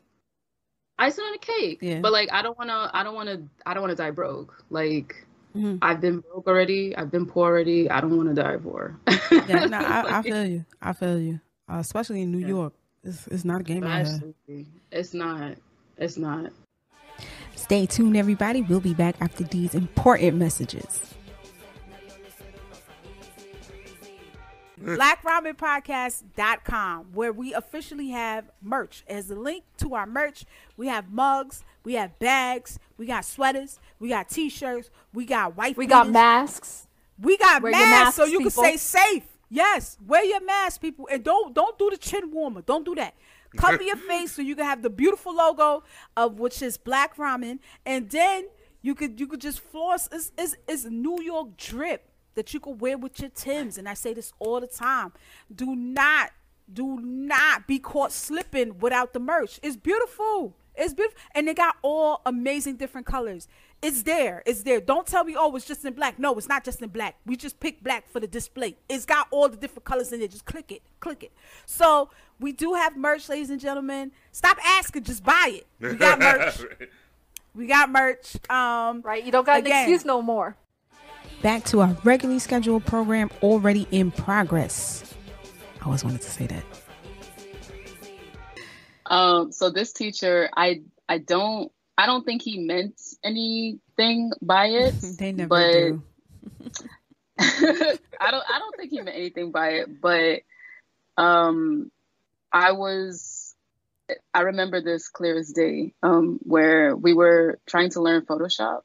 Icing 0.98 1.24
on 1.24 1.33
the 1.33 1.38
cake. 1.38 1.78
Yeah. 1.83 2.00
But 2.00 2.12
like 2.12 2.33
I 2.33 2.42
don't 2.42 2.56
wanna 2.59 2.90
I 2.94 3.02
don't 3.02 3.14
wanna 3.14 3.42
I 3.66 3.74
don't 3.74 3.83
wanna 3.83 3.96
die 3.96 4.11
broke. 4.11 4.64
Like 4.70 5.26
mm-hmm. 5.56 5.76
I've 5.82 6.00
been 6.00 6.20
broke 6.20 6.46
already. 6.46 6.96
I've 6.96 7.10
been 7.10 7.26
poor 7.26 7.48
already. 7.48 7.90
I 7.90 8.00
don't 8.00 8.16
want 8.16 8.28
to 8.28 8.42
die 8.42 8.56
poor. 8.56 8.98
yeah, 9.30 9.66
no, 9.66 9.78
I, 9.78 10.18
I, 10.18 10.22
feel 10.22 10.46
you. 10.46 10.64
I 10.80 10.92
feel 10.92 11.18
you. 11.18 11.40
Uh, 11.70 11.76
especially 11.76 12.22
in 12.22 12.32
New 12.32 12.38
yeah. 12.38 12.48
York, 12.48 12.72
it's, 13.04 13.26
it's 13.28 13.44
not 13.44 13.60
a 13.60 13.64
game 13.64 13.84
out 13.84 14.06
here. 14.06 14.64
It's 14.90 15.14
not. 15.14 15.54
It's 15.96 16.16
not. 16.16 16.52
Stay 17.54 17.86
tuned, 17.86 18.16
everybody. 18.16 18.62
We'll 18.62 18.80
be 18.80 18.94
back 18.94 19.16
after 19.20 19.44
these 19.44 19.74
important 19.74 20.36
messages. 20.36 21.14
blackramenpodcast.com 24.82 27.08
where 27.12 27.32
we 27.32 27.52
officially 27.52 28.08
have 28.08 28.50
merch 28.62 29.04
as 29.06 29.30
a 29.30 29.34
link 29.34 29.62
to 29.76 29.94
our 29.94 30.06
merch 30.06 30.46
we 30.78 30.86
have 30.86 31.12
mugs 31.12 31.62
we 31.84 31.92
have 31.94 32.18
bags 32.18 32.78
we 32.96 33.04
got 33.04 33.22
sweaters 33.24 33.78
we 34.00 34.08
got 34.08 34.28
t-shirts 34.28 34.90
we 35.12 35.24
got 35.24 35.56
white 35.56 35.76
we 35.76 35.86
got 35.86 36.08
masks 36.10 36.88
we 37.20 37.36
got 37.36 37.62
masks, 37.62 37.78
masks, 37.78 38.16
so 38.16 38.24
you 38.24 38.38
people. 38.38 38.62
can 38.62 38.78
stay 38.78 39.00
safe 39.04 39.38
yes 39.48 39.96
wear 40.04 40.24
your 40.24 40.44
mask 40.44 40.80
people 40.80 41.08
and 41.10 41.22
don't 41.22 41.54
don't 41.54 41.78
do 41.78 41.88
the 41.90 41.96
chin 41.96 42.30
warmer 42.32 42.62
don't 42.62 42.84
do 42.84 42.94
that 42.94 43.14
cover 43.56 43.82
your 43.82 43.96
face 44.08 44.32
so 44.32 44.42
you 44.42 44.56
can 44.56 44.64
have 44.64 44.82
the 44.82 44.90
beautiful 44.90 45.34
logo 45.34 45.84
of 46.16 46.40
which 46.40 46.60
is 46.62 46.76
black 46.76 47.16
ramen 47.16 47.60
and 47.86 48.10
then 48.10 48.46
you 48.83 48.94
could 48.94 49.20
you 49.20 49.29
could 49.29 49.40
just 49.40 49.60
floss 49.60 50.08
it's, 50.10 50.33
it's, 50.37 50.56
it's 50.66 50.85
new 50.85 51.22
york 51.22 51.56
drip 51.56 52.10
that 52.35 52.54
you 52.54 52.60
could 52.60 52.81
wear 52.81 52.96
with 52.96 53.20
your 53.20 53.31
Tims. 53.31 53.79
And 53.79 53.88
I 53.88 53.94
say 53.94 54.14
this 54.14 54.33
all 54.38 54.60
the 54.60 54.66
time. 54.66 55.12
Do 55.54 55.75
not, 55.77 56.31
do 56.72 56.98
not 57.00 57.66
be 57.66 57.79
caught 57.79 58.12
slipping 58.12 58.79
without 58.79 59.12
the 59.12 59.20
merch. 59.20 59.60
It's 59.62 59.77
beautiful. 59.77 60.56
It's 60.75 60.94
beautiful. 60.94 61.20
And 61.35 61.48
they 61.48 61.54
got 61.54 61.77
all 61.83 62.22
amazing 62.25 62.77
different 62.77 63.06
colors. 63.06 63.48
It's 63.83 64.02
there. 64.02 64.42
It's 64.44 64.62
there. 64.62 64.81
Don't 64.81 65.06
tell 65.06 65.24
me, 65.24 65.35
oh, 65.38 65.54
it's 65.56 65.66
just 65.66 65.85
in 65.85 65.94
black. 65.94 66.18
No, 66.18 66.35
it's 66.35 66.48
not 66.48 66.64
just 66.64 66.83
in 66.83 66.90
black. 66.90 67.16
We 67.24 67.37
just 67.37 67.60
picked 67.60 67.83
black 67.83 68.08
for 68.10 68.20
the 68.20 68.26
display. 68.26 68.76
It's 68.88 69.06
got 69.06 69.26
all 69.31 69.48
the 69.48 69.56
different 69.56 69.85
colors 69.85 70.12
in 70.12 70.20
it. 70.20 70.31
Just 70.31 70.44
click 70.44 70.70
it. 70.70 70.83
Click 71.00 71.22
it. 71.22 71.33
So 71.64 72.10
we 72.38 72.52
do 72.52 72.74
have 72.74 72.96
merch, 72.96 73.28
ladies 73.28 73.50
and 73.50 73.60
gentlemen. 73.60 74.12
Stop 74.33 74.58
asking. 74.64 75.04
Just 75.04 75.24
buy 75.24 75.60
it. 75.62 75.66
We 75.81 75.94
got 75.94 76.18
merch. 76.20 76.62
we 77.54 77.66
got 77.66 77.90
merch. 77.90 78.37
Um, 78.50 79.00
right. 79.02 79.24
You 79.24 79.33
don't 79.33 79.46
got 79.46 79.60
again, 79.60 79.72
an 79.72 79.83
excuse 79.83 80.04
no 80.04 80.20
more 80.20 80.56
back 81.42 81.64
to 81.64 81.81
our 81.81 81.96
regularly 82.04 82.38
scheduled 82.38 82.85
program 82.85 83.31
already 83.42 83.87
in 83.90 84.10
progress. 84.10 85.14
I 85.81 85.87
always 85.87 86.04
wanted 86.04 86.20
to 86.22 86.31
say 86.31 86.46
that. 86.46 86.64
Um, 89.06 89.50
so 89.50 89.70
this 89.70 89.92
teacher, 89.92 90.50
I 90.56 90.83
I 91.08 91.18
don't 91.18 91.72
I 91.96 92.06
don't 92.06 92.24
think 92.24 92.42
he 92.42 92.58
meant 92.58 93.00
anything 93.22 94.32
by 94.40 94.66
it. 94.66 94.94
they 95.18 95.32
never 95.32 95.48
but 95.48 95.72
do. 95.72 96.02
I 98.20 98.30
don't 98.30 98.44
I 98.48 98.58
don't 98.58 98.76
think 98.76 98.90
he 98.90 99.00
meant 99.00 99.16
anything 99.16 99.50
by 99.50 99.70
it, 99.70 100.00
but 100.00 100.40
um 101.16 101.90
I 102.52 102.72
was 102.72 103.54
I 104.34 104.40
remember 104.40 104.80
this 104.80 105.08
clear 105.08 105.38
as 105.38 105.52
day, 105.52 105.94
um, 106.02 106.40
where 106.42 106.96
we 106.96 107.12
were 107.12 107.58
trying 107.66 107.90
to 107.90 108.02
learn 108.02 108.22
Photoshop, 108.22 108.80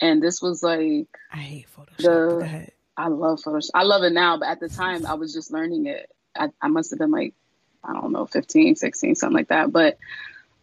and 0.00 0.22
this 0.22 0.40
was 0.40 0.62
like 0.62 1.08
I 1.32 1.38
hate 1.38 1.66
Photoshop. 1.76 1.96
The, 1.98 2.72
I 2.96 3.08
love 3.08 3.40
Photoshop. 3.40 3.70
I 3.74 3.82
love 3.82 4.02
it 4.02 4.12
now, 4.12 4.38
but 4.38 4.48
at 4.48 4.60
the 4.60 4.68
time 4.68 5.06
I 5.06 5.14
was 5.14 5.32
just 5.32 5.52
learning 5.52 5.86
it. 5.86 6.10
I, 6.34 6.50
I 6.60 6.68
must 6.68 6.90
have 6.90 6.98
been 6.98 7.10
like, 7.10 7.34
I 7.82 7.94
don't 7.94 8.12
know, 8.12 8.26
15, 8.26 8.76
16, 8.76 9.14
something 9.14 9.34
like 9.36 9.48
that. 9.48 9.72
But 9.72 9.98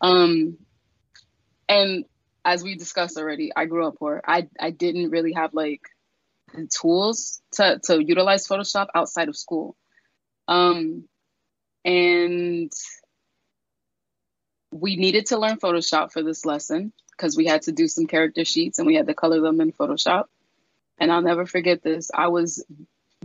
um 0.01 0.57
and 1.67 2.05
as 2.45 2.63
we 2.63 2.75
discussed 2.75 3.17
already, 3.17 3.51
I 3.55 3.65
grew 3.65 3.87
up 3.87 3.97
poor. 3.97 4.21
I 4.25 4.47
I 4.59 4.71
didn't 4.71 5.11
really 5.11 5.33
have 5.33 5.53
like 5.53 5.81
the 6.53 6.67
tools 6.67 7.41
to 7.53 7.79
to 7.85 8.03
utilize 8.03 8.47
Photoshop 8.47 8.87
outside 8.93 9.29
of 9.29 9.37
school. 9.37 9.75
Um 10.47 11.07
and 11.85 12.71
we 14.71 14.95
needed 14.95 15.27
to 15.27 15.37
learn 15.37 15.57
Photoshop 15.57 16.11
for 16.11 16.23
this 16.23 16.45
lesson 16.45 16.91
because 17.11 17.37
we 17.37 17.45
had 17.45 17.63
to 17.63 17.71
do 17.71 17.87
some 17.87 18.07
character 18.07 18.43
sheets 18.43 18.79
and 18.79 18.87
we 18.87 18.95
had 18.95 19.07
to 19.07 19.13
color 19.13 19.39
them 19.39 19.61
in 19.61 19.71
Photoshop. 19.71 20.25
And 20.99 21.11
I'll 21.11 21.21
never 21.21 21.45
forget 21.45 21.83
this. 21.83 22.11
I 22.13 22.27
was 22.27 22.65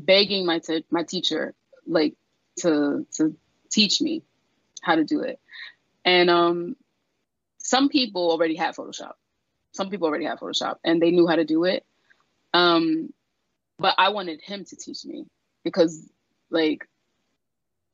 begging 0.01 0.47
my 0.47 0.61
my 0.91 1.03
teacher 1.03 1.55
like 1.87 2.15
to 2.61 3.07
to 3.15 3.37
teach 3.71 4.01
me 4.01 4.23
how 4.83 4.95
to 4.95 5.05
do 5.05 5.23
it. 5.23 5.41
And 6.05 6.31
um 6.31 6.77
some 7.69 7.91
people 7.91 8.31
already 8.31 8.55
had 8.55 8.75
Photoshop. 8.75 9.13
Some 9.73 9.91
people 9.91 10.09
already 10.09 10.25
had 10.25 10.39
Photoshop 10.39 10.77
and 10.83 11.03
they 11.03 11.11
knew 11.11 11.27
how 11.27 11.37
to 11.37 11.45
do 11.45 11.65
it. 11.65 11.85
Um 12.55 13.13
but 13.79 13.95
I 13.99 14.09
wanted 14.09 14.41
him 14.41 14.65
to 14.65 14.77
teach 14.77 15.05
me 15.05 15.27
because 15.65 16.11
like 16.51 16.89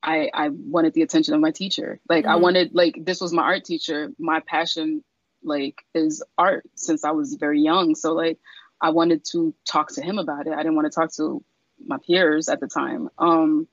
I 0.01 0.29
I 0.33 0.47
wanted 0.49 0.93
the 0.93 1.01
attention 1.01 1.33
of 1.33 1.41
my 1.41 1.51
teacher. 1.51 1.99
Like 2.07 2.23
mm-hmm. 2.23 2.31
I 2.31 2.37
wanted 2.37 2.73
like 2.73 3.03
this 3.03 3.19
was 3.19 3.33
my 3.33 3.43
art 3.43 3.65
teacher. 3.65 4.11
My 4.17 4.39
passion 4.39 5.03
like 5.43 5.83
is 5.93 6.23
art 6.37 6.63
since 6.75 7.03
I 7.03 7.11
was 7.11 7.33
very 7.33 7.59
young. 7.59 7.95
So 7.95 8.13
like 8.13 8.39
I 8.79 8.91
wanted 8.91 9.25
to 9.31 9.53
talk 9.65 9.91
to 9.95 10.01
him 10.01 10.19
about 10.19 10.47
it. 10.47 10.53
I 10.53 10.57
didn't 10.63 10.75
want 10.75 10.89
to 10.89 10.95
talk 10.95 11.13
to 11.15 11.43
my 11.85 11.97
peers 11.97 12.47
at 12.47 12.61
the 12.61 12.67
time. 12.67 13.09
Um 13.17 13.67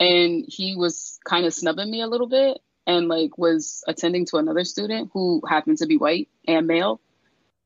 and 0.00 0.44
he 0.48 0.74
was 0.74 1.20
kind 1.24 1.46
of 1.46 1.54
snubbing 1.54 1.90
me 1.90 2.00
a 2.02 2.08
little 2.08 2.26
bit 2.26 2.58
and 2.86 3.08
like 3.08 3.36
was 3.36 3.82
attending 3.86 4.26
to 4.26 4.36
another 4.36 4.64
student 4.64 5.10
who 5.12 5.42
happened 5.48 5.78
to 5.78 5.86
be 5.86 5.96
white 5.96 6.28
and 6.46 6.66
male. 6.66 7.00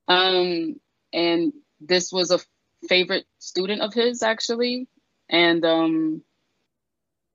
Um 0.08 0.80
and 1.12 1.52
this 1.80 2.12
was 2.12 2.30
a 2.30 2.40
favorite 2.88 3.26
student 3.38 3.82
of 3.82 3.92
his 3.92 4.22
actually 4.22 4.88
and 5.28 5.64
um 5.64 6.22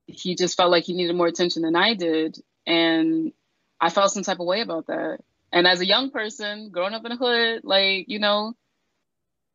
he 0.08 0.36
just 0.36 0.58
felt 0.58 0.72
like 0.72 0.84
he 0.84 0.94
needed 0.94 1.16
more 1.16 1.28
attention 1.28 1.64
than 1.64 1.76
I 1.76 1.94
did. 1.94 2.38
And 2.66 3.32
I 3.80 3.90
felt 3.90 4.12
some 4.12 4.24
type 4.24 4.40
of 4.40 4.46
way 4.46 4.62
about 4.62 4.88
that. 4.88 5.20
And 5.52 5.68
as 5.68 5.80
a 5.80 5.86
young 5.86 6.12
person 6.12 6.70
growing 6.70 6.94
up 6.94 7.06
in 7.06 7.12
the 7.12 7.18
hood, 7.18 7.62
like, 7.64 8.06
you 8.08 8.20
know, 8.20 8.54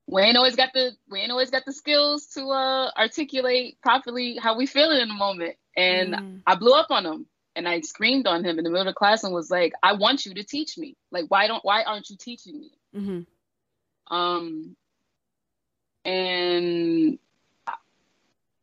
we 0.07 0.23
ain't 0.23 0.37
always 0.37 0.57
got 0.57 0.73
the 0.73 0.93
we 1.09 1.21
ain't 1.21 1.31
always 1.31 1.51
got 1.51 1.65
the 1.65 1.73
skills 1.73 2.27
to 2.35 2.49
uh 2.51 2.91
articulate 2.97 3.79
properly 3.81 4.37
how 4.37 4.57
we 4.57 4.67
feel 4.67 4.91
in 4.91 5.09
the 5.09 5.15
moment. 5.15 5.57
And 5.77 6.15
mm. 6.15 6.43
I 6.47 6.57
blew 6.57 6.73
up 6.73 6.91
on 6.91 7.07
him 7.07 7.27
and 7.57 7.69
I 7.69 7.81
screamed 7.81 8.27
on 8.27 8.45
him 8.45 8.59
in 8.59 8.65
the 8.65 8.71
middle 8.71 8.87
of 8.87 8.93
the 8.93 8.95
class 8.95 9.25
and 9.25 9.35
was 9.35 9.51
like, 9.51 9.73
I 9.83 9.95
want 9.95 10.27
you 10.27 10.35
to 10.35 10.45
teach 10.45 10.79
me. 10.79 10.97
Like 11.11 11.27
why 11.29 11.47
don't 11.47 11.65
why 11.65 11.83
aren't 11.83 12.11
you 12.11 12.17
teaching 12.17 12.59
me? 12.59 12.71
Mm-hmm. 12.95 14.15
Um 14.15 14.77
and 16.05 17.19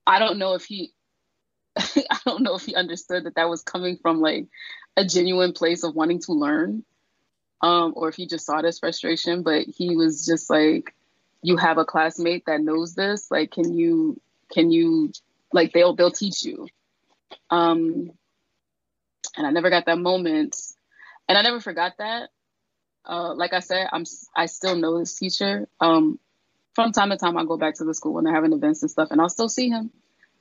I 0.06 0.20
don't 0.20 0.40
know 0.40 0.54
if 0.54 0.66
he 0.66 0.94
I 1.78 2.20
don't 2.26 2.42
know 2.42 2.56
if 2.56 2.66
he 2.66 2.76
understood 2.76 3.26
that 3.26 3.36
that 3.36 3.50
was 3.50 3.62
coming 3.62 3.98
from 3.98 4.20
like 4.20 4.48
a 4.96 5.06
genuine 5.06 5.54
place 5.54 5.84
of 5.84 5.96
wanting 5.96 6.20
to 6.22 6.34
learn, 6.34 6.84
um, 7.62 7.94
or 7.96 8.10
if 8.10 8.16
he 8.16 8.28
just 8.28 8.46
saw 8.46 8.62
this 8.62 8.80
frustration. 8.80 9.44
But 9.44 9.68
he 9.68 9.96
was 9.96 10.26
just 10.26 10.50
like, 10.50 10.96
"You 11.44 11.58
have 11.58 11.78
a 11.78 11.86
classmate 11.86 12.46
that 12.48 12.62
knows 12.62 12.96
this. 12.96 13.30
Like, 13.30 13.52
can 13.52 13.78
you, 13.78 14.20
can 14.52 14.72
you, 14.72 15.12
like, 15.54 15.72
they'll 15.74 15.96
they'll 15.96 16.12
teach 16.12 16.44
you." 16.44 16.68
Um, 17.52 18.12
and 19.36 19.46
I 19.46 19.52
never 19.52 19.70
got 19.70 19.86
that 19.86 19.98
moment, 19.98 20.56
and 21.28 21.38
I 21.38 21.42
never 21.42 21.60
forgot 21.60 21.94
that. 21.98 22.30
Uh, 23.06 23.34
like 23.34 23.54
I 23.54 23.60
said, 23.60 23.88
I'm 23.92 24.04
I 24.36 24.48
still 24.48 24.76
know 24.76 25.00
this 25.00 25.16
teacher. 25.16 25.68
Um, 25.80 26.20
from 26.74 26.92
time 26.92 27.10
to 27.10 27.18
time, 27.18 27.38
I 27.38 27.46
go 27.46 27.58
back 27.58 27.76
to 27.76 27.86
the 27.86 27.94
school 27.94 28.14
when 28.14 28.24
they're 28.24 28.36
having 28.36 28.54
events 28.54 28.82
and 28.82 28.92
stuff, 28.92 29.10
and 29.12 29.20
I'll 29.20 29.30
still 29.30 29.50
see 29.50 29.70
him, 29.70 29.92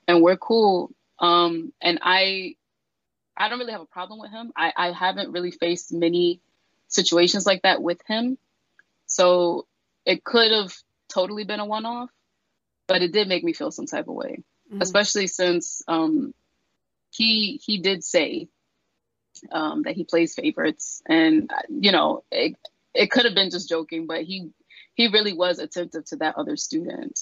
and 0.06 0.22
we're 0.22 0.36
cool. 0.36 0.92
Um, 1.18 1.72
and 1.80 1.98
I, 2.02 2.56
I 3.36 3.48
don't 3.48 3.58
really 3.58 3.72
have 3.72 3.80
a 3.80 3.86
problem 3.86 4.20
with 4.20 4.30
him. 4.30 4.52
I, 4.54 4.72
I 4.76 4.92
haven't 4.92 5.32
really 5.32 5.50
faced 5.50 5.92
many 5.92 6.40
situations 6.88 7.46
like 7.46 7.62
that 7.62 7.82
with 7.82 8.00
him. 8.06 8.38
So 9.06 9.66
it 10.04 10.24
could 10.24 10.52
have 10.52 10.74
totally 11.08 11.44
been 11.44 11.60
a 11.60 11.66
one 11.66 11.86
off, 11.86 12.10
but 12.86 13.02
it 13.02 13.12
did 13.12 13.28
make 13.28 13.44
me 13.44 13.52
feel 13.52 13.70
some 13.70 13.86
type 13.86 14.08
of 14.08 14.14
way, 14.14 14.42
mm-hmm. 14.70 14.82
especially 14.82 15.26
since 15.26 15.82
um, 15.88 16.34
he 17.10 17.60
he 17.64 17.78
did 17.78 18.04
say 18.04 18.48
um, 19.52 19.82
that 19.82 19.94
he 19.94 20.04
plays 20.04 20.34
favorites, 20.34 21.02
and 21.06 21.50
you 21.68 21.92
know 21.92 22.24
it, 22.30 22.56
it 22.94 23.10
could 23.10 23.24
have 23.24 23.34
been 23.34 23.50
just 23.50 23.68
joking, 23.68 24.06
but 24.06 24.22
he 24.22 24.50
he 24.94 25.08
really 25.08 25.32
was 25.32 25.58
attentive 25.58 26.04
to 26.06 26.16
that 26.16 26.36
other 26.36 26.56
student. 26.56 27.20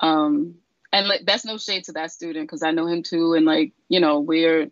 Um, 0.00 0.56
and 0.92 1.08
like 1.08 1.22
that's 1.26 1.44
no 1.44 1.58
shade 1.58 1.84
to 1.84 1.92
that 1.92 2.12
student 2.12 2.46
because 2.46 2.62
I 2.62 2.70
know 2.70 2.86
him 2.86 3.02
too, 3.02 3.34
and 3.34 3.44
like 3.44 3.72
you 3.88 4.00
know 4.00 4.20
we're 4.20 4.70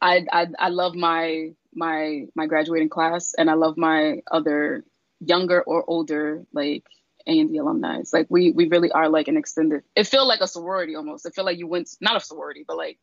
I, 0.00 0.26
I 0.30 0.46
I 0.58 0.68
love 0.68 0.94
my 0.94 1.52
my 1.74 2.26
my 2.34 2.46
graduating 2.46 2.88
class, 2.88 3.34
and 3.36 3.50
I 3.50 3.54
love 3.54 3.76
my 3.76 4.22
other 4.30 4.84
younger 5.20 5.62
or 5.62 5.84
older 5.88 6.44
like 6.52 6.84
A 7.28 7.38
and 7.38 7.50
D 7.50 7.58
alumni. 7.58 7.98
It's 7.98 8.12
like 8.12 8.26
we 8.28 8.50
we 8.50 8.68
really 8.68 8.90
are 8.90 9.08
like 9.08 9.28
an 9.28 9.36
extended. 9.36 9.82
It 9.94 10.06
feels 10.06 10.28
like 10.28 10.40
a 10.40 10.46
sorority 10.46 10.96
almost. 10.96 11.26
It 11.26 11.34
feels 11.34 11.44
like 11.44 11.58
you 11.58 11.66
went 11.66 11.90
not 12.00 12.16
a 12.16 12.20
sorority, 12.20 12.64
but 12.66 12.76
like 12.76 12.98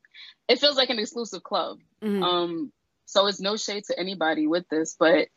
it 0.48 0.60
feels 0.60 0.76
like 0.76 0.90
an 0.90 1.00
exclusive 1.00 1.44
club. 1.44 1.80
Mm-hmm. 2.04 2.24
Um, 2.24 2.72
so 3.06 3.28
it's 3.28 3.40
no 3.40 3.56
shade 3.56 3.84
to 3.86 4.00
anybody 4.00 4.48
with 4.48 4.68
this, 4.70 4.96
but 5.00 5.28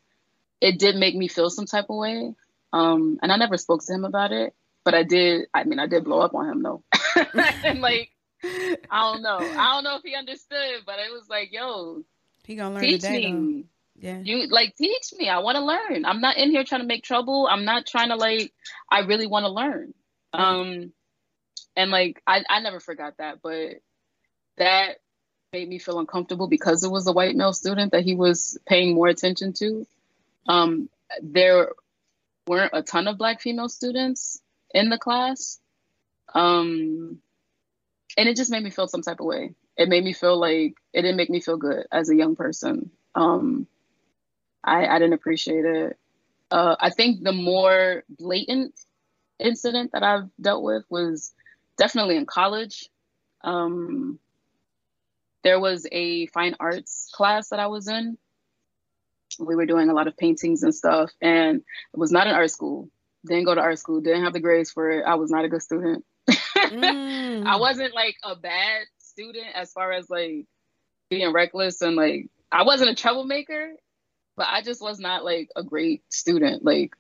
it 0.61 0.79
did 0.79 0.97
make 0.97 1.15
me 1.15 1.29
feel 1.29 1.51
some 1.51 1.67
type 1.67 1.87
of 1.91 1.97
way. 1.97 2.35
Um, 2.73 3.19
and 3.23 3.31
I 3.31 3.37
never 3.37 3.57
spoke 3.57 3.85
to 3.85 3.93
him 3.93 4.05
about 4.05 4.33
it 4.33 4.55
but 4.89 4.95
I 4.95 5.03
did. 5.03 5.49
I 5.53 5.65
mean, 5.65 5.79
I 5.79 5.87
did 5.87 6.05
blow 6.05 6.21
up 6.21 6.35
on 6.35 6.49
him 6.49 6.63
though, 6.63 6.83
and 7.63 7.83
like 7.83 8.11
I 8.43 9.13
don't 9.13 9.21
know. 9.21 9.37
I 9.37 9.75
don't 9.75 9.85
know 9.85 9.97
if 9.97 10.03
he 10.03 10.15
understood, 10.15 10.81
but 10.87 10.99
it 10.99 11.13
was 11.13 11.29
like, 11.29 11.53
yo, 11.53 12.05
he 12.47 12.55
gonna 12.55 12.75
learn 12.75 12.85
teach 12.85 13.03
today, 13.03 13.31
me. 13.31 13.63
Though. 13.63 13.65
Yeah, 14.01 14.21
you 14.23 14.47
like 14.47 14.77
teach 14.77 15.13
me. 15.17 15.29
I 15.29 15.39
want 15.39 15.57
to 15.57 15.65
learn. 15.65 16.05
I'm 16.05 16.21
not 16.21 16.37
in 16.37 16.51
here 16.51 16.65
trying 16.65 16.83
to 16.83 16.87
make 16.87 17.03
trouble. 17.03 17.49
I'm 17.51 17.65
not 17.65 17.87
trying 17.87 18.11
to 18.11 18.17
like. 18.17 18.53
I 18.91 19.01
really 19.01 19.27
want 19.27 19.45
to 19.45 19.51
learn. 19.51 19.93
Um, 20.33 20.93
and 21.75 21.91
like 21.91 22.23
I, 22.27 22.45
I 22.49 22.61
never 22.61 22.81
forgot 22.81 23.15
that, 23.19 23.39
but 23.43 23.81
that 24.57 24.99
made 25.53 25.69
me 25.69 25.79
feel 25.79 25.99
uncomfortable 25.99 26.49
because 26.49 26.85
it 26.85 26.91
was 26.91 27.07
a 27.07 27.13
white 27.13 27.35
male 27.35 27.53
student 27.53 27.93
that 27.93 28.05
he 28.05 28.15
was 28.15 28.59
paying 28.67 28.95
more 28.95 29.09
attention 29.09 29.53
to. 29.55 29.87
Um, 30.47 30.89
there 31.23 31.73
weren't 32.47 32.73
a 32.75 32.83
ton 32.83 33.09
of 33.09 33.19
black 33.19 33.41
female 33.41 33.69
students 33.69 34.41
in 34.73 34.91
the 34.91 34.99
class. 34.99 35.59
Um, 36.35 37.19
and 38.17 38.29
it 38.29 38.37
just 38.37 38.51
made 38.51 38.63
me 38.63 38.71
feel 38.71 38.89
some 38.89 39.03
type 39.03 39.21
of 39.21 39.27
way. 39.27 39.55
It 39.77 39.89
made 39.89 40.05
me 40.05 40.13
feel 40.13 40.39
like 40.39 40.75
it 40.93 41.03
didn't 41.03 41.17
make 41.17 41.31
me 41.31 41.41
feel 41.41 41.57
good 41.57 41.87
as 41.91 42.11
a 42.11 42.17
young 42.17 42.37
person. 42.37 42.91
Um, 43.15 43.67
I, 44.63 44.87
I 44.87 44.99
didn't 44.99 45.15
appreciate 45.15 45.65
it. 45.65 45.99
Uh, 46.51 46.77
I 46.79 46.91
think 46.91 47.23
the 47.23 47.33
more 47.33 48.05
blatant 48.09 48.75
incident 49.39 49.93
that 49.93 50.03
I've 50.03 50.29
dealt 50.41 50.63
with 50.63 50.85
was 50.89 51.33
definitely 51.77 52.17
in 52.17 52.27
college. 52.27 52.89
Um, 53.43 54.19
there 55.45 55.61
was 55.61 55.87
a 55.93 56.27
fine 56.27 56.57
arts 56.59 57.11
class 57.13 57.51
that 57.51 57.61
I 57.61 57.67
was 57.67 57.89
in. 57.89 58.19
We 59.39 59.55
were 59.55 59.67
doing 59.67 59.89
a 59.89 59.95
lot 59.95 60.09
of 60.09 60.17
paintings 60.17 60.63
and 60.63 60.75
stuff, 60.75 61.11
and 61.21 61.59
it 61.59 61.99
was 61.99 62.11
not 62.11 62.27
an 62.27 62.35
art 62.35 62.51
school 62.51 62.89
didn't 63.27 63.45
go 63.45 63.55
to 63.55 63.61
art 63.61 63.79
school, 63.79 64.01
didn't 64.01 64.25
have 64.25 64.33
the 64.33 64.41
grades 64.41 64.71
for 64.71 64.91
it. 64.91 65.05
I 65.05 65.17
was 65.17 65.31
not 65.31 65.45
a 65.45 65.49
good 65.49 65.63
student. 65.63 66.05
mm. 66.29 67.47
I 67.47 67.57
wasn't 67.57 67.95
like 67.95 68.17
a 68.23 68.37
bad 68.37 68.83
student 68.99 69.47
as 69.55 69.73
far 69.73 69.93
as 69.93 70.09
like 70.11 70.47
being 71.11 71.33
reckless 71.33 71.81
and 71.81 71.97
like 71.97 72.29
I 72.51 72.63
wasn't 72.63 72.91
a 72.91 72.95
troublemaker, 72.95 73.73
but 74.39 74.47
I 74.49 74.63
just 74.63 74.81
was 74.81 74.99
not 74.99 75.25
like 75.25 75.51
a 75.55 75.63
great 75.63 76.03
student. 76.09 76.65
Like 76.65 76.95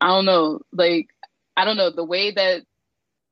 I 0.00 0.08
don't 0.08 0.24
know, 0.24 0.60
like 0.72 1.08
I 1.56 1.64
don't 1.64 1.76
know 1.76 1.90
the 1.90 2.04
way 2.04 2.30
that 2.30 2.62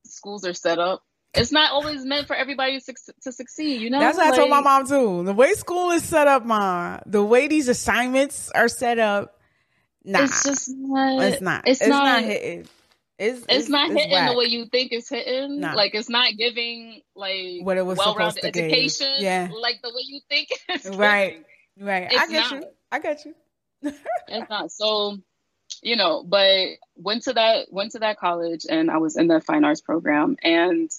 schools 0.05 0.45
are 0.45 0.53
set 0.53 0.77
up. 0.77 1.03
It's 1.33 1.51
not 1.51 1.71
always 1.71 2.05
meant 2.05 2.27
for 2.27 2.35
everybody 2.35 2.79
to, 2.79 2.93
to 3.23 3.31
succeed, 3.31 3.81
you 3.81 3.89
know. 3.89 3.99
That's 3.99 4.19
what 4.19 4.27
like, 4.27 4.33
I 4.35 4.37
told 4.37 4.51
my 4.51 4.61
mom 4.61 4.85
too. 4.85 5.23
The 5.23 5.33
way 5.33 5.53
school 5.53 5.89
is 5.89 6.03
set 6.03 6.27
up, 6.27 6.45
mom, 6.45 7.01
the 7.07 7.23
way 7.23 7.47
these 7.47 7.69
assignments 7.69 8.51
are 8.51 8.67
set 8.67 8.99
up, 8.99 9.39
Nah, 10.05 10.23
it's 10.23 10.43
just 10.43 10.69
not. 10.69 11.23
It's 11.23 11.41
not. 11.41 11.67
It's, 11.67 11.81
it's 11.81 11.89
not, 11.89 12.03
not 12.03 12.23
hitting. 12.23 12.67
It's, 13.17 13.39
it's, 13.39 13.45
it's 13.47 13.69
not 13.69 13.89
it's 13.89 13.99
hitting 13.99 14.11
whack. 14.11 14.31
the 14.31 14.37
way 14.37 14.45
you 14.45 14.65
think 14.65 14.91
it's 14.91 15.09
hitting. 15.09 15.61
Nah. 15.61 15.73
Like 15.73 15.95
it's 15.95 16.09
not 16.09 16.33
giving 16.37 17.01
like 17.15 17.61
what 17.61 17.77
it 17.77 17.85
was 17.85 17.97
well-rounded 17.97 18.43
education. 18.43 19.07
Give. 19.15 19.23
Yeah, 19.23 19.49
like 19.57 19.81
the 19.81 19.89
way 19.89 20.01
you 20.05 20.19
think 20.27 20.49
it's 20.69 20.87
right. 20.89 21.45
Right. 21.79 22.07
I 22.07 22.27
get 22.27 22.31
not. 22.31 22.51
you. 22.51 22.63
I 22.93 22.99
got 22.99 23.25
you. 23.25 23.33
it's 23.81 24.49
not. 24.49 24.71
So, 24.71 25.17
you 25.81 25.95
know, 25.95 26.23
but 26.23 26.67
went 26.95 27.23
to 27.23 27.33
that 27.33 27.67
went 27.71 27.93
to 27.93 27.99
that 27.99 28.19
college 28.19 28.65
and 28.69 28.91
I 28.91 28.97
was 28.97 29.17
in 29.17 29.27
the 29.27 29.41
fine 29.41 29.65
arts 29.65 29.81
program 29.81 30.37
and 30.43 30.91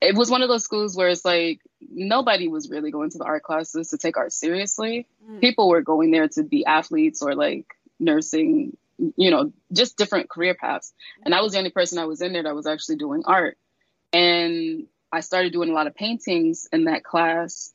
it 0.00 0.14
was 0.14 0.30
one 0.30 0.42
of 0.42 0.48
those 0.48 0.62
schools 0.62 0.96
where 0.96 1.08
it's 1.08 1.24
like 1.24 1.60
nobody 1.80 2.46
was 2.46 2.70
really 2.70 2.92
going 2.92 3.10
to 3.10 3.18
the 3.18 3.24
art 3.24 3.42
classes 3.42 3.88
to 3.88 3.98
take 3.98 4.16
art 4.16 4.32
seriously. 4.32 5.08
Mm. 5.28 5.40
People 5.40 5.68
were 5.68 5.82
going 5.82 6.12
there 6.12 6.28
to 6.28 6.44
be 6.44 6.64
athletes 6.64 7.22
or 7.22 7.34
like 7.34 7.66
nursing, 7.98 8.76
you 9.16 9.32
know, 9.32 9.52
just 9.72 9.96
different 9.96 10.30
career 10.30 10.54
paths. 10.54 10.92
And 11.24 11.34
I 11.34 11.40
was 11.40 11.52
the 11.52 11.58
only 11.58 11.70
person 11.70 11.98
I 11.98 12.04
was 12.04 12.22
in 12.22 12.32
there 12.32 12.44
that 12.44 12.54
was 12.54 12.68
actually 12.68 12.96
doing 12.96 13.24
art. 13.24 13.58
And 14.12 14.86
I 15.10 15.20
started 15.20 15.52
doing 15.52 15.70
a 15.70 15.74
lot 15.74 15.88
of 15.88 15.94
paintings 15.94 16.68
in 16.72 16.84
that 16.84 17.02
class. 17.02 17.72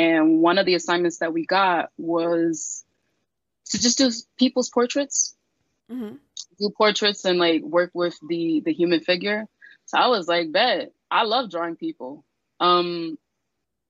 And 0.00 0.40
one 0.40 0.56
of 0.56 0.64
the 0.64 0.76
assignments 0.76 1.18
that 1.18 1.34
we 1.34 1.44
got 1.44 1.90
was 1.98 2.86
to 3.66 3.78
just 3.78 3.98
do 3.98 4.10
people's 4.38 4.70
portraits, 4.70 5.36
mm-hmm. 5.92 6.14
do 6.58 6.70
portraits 6.70 7.26
and 7.26 7.38
like 7.38 7.60
work 7.60 7.90
with 7.92 8.18
the 8.26 8.62
the 8.64 8.72
human 8.72 9.00
figure. 9.00 9.44
So 9.84 9.98
I 9.98 10.06
was 10.06 10.26
like, 10.26 10.52
bet 10.52 10.92
I 11.10 11.24
love 11.24 11.50
drawing 11.50 11.76
people. 11.76 12.24
Um, 12.60 13.18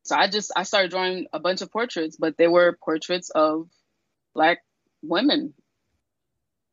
so 0.03 0.17
I 0.17 0.27
just 0.27 0.51
I 0.57 0.65
started 0.65 0.91
drawing 0.91 1.29
a 1.33 1.39
bunch 1.39 1.61
of 1.61 1.71
portraits, 1.71 2.17
but 2.17 2.37
they 2.37 2.49
were 2.49 2.77
portraits 2.83 3.31
of 3.31 3.69
black 4.35 4.59
women. 5.05 5.55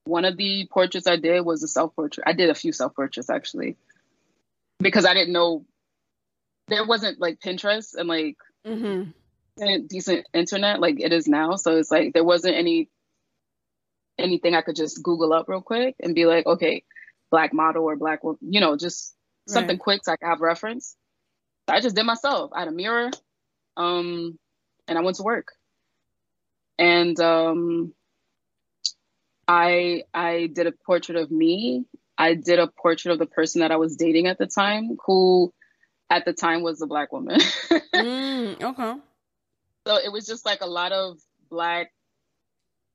One 0.05 0.25
of 0.25 0.35
the 0.35 0.67
portraits 0.71 1.05
I 1.05 1.17
did 1.17 1.41
was 1.41 1.61
a 1.61 1.67
self 1.67 1.95
portrait. 1.95 2.23
I 2.25 2.33
did 2.33 2.49
a 2.49 2.55
few 2.55 2.71
self 2.71 2.95
portraits 2.95 3.29
actually, 3.29 3.77
because 4.79 5.05
I 5.05 5.13
didn't 5.13 5.33
know 5.33 5.63
there 6.69 6.87
wasn't 6.87 7.19
like 7.19 7.39
Pinterest 7.39 7.93
and 7.93 8.09
like 8.09 8.37
mm-hmm. 8.65 9.11
Decent 9.87 10.27
internet 10.33 10.79
like 10.79 10.99
it 10.99 11.13
is 11.13 11.27
now. 11.27 11.55
So 11.55 11.77
it's 11.77 11.91
like 11.91 12.13
there 12.13 12.23
wasn't 12.23 12.55
any 12.55 12.89
anything 14.17 14.55
I 14.55 14.61
could 14.61 14.75
just 14.75 15.03
Google 15.03 15.33
up 15.33 15.47
real 15.47 15.61
quick 15.61 15.95
and 16.01 16.15
be 16.15 16.25
like, 16.25 16.45
okay, 16.45 16.83
black 17.29 17.53
model 17.53 17.85
or 17.85 17.95
black, 17.95 18.23
woman, 18.23 18.39
you 18.41 18.59
know, 18.59 18.75
just 18.75 19.15
something 19.47 19.75
right. 19.75 19.79
quick 19.79 20.01
so 20.03 20.13
I 20.13 20.17
could 20.17 20.27
have 20.27 20.41
reference. 20.41 20.95
So 21.69 21.75
I 21.75 21.81
just 21.81 21.95
did 21.95 22.05
myself. 22.05 22.51
I 22.53 22.59
had 22.59 22.67
a 22.67 22.71
mirror, 22.71 23.11
um, 23.75 24.37
and 24.87 24.97
I 24.97 25.01
went 25.01 25.17
to 25.17 25.23
work. 25.23 25.47
And 26.79 27.19
um, 27.19 27.93
I 29.47 30.03
I 30.13 30.49
did 30.53 30.67
a 30.67 30.71
portrait 30.85 31.17
of 31.17 31.31
me. 31.31 31.85
I 32.17 32.33
did 32.33 32.59
a 32.59 32.67
portrait 32.67 33.11
of 33.11 33.19
the 33.19 33.25
person 33.25 33.61
that 33.61 33.71
I 33.71 33.77
was 33.77 33.95
dating 33.95 34.27
at 34.27 34.37
the 34.37 34.47
time, 34.47 34.97
who 35.05 35.53
at 36.09 36.25
the 36.25 36.33
time 36.33 36.61
was 36.61 36.81
a 36.81 36.87
black 36.87 37.11
woman. 37.11 37.39
mm, 37.93 38.61
okay. 38.61 38.95
So 39.87 39.95
it 39.95 40.11
was 40.11 40.25
just 40.25 40.45
like 40.45 40.59
a 40.59 40.67
lot 40.67 40.91
of 40.91 41.17
black 41.49 41.93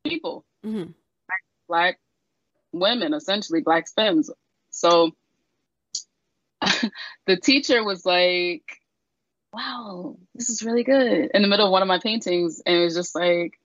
people, 0.04 0.44
mm-hmm. 0.62 0.90
black, 1.26 1.42
black 1.66 1.98
women, 2.70 3.14
essentially 3.14 3.62
black 3.62 3.86
femmes. 3.96 4.30
So 4.68 5.12
the 6.60 7.38
teacher 7.42 7.82
was 7.82 8.04
like, 8.04 8.64
wow, 9.54 10.18
this 10.34 10.50
is 10.50 10.62
really 10.62 10.84
good 10.84 11.30
in 11.32 11.40
the 11.40 11.48
middle 11.48 11.64
of 11.64 11.72
one 11.72 11.80
of 11.80 11.88
my 11.88 11.98
paintings. 11.98 12.60
And 12.66 12.76
it 12.76 12.84
was 12.84 12.94
just 12.94 13.14
like, 13.14 13.58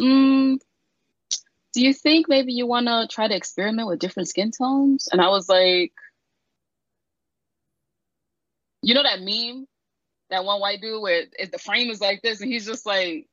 mm, 0.00 0.60
do 1.72 1.84
you 1.84 1.92
think 1.92 2.28
maybe 2.28 2.52
you 2.52 2.68
want 2.68 2.86
to 2.86 3.08
try 3.10 3.26
to 3.26 3.34
experiment 3.34 3.88
with 3.88 3.98
different 3.98 4.28
skin 4.28 4.52
tones? 4.52 5.08
And 5.10 5.20
I 5.20 5.30
was 5.30 5.48
like, 5.48 5.92
you 8.82 8.94
know 8.94 9.02
that 9.02 9.20
meme, 9.20 9.66
that 10.30 10.44
one 10.44 10.60
white 10.60 10.80
dude 10.80 11.02
where 11.02 11.24
it, 11.38 11.52
the 11.52 11.58
frame 11.58 11.90
is 11.90 12.00
like 12.00 12.22
this, 12.22 12.40
and 12.40 12.50
he's 12.50 12.66
just 12.66 12.86
like, 12.86 13.28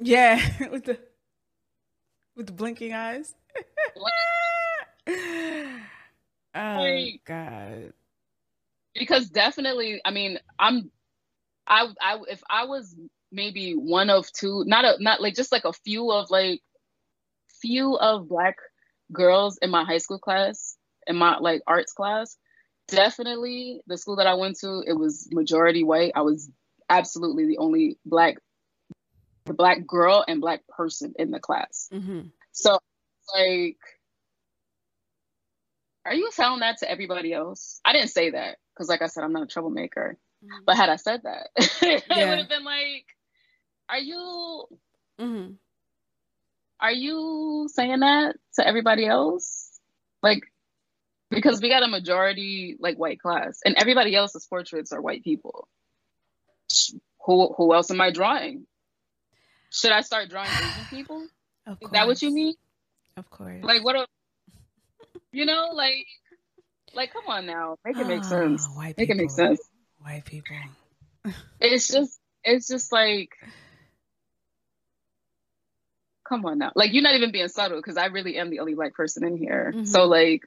yeah, 0.00 0.40
with 0.70 0.84
the 0.84 0.98
with 2.36 2.46
the 2.46 2.52
blinking 2.52 2.92
eyes. 2.92 3.34
Oh 6.54 6.60
like, 6.80 7.22
God. 7.24 7.92
Because 8.94 9.30
definitely, 9.30 10.00
I 10.04 10.10
mean, 10.10 10.38
I'm 10.58 10.90
I 11.66 11.88
I 12.00 12.18
if 12.28 12.42
I 12.48 12.66
was 12.66 12.94
maybe 13.30 13.72
one 13.72 14.10
of 14.10 14.30
two, 14.32 14.64
not 14.66 14.84
a 14.84 15.02
not 15.02 15.22
like 15.22 15.34
just 15.34 15.52
like 15.52 15.64
a 15.64 15.72
few 15.72 16.10
of 16.12 16.30
like 16.30 16.60
few 17.60 17.96
of 17.96 18.28
black 18.28 18.56
girls 19.12 19.58
in 19.62 19.70
my 19.70 19.84
high 19.84 19.98
school 19.98 20.18
class, 20.18 20.76
in 21.06 21.16
my 21.16 21.38
like 21.38 21.62
arts 21.66 21.92
class, 21.92 22.36
definitely 22.92 23.80
the 23.86 23.98
school 23.98 24.16
that 24.16 24.26
I 24.26 24.34
went 24.34 24.58
to, 24.60 24.82
it 24.86 24.92
was 24.92 25.28
majority 25.32 25.82
white. 25.82 26.12
I 26.14 26.22
was 26.22 26.50
absolutely 26.88 27.46
the 27.46 27.58
only 27.58 27.98
black 28.04 28.36
the 29.44 29.54
black 29.54 29.84
girl 29.86 30.24
and 30.26 30.40
black 30.40 30.60
person 30.68 31.14
in 31.18 31.32
the 31.32 31.40
class. 31.40 31.88
Mm-hmm. 31.92 32.28
So 32.52 32.78
like 33.34 33.78
are 36.04 36.14
you 36.14 36.30
telling 36.34 36.60
that 36.60 36.78
to 36.78 36.90
everybody 36.90 37.32
else? 37.32 37.80
I 37.84 37.92
didn't 37.92 38.10
say 38.10 38.30
that 38.30 38.58
because, 38.74 38.88
like 38.88 39.02
I 39.02 39.06
said, 39.06 39.24
I'm 39.24 39.32
not 39.32 39.44
a 39.44 39.46
troublemaker. 39.46 40.18
Mm-hmm. 40.44 40.64
But 40.66 40.76
had 40.76 40.88
I 40.88 40.96
said 40.96 41.22
that, 41.22 41.50
it 41.56 42.04
would 42.08 42.38
have 42.38 42.48
been 42.48 42.64
like, 42.64 43.06
"Are 43.88 43.98
you, 43.98 44.66
mm-hmm. 45.20 45.52
are 46.80 46.92
you 46.92 47.68
saying 47.72 48.00
that 48.00 48.36
to 48.56 48.66
everybody 48.66 49.06
else?" 49.06 49.80
Like, 50.22 50.42
because 51.32 51.60
we 51.60 51.68
got 51.68 51.82
a 51.82 51.88
majority 51.88 52.76
like 52.78 52.96
white 52.96 53.20
class, 53.20 53.60
and 53.64 53.74
everybody 53.78 54.14
else's 54.14 54.46
portraits 54.46 54.92
are 54.92 55.00
white 55.00 55.24
people. 55.24 55.68
Who 57.24 57.52
who 57.56 57.74
else 57.74 57.90
am 57.90 58.00
I 58.00 58.10
drawing? 58.10 58.66
Should 59.70 59.92
I 59.92 60.02
start 60.02 60.28
drawing 60.28 60.50
Asian 60.50 60.84
people? 60.90 61.26
Of 61.66 61.78
Is 61.80 61.90
that 61.90 62.06
what 62.06 62.20
you 62.22 62.32
mean? 62.32 62.54
Of 63.16 63.30
course. 63.30 63.62
Like 63.62 63.84
what? 63.84 63.96
a, 63.96 64.06
You 65.32 65.46
know, 65.46 65.70
like, 65.72 66.06
like, 66.94 67.12
come 67.12 67.24
on 67.26 67.46
now, 67.46 67.76
make 67.84 67.96
it 67.96 68.06
make 68.06 68.20
oh, 68.20 68.28
sense. 68.28 68.68
White 68.74 68.98
make 68.98 69.08
people. 69.08 69.14
it 69.14 69.22
make 69.22 69.30
sense. 69.30 69.60
White 70.00 70.24
people. 70.26 70.56
it's 71.58 71.88
just, 71.92 72.20
it's 72.44 72.68
just 72.68 72.92
like, 72.92 73.30
come 76.28 76.44
on 76.44 76.58
now. 76.58 76.72
Like, 76.74 76.92
you're 76.92 77.02
not 77.02 77.14
even 77.14 77.32
being 77.32 77.48
subtle 77.48 77.78
because 77.78 77.96
I 77.96 78.06
really 78.06 78.36
am 78.36 78.50
the 78.50 78.60
only 78.60 78.74
black 78.74 78.92
person 78.94 79.26
in 79.26 79.38
here. 79.38 79.72
Mm-hmm. 79.74 79.84
So, 79.84 80.04
like, 80.04 80.46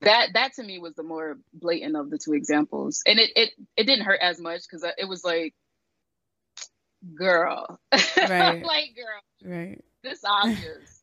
that 0.00 0.28
that 0.34 0.54
to 0.54 0.62
me 0.62 0.78
was 0.78 0.94
the 0.94 1.02
more 1.02 1.38
blatant 1.52 1.96
of 1.96 2.10
the 2.10 2.18
two 2.18 2.34
examples, 2.34 3.02
and 3.06 3.18
it 3.18 3.30
it 3.36 3.50
it 3.76 3.84
didn't 3.84 4.04
hurt 4.04 4.20
as 4.20 4.40
much 4.40 4.62
because 4.62 4.84
it 4.96 5.08
was 5.08 5.24
like, 5.24 5.54
girl, 7.14 7.80
right, 8.16 8.64
like 8.64 8.94
girl, 8.94 9.52
right, 9.52 9.84
this 10.02 10.20
obvious 10.24 10.98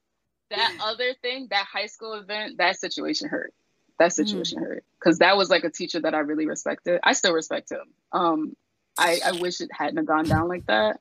that 0.51 0.77
other 0.81 1.13
thing, 1.21 1.47
that 1.49 1.65
high 1.65 1.87
school 1.87 2.13
event, 2.13 2.57
that 2.57 2.79
situation 2.79 3.29
hurt. 3.29 3.53
That 3.99 4.11
mm-hmm. 4.11 4.25
situation 4.25 4.59
mm-hmm. 4.59 4.67
hurt 4.67 4.83
because 4.99 5.19
that 5.19 5.37
was 5.37 5.49
like 5.49 5.63
a 5.63 5.71
teacher 5.71 6.01
that 6.01 6.13
I 6.13 6.19
really 6.19 6.47
respected. 6.47 6.99
I 7.03 7.13
still 7.13 7.33
respect 7.33 7.71
him. 7.71 7.93
Um, 8.11 8.55
I, 8.97 9.19
I 9.25 9.31
wish 9.39 9.61
it 9.61 9.69
hadn't 9.71 10.05
gone 10.05 10.25
down 10.25 10.47
like 10.47 10.65
that, 10.67 10.99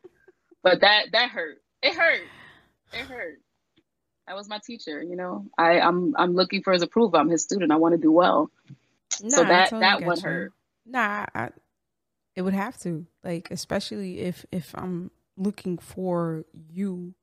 but 0.63 0.81
that 0.81 1.07
that 1.13 1.31
hurt. 1.31 1.59
It 1.83 1.95
hurt. 1.95 2.23
It 2.93 3.01
hurt. 3.01 3.39
That 4.27 4.37
was 4.37 4.49
my 4.49 4.59
teacher. 4.65 5.03
You 5.03 5.17
know, 5.17 5.47
I 5.59 5.81
I'm 5.81 6.15
I'm 6.17 6.35
looking 6.35 6.63
for 6.63 6.73
his 6.73 6.83
approval. 6.83 7.19
I'm 7.19 7.29
his 7.29 7.43
student. 7.43 7.73
I 7.73 7.77
want 7.77 7.93
to 7.95 8.01
do 8.01 8.13
well. 8.13 8.51
Nah, 9.23 9.29
so 9.29 9.45
that 9.45 9.71
totally 9.71 9.81
that 9.81 10.03
one 10.03 10.17
you. 10.17 10.23
hurt. 10.23 10.53
Nah, 10.87 11.27
I, 11.35 11.51
it 12.35 12.43
would 12.43 12.55
have 12.55 12.79
to 12.81 13.07
like, 13.23 13.51
especially 13.51 14.21
if 14.21 14.45
if 14.51 14.75
I'm 14.75 15.11
looking 15.37 15.79
for 15.79 16.45
you 16.53 17.15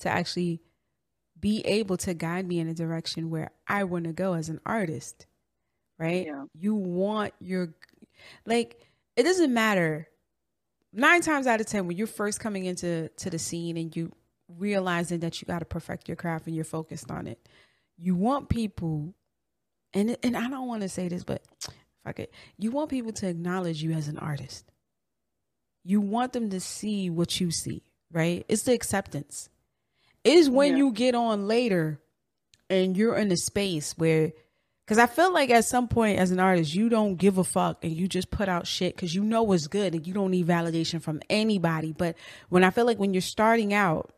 to 0.00 0.08
actually 0.08 0.60
be 1.40 1.60
able 1.60 1.96
to 1.98 2.14
guide 2.14 2.46
me 2.46 2.58
in 2.58 2.68
a 2.68 2.74
direction 2.74 3.30
where 3.30 3.50
I 3.66 3.84
want 3.84 4.04
to 4.04 4.12
go 4.12 4.34
as 4.34 4.48
an 4.48 4.60
artist, 4.66 5.26
right? 5.98 6.26
Yeah. 6.26 6.44
You 6.54 6.74
want 6.74 7.32
your, 7.40 7.74
like, 8.44 8.86
it 9.16 9.22
doesn't 9.22 9.52
matter. 9.52 10.08
Nine 10.92 11.22
times 11.22 11.46
out 11.46 11.60
of 11.60 11.66
10, 11.66 11.86
when 11.86 11.96
you're 11.96 12.06
first 12.06 12.40
coming 12.40 12.64
into 12.64 13.08
to 13.16 13.30
the 13.30 13.38
scene 13.38 13.76
and 13.76 13.94
you 13.94 14.12
realizing 14.58 15.20
that 15.20 15.40
you 15.40 15.46
got 15.46 15.60
to 15.60 15.64
perfect 15.64 16.08
your 16.08 16.16
craft 16.16 16.46
and 16.46 16.56
you're 16.56 16.64
focused 16.64 17.10
on 17.10 17.26
it, 17.26 17.38
you 17.98 18.14
want 18.14 18.48
people, 18.48 19.14
and, 19.94 20.16
and 20.22 20.36
I 20.36 20.48
don't 20.48 20.68
want 20.68 20.82
to 20.82 20.88
say 20.88 21.08
this, 21.08 21.24
but 21.24 21.42
fuck 22.04 22.18
it. 22.20 22.32
You 22.58 22.70
want 22.70 22.90
people 22.90 23.12
to 23.12 23.28
acknowledge 23.28 23.82
you 23.82 23.92
as 23.92 24.08
an 24.08 24.18
artist. 24.18 24.70
You 25.84 26.00
want 26.00 26.32
them 26.32 26.50
to 26.50 26.60
see 26.60 27.10
what 27.10 27.40
you 27.40 27.50
see, 27.50 27.82
right? 28.12 28.44
It's 28.48 28.62
the 28.64 28.74
acceptance 28.74 29.48
It's 30.24 30.48
when 30.48 30.72
yeah. 30.72 30.78
you 30.78 30.92
get 30.92 31.14
on 31.14 31.48
later 31.48 32.00
and 32.68 32.96
you're 32.96 33.16
in 33.16 33.32
a 33.32 33.36
space 33.36 33.94
where 33.96 34.32
because 34.86 34.98
I 34.98 35.06
feel 35.06 35.32
like 35.32 35.50
at 35.50 35.64
some 35.64 35.86
point 35.86 36.18
as 36.18 36.32
an 36.32 36.40
artist, 36.40 36.74
you 36.74 36.88
don't 36.88 37.14
give 37.14 37.38
a 37.38 37.44
fuck 37.44 37.84
and 37.84 37.92
you 37.92 38.08
just 38.08 38.30
put 38.30 38.48
out 38.48 38.66
shit 38.66 38.96
because 38.96 39.14
you 39.14 39.22
know 39.22 39.52
it's 39.52 39.68
good 39.68 39.94
and 39.94 40.04
you 40.04 40.12
don't 40.12 40.32
need 40.32 40.48
validation 40.48 41.00
from 41.00 41.20
anybody. 41.30 41.92
But 41.92 42.16
when 42.48 42.64
I 42.64 42.70
feel 42.70 42.86
like 42.86 42.98
when 42.98 43.14
you're 43.14 43.20
starting 43.20 43.72
out, 43.72 44.12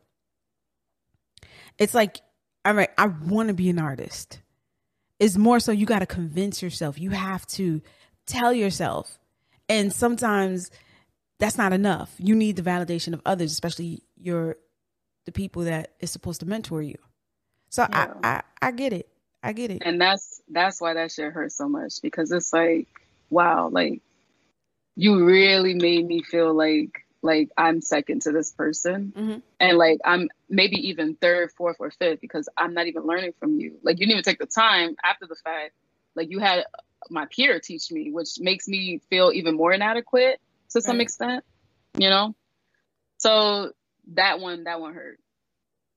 it's 1.77 1.93
like, 1.93 2.21
all 2.65 2.73
right, 2.73 2.89
I 2.97 3.07
want 3.07 3.49
to 3.49 3.53
be 3.53 3.69
an 3.69 3.79
artist. 3.79 4.39
It's 5.19 5.37
more 5.37 5.59
so 5.59 5.71
you 5.71 5.85
got 5.85 5.99
to 5.99 6.05
convince 6.05 6.61
yourself. 6.61 6.99
You 6.99 7.11
have 7.11 7.45
to 7.47 7.81
tell 8.25 8.53
yourself. 8.53 9.19
And 9.69 9.93
sometimes 9.93 10.71
that's 11.39 11.57
not 11.57 11.73
enough. 11.73 12.13
You 12.17 12.35
need 12.35 12.55
the 12.55 12.61
validation 12.61 13.13
of 13.13 13.21
others, 13.25 13.51
especially 13.51 14.03
your 14.17 14.57
the 15.25 15.31
people 15.31 15.63
that 15.63 15.93
is 15.99 16.11
supposed 16.11 16.41
to 16.41 16.45
mentor 16.45 16.81
you. 16.81 16.97
So 17.69 17.85
yeah. 17.89 18.13
I, 18.23 18.27
I 18.27 18.67
I 18.67 18.71
get 18.71 18.93
it. 18.93 19.09
I 19.41 19.53
get 19.53 19.71
it. 19.71 19.81
And 19.85 19.99
that's 19.99 20.41
that's 20.49 20.79
why 20.79 20.93
that 20.93 21.11
shit 21.11 21.31
hurts 21.33 21.55
so 21.55 21.67
much 21.67 22.01
because 22.01 22.31
it's 22.31 22.53
like, 22.53 22.87
wow, 23.29 23.69
like 23.71 24.01
you 24.95 25.25
really 25.25 25.73
made 25.73 26.05
me 26.05 26.21
feel 26.21 26.53
like 26.53 27.02
like 27.23 27.49
I'm 27.57 27.81
second 27.81 28.23
to 28.23 28.31
this 28.31 28.51
person. 28.51 29.13
Mm-hmm. 29.15 29.39
And 29.59 29.77
like 29.77 29.99
I'm 30.05 30.29
maybe 30.49 30.89
even 30.89 31.15
third, 31.15 31.51
fourth, 31.57 31.77
or 31.79 31.89
fifth 31.89 32.21
because 32.21 32.49
I'm 32.57 32.73
not 32.73 32.87
even 32.87 33.03
learning 33.03 33.33
from 33.39 33.59
you. 33.59 33.77
Like 33.81 33.99
you 33.99 34.05
didn't 34.05 34.19
even 34.19 34.23
take 34.23 34.39
the 34.39 34.45
time 34.45 34.95
after 35.03 35.25
the 35.25 35.35
fact. 35.35 35.73
Like 36.15 36.29
you 36.29 36.39
had 36.39 36.65
my 37.09 37.25
peer 37.25 37.59
teach 37.59 37.91
me, 37.91 38.11
which 38.11 38.39
makes 38.39 38.67
me 38.67 39.01
feel 39.09 39.31
even 39.33 39.55
more 39.55 39.73
inadequate 39.73 40.39
to 40.71 40.81
some 40.81 40.97
right. 40.97 41.03
extent, 41.03 41.43
you 41.97 42.09
know? 42.09 42.35
So 43.17 43.71
that 44.13 44.39
one, 44.39 44.65
that 44.65 44.79
one 44.79 44.93
hurt. 44.93 45.19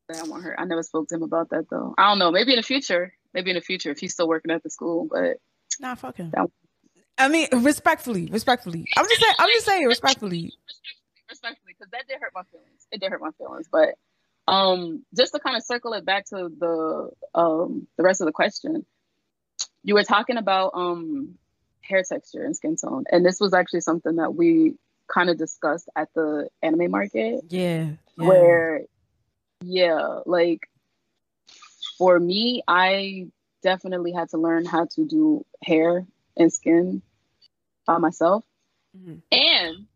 That 0.08 0.28
one 0.28 0.42
hurt. 0.42 0.56
I 0.58 0.64
never 0.64 0.84
spoke 0.84 1.08
to 1.08 1.16
him 1.16 1.22
about 1.22 1.50
that 1.50 1.68
though. 1.68 1.94
I 1.98 2.08
don't 2.08 2.18
know. 2.18 2.30
Maybe 2.30 2.52
in 2.52 2.56
the 2.56 2.62
future. 2.62 3.12
Maybe 3.34 3.50
in 3.50 3.56
the 3.56 3.60
future 3.60 3.90
if 3.90 3.98
he's 3.98 4.14
still 4.14 4.28
working 4.28 4.52
at 4.52 4.62
the 4.62 4.70
school, 4.70 5.08
but 5.10 5.38
not 5.80 5.98
fucking. 5.98 6.32
I 7.18 7.28
mean, 7.28 7.48
respectfully, 7.52 8.26
respectfully. 8.26 8.86
I'm 8.96 9.04
just 9.06 9.20
saying. 9.20 9.34
I'm 9.38 9.48
just 9.50 9.66
saying, 9.66 9.86
respectfully. 9.86 10.52
Respectfully, 11.36 11.74
because 11.78 11.90
that 11.92 12.08
did 12.08 12.18
hurt 12.20 12.32
my 12.34 12.42
feelings. 12.50 12.86
It 12.90 13.00
did 13.00 13.10
hurt 13.10 13.20
my 13.20 13.30
feelings, 13.32 13.68
but 13.70 13.94
um, 14.48 15.04
just 15.14 15.34
to 15.34 15.40
kind 15.40 15.56
of 15.56 15.62
circle 15.62 15.92
it 15.92 16.04
back 16.04 16.26
to 16.26 16.50
the 16.58 17.10
um 17.34 17.86
the 17.96 18.02
rest 18.02 18.20
of 18.20 18.26
the 18.26 18.32
question, 18.32 18.86
you 19.82 19.94
were 19.94 20.04
talking 20.04 20.36
about 20.36 20.72
um 20.74 21.36
hair 21.82 22.02
texture 22.08 22.44
and 22.44 22.56
skin 22.56 22.76
tone, 22.76 23.04
and 23.10 23.24
this 23.24 23.40
was 23.40 23.54
actually 23.54 23.80
something 23.80 24.16
that 24.16 24.34
we 24.34 24.74
kind 25.12 25.30
of 25.30 25.36
discussed 25.36 25.88
at 25.94 26.08
the 26.14 26.48
anime 26.62 26.90
market. 26.90 27.44
Yeah, 27.48 27.90
yeah. 28.16 28.26
Where, 28.26 28.82
yeah, 29.62 30.20
like 30.26 30.68
for 31.98 32.18
me, 32.18 32.62
I 32.66 33.28
definitely 33.62 34.12
had 34.12 34.30
to 34.30 34.38
learn 34.38 34.64
how 34.64 34.86
to 34.94 35.04
do 35.04 35.44
hair 35.62 36.06
and 36.36 36.52
skin 36.52 37.02
by 37.86 37.98
myself. 37.98 38.44
Mm-hmm. 38.96 39.16
And 39.32 39.86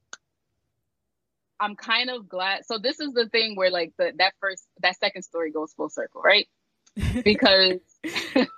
I'm 1.61 1.77
kind 1.77 2.11
of 2.11 2.29
glad. 2.29 2.65
So 2.65 2.79
this 2.79 3.01
is 3.01 3.13
the 3.13 3.29
thing 3.29 3.55
where 3.55 3.71
like 3.71 3.93
the 3.99 4.13
that 4.19 4.33
first 4.41 4.67
that 4.83 4.99
second 4.99 5.23
story 5.23 5.53
goes 5.53 5.73
full 5.75 5.91
circle, 5.91 6.23
right? 6.23 6.49
Because 7.25 7.79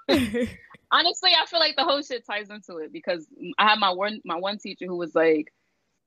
honestly, 0.09 1.31
I 1.33 1.47
feel 1.47 1.61
like 1.61 1.77
the 1.77 1.85
whole 1.85 2.03
shit 2.03 2.25
ties 2.25 2.49
into 2.49 2.79
it 2.79 2.93
because 2.93 3.27
I 3.59 3.69
had 3.69 3.79
my 3.79 3.91
one 3.91 4.21
my 4.25 4.37
one 4.37 4.59
teacher 4.59 4.87
who 4.87 4.97
was 4.97 5.15
like, 5.15 5.53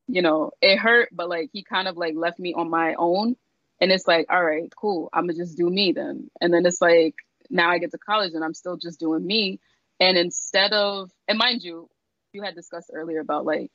you 0.07 0.21
know, 0.21 0.51
it 0.61 0.77
hurt, 0.77 1.09
but 1.11 1.29
like 1.29 1.49
he 1.51 1.63
kind 1.63 1.87
of 1.87 1.97
like 1.97 2.15
left 2.15 2.39
me 2.39 2.53
on 2.53 2.69
my 2.69 2.95
own. 2.97 3.35
And 3.81 3.91
it's 3.91 4.07
like, 4.07 4.27
all 4.29 4.43
right, 4.43 4.71
cool. 4.75 5.09
I'm 5.13 5.27
gonna 5.27 5.37
just 5.37 5.57
do 5.57 5.69
me 5.69 5.91
then. 5.91 6.31
And 6.39 6.53
then 6.53 6.65
it's 6.65 6.81
like 6.81 7.15
now 7.49 7.69
I 7.69 7.77
get 7.77 7.91
to 7.91 7.97
college 7.97 8.33
and 8.33 8.43
I'm 8.43 8.53
still 8.53 8.77
just 8.77 8.99
doing 8.99 9.25
me. 9.25 9.59
And 9.99 10.17
instead 10.17 10.73
of, 10.73 11.11
and 11.27 11.37
mind 11.37 11.61
you, 11.61 11.89
you 12.33 12.41
had 12.41 12.55
discussed 12.55 12.91
earlier 12.93 13.19
about 13.19 13.45
like 13.45 13.71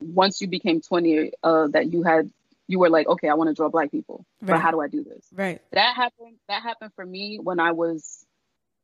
once 0.00 0.40
you 0.40 0.48
became 0.48 0.80
20, 0.80 1.32
uh, 1.42 1.68
that 1.68 1.92
you 1.92 2.02
had, 2.02 2.30
you 2.66 2.78
were 2.78 2.90
like, 2.90 3.06
okay, 3.06 3.28
I 3.28 3.34
want 3.34 3.48
to 3.48 3.54
draw 3.54 3.68
black 3.68 3.90
people, 3.90 4.24
right. 4.40 4.52
but 4.52 4.60
how 4.60 4.70
do 4.70 4.80
I 4.80 4.88
do 4.88 5.04
this? 5.04 5.26
Right. 5.32 5.60
That 5.72 5.94
happened. 5.96 6.36
That 6.48 6.62
happened 6.62 6.92
for 6.94 7.04
me 7.04 7.38
when 7.42 7.60
I 7.60 7.72
was 7.72 8.24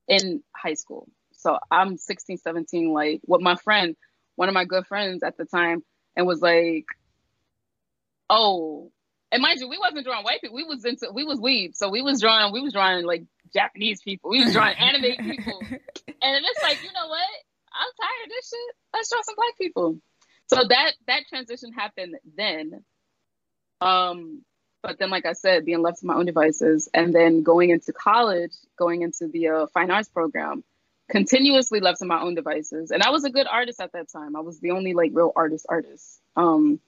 in 0.09 0.43
high 0.55 0.75
school. 0.75 1.09
So 1.33 1.59
I'm 1.71 1.97
16, 1.97 2.39
17, 2.39 2.93
like 2.93 3.21
what 3.25 3.41
my 3.41 3.57
friend, 3.57 3.97
one 4.35 4.49
of 4.49 4.55
my 4.55 4.65
good 4.65 4.87
friends 4.87 5.23
at 5.23 5.37
the 5.37 5.45
time, 5.45 5.83
and 6.17 6.27
was 6.27 6.41
like, 6.41 6.87
oh, 8.29 8.91
and 9.33 9.43
mind 9.43 9.61
you, 9.61 9.69
we 9.69 9.79
wasn't 9.79 10.05
drawing 10.05 10.25
white 10.25 10.41
people. 10.41 10.57
We 10.57 10.65
was 10.65 10.85
into 10.85 11.11
we 11.13 11.25
was 11.25 11.41
weeb. 11.41 11.75
So 11.75 11.89
we 11.89 12.01
was 12.01 12.21
drawing 12.21 12.53
we 12.53 12.61
was 12.61 12.73
drawing 12.73 13.05
like 13.05 13.25
Japanese 13.53 14.01
people. 14.01 14.31
We 14.31 14.45
was 14.45 14.53
drawing 14.53 14.77
anime 14.79 15.17
people. 15.25 15.61
And 15.63 16.45
it's 16.45 16.63
like, 16.63 16.83
you 16.83 16.93
know 16.93 17.09
what? 17.09 17.29
I'm 17.73 17.91
tired 18.01 18.25
of 18.25 18.31
this 18.31 18.49
shit. 18.49 18.77
Let's 18.95 19.11
draw 19.11 19.21
some 19.23 19.35
black 19.37 19.59
people. 19.59 19.99
So 20.49 20.63
that 20.69 20.93
that 21.07 21.27
transition 21.29 21.73
happened 21.73 22.17
then. 22.37 22.85
Um, 23.81 24.43
but 24.83 24.99
then, 24.99 25.11
like 25.11 25.27
I 25.27 25.33
said, 25.33 25.65
being 25.65 25.83
left 25.83 26.01
to 26.01 26.07
my 26.07 26.15
own 26.15 26.27
devices, 26.27 26.89
and 26.95 27.15
then 27.15 27.43
going 27.43 27.71
into 27.71 27.93
college, 27.93 28.53
going 28.79 29.03
into 29.03 29.27
the 29.27 29.49
uh, 29.49 29.67
fine 29.75 29.91
arts 29.91 30.09
program, 30.09 30.63
continuously 31.09 31.81
left 31.81 31.99
to 32.01 32.07
my 32.07 32.21
own 32.21 32.35
devices. 32.35 32.91
And 32.91 33.03
I 33.03 33.11
was 33.11 33.25
a 33.25 33.31
good 33.31 33.47
artist 33.51 33.81
at 33.81 33.93
that 33.93 34.09
time. 34.09 34.37
I 34.37 34.41
was 34.41 34.61
the 34.61 34.71
only 34.71 34.95
like 34.95 35.11
real 35.13 35.33
artist 35.35 35.67
artist. 35.69 36.21
Um, 36.37 36.81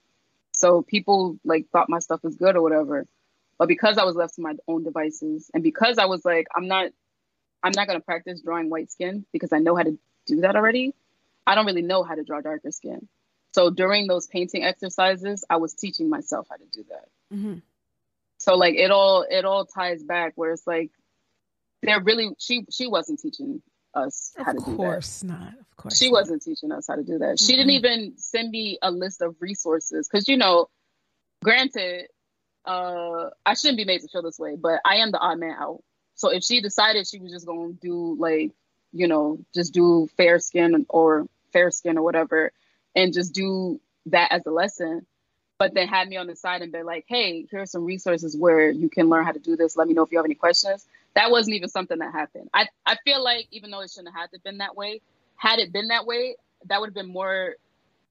so 0.53 0.81
people 0.81 1.37
like 1.43 1.67
thought 1.71 1.89
my 1.89 1.99
stuff 1.99 2.23
was 2.23 2.35
good 2.35 2.55
or 2.55 2.61
whatever. 2.61 3.05
But 3.57 3.67
because 3.67 3.97
I 3.97 4.05
was 4.05 4.15
left 4.15 4.35
to 4.35 4.41
my 4.41 4.53
own 4.67 4.83
devices 4.83 5.51
and 5.53 5.63
because 5.63 5.97
I 5.97 6.05
was 6.05 6.23
like, 6.23 6.47
I'm 6.55 6.67
not 6.67 6.91
I'm 7.61 7.73
not 7.75 7.87
gonna 7.87 7.99
practice 7.99 8.41
drawing 8.41 8.69
white 8.69 8.91
skin 8.91 9.25
because 9.33 9.51
I 9.51 9.59
know 9.59 9.75
how 9.75 9.83
to 9.83 9.97
do 10.25 10.41
that 10.41 10.55
already. 10.55 10.93
I 11.45 11.55
don't 11.55 11.65
really 11.65 11.81
know 11.81 12.03
how 12.03 12.15
to 12.15 12.23
draw 12.23 12.41
darker 12.41 12.71
skin. 12.71 13.07
So 13.59 13.69
during 13.69 14.07
those 14.07 14.25
painting 14.25 14.63
exercises, 14.63 15.43
I 15.49 15.57
was 15.57 15.73
teaching 15.73 16.07
myself 16.07 16.47
how 16.49 16.55
to 16.55 16.63
do 16.71 16.85
that. 16.87 17.35
Mm-hmm. 17.35 17.55
So 18.37 18.55
like 18.55 18.75
it 18.75 18.89
all 18.89 19.25
it 19.29 19.43
all 19.43 19.65
ties 19.65 20.01
back 20.01 20.31
where 20.35 20.53
it's 20.53 20.65
like 20.65 20.91
they're 21.81 22.01
really 22.01 22.29
she 22.39 22.65
she 22.71 22.87
wasn't 22.87 23.19
teaching 23.19 23.61
us 23.93 24.31
how 24.37 24.43
of 24.43 24.47
to 24.47 24.53
do 24.53 24.65
that. 24.65 24.71
Of 24.71 24.77
course 24.77 25.23
not. 25.25 25.49
Of 25.59 25.75
course. 25.75 25.97
She 25.97 26.05
not. 26.05 26.13
wasn't 26.13 26.41
teaching 26.41 26.71
us 26.71 26.87
how 26.87 26.95
to 26.95 27.03
do 27.03 27.17
that. 27.17 27.35
Mm-hmm. 27.35 27.45
She 27.45 27.57
didn't 27.57 27.71
even 27.71 28.13
send 28.15 28.49
me 28.49 28.77
a 28.81 28.91
list 28.91 29.21
of 29.21 29.35
resources 29.41 30.07
because 30.07 30.29
you 30.29 30.37
know, 30.37 30.69
granted, 31.43 32.07
uh, 32.63 33.31
I 33.45 33.55
shouldn't 33.55 33.75
be 33.77 33.83
made 33.83 33.99
to 34.03 34.07
feel 34.07 34.21
this 34.21 34.39
way, 34.39 34.55
but 34.55 34.79
I 34.85 34.99
am 34.99 35.11
the 35.11 35.19
odd 35.19 35.37
man 35.37 35.57
out. 35.59 35.83
So 36.15 36.29
if 36.29 36.45
she 36.45 36.61
decided 36.61 37.07
she 37.07 37.19
was 37.19 37.33
just 37.33 37.45
going 37.45 37.73
to 37.73 37.77
do 37.81 38.15
like, 38.17 38.51
you 38.93 39.09
know, 39.09 39.39
just 39.53 39.73
do 39.73 40.07
fair 40.15 40.39
skin 40.39 40.85
or 40.87 41.27
fair 41.51 41.71
skin 41.71 41.97
or 41.97 42.03
whatever, 42.03 42.53
and 42.95 43.13
just 43.13 43.33
do 43.33 43.79
that 44.07 44.31
as 44.31 44.45
a 44.45 44.51
lesson, 44.51 45.05
but 45.57 45.73
then 45.73 45.87
had 45.87 46.07
me 46.07 46.17
on 46.17 46.27
the 46.27 46.35
side 46.35 46.61
and 46.61 46.71
be 46.71 46.83
like, 46.83 47.05
hey, 47.07 47.45
here 47.49 47.61
are 47.61 47.65
some 47.65 47.85
resources 47.85 48.35
where 48.35 48.69
you 48.69 48.89
can 48.89 49.09
learn 49.09 49.25
how 49.25 49.31
to 49.31 49.39
do 49.39 49.55
this. 49.55 49.75
Let 49.77 49.87
me 49.87 49.93
know 49.93 50.03
if 50.03 50.11
you 50.11 50.17
have 50.17 50.25
any 50.25 50.35
questions 50.35 50.85
that 51.15 51.31
wasn't 51.31 51.55
even 51.55 51.69
something 51.69 51.99
that 51.99 52.11
happened. 52.13 52.49
I, 52.53 52.67
I 52.85 52.97
feel 53.03 53.23
like 53.23 53.47
even 53.51 53.71
though 53.71 53.81
it 53.81 53.91
shouldn't 53.91 54.15
have 54.15 54.29
had 54.31 54.43
been 54.43 54.59
that 54.59 54.75
way, 54.75 55.01
had 55.35 55.59
it 55.59 55.71
been 55.71 55.87
that 55.87 56.05
way, 56.05 56.35
that 56.65 56.79
would 56.79 56.87
have 56.87 56.93
been 56.93 57.11
more 57.11 57.55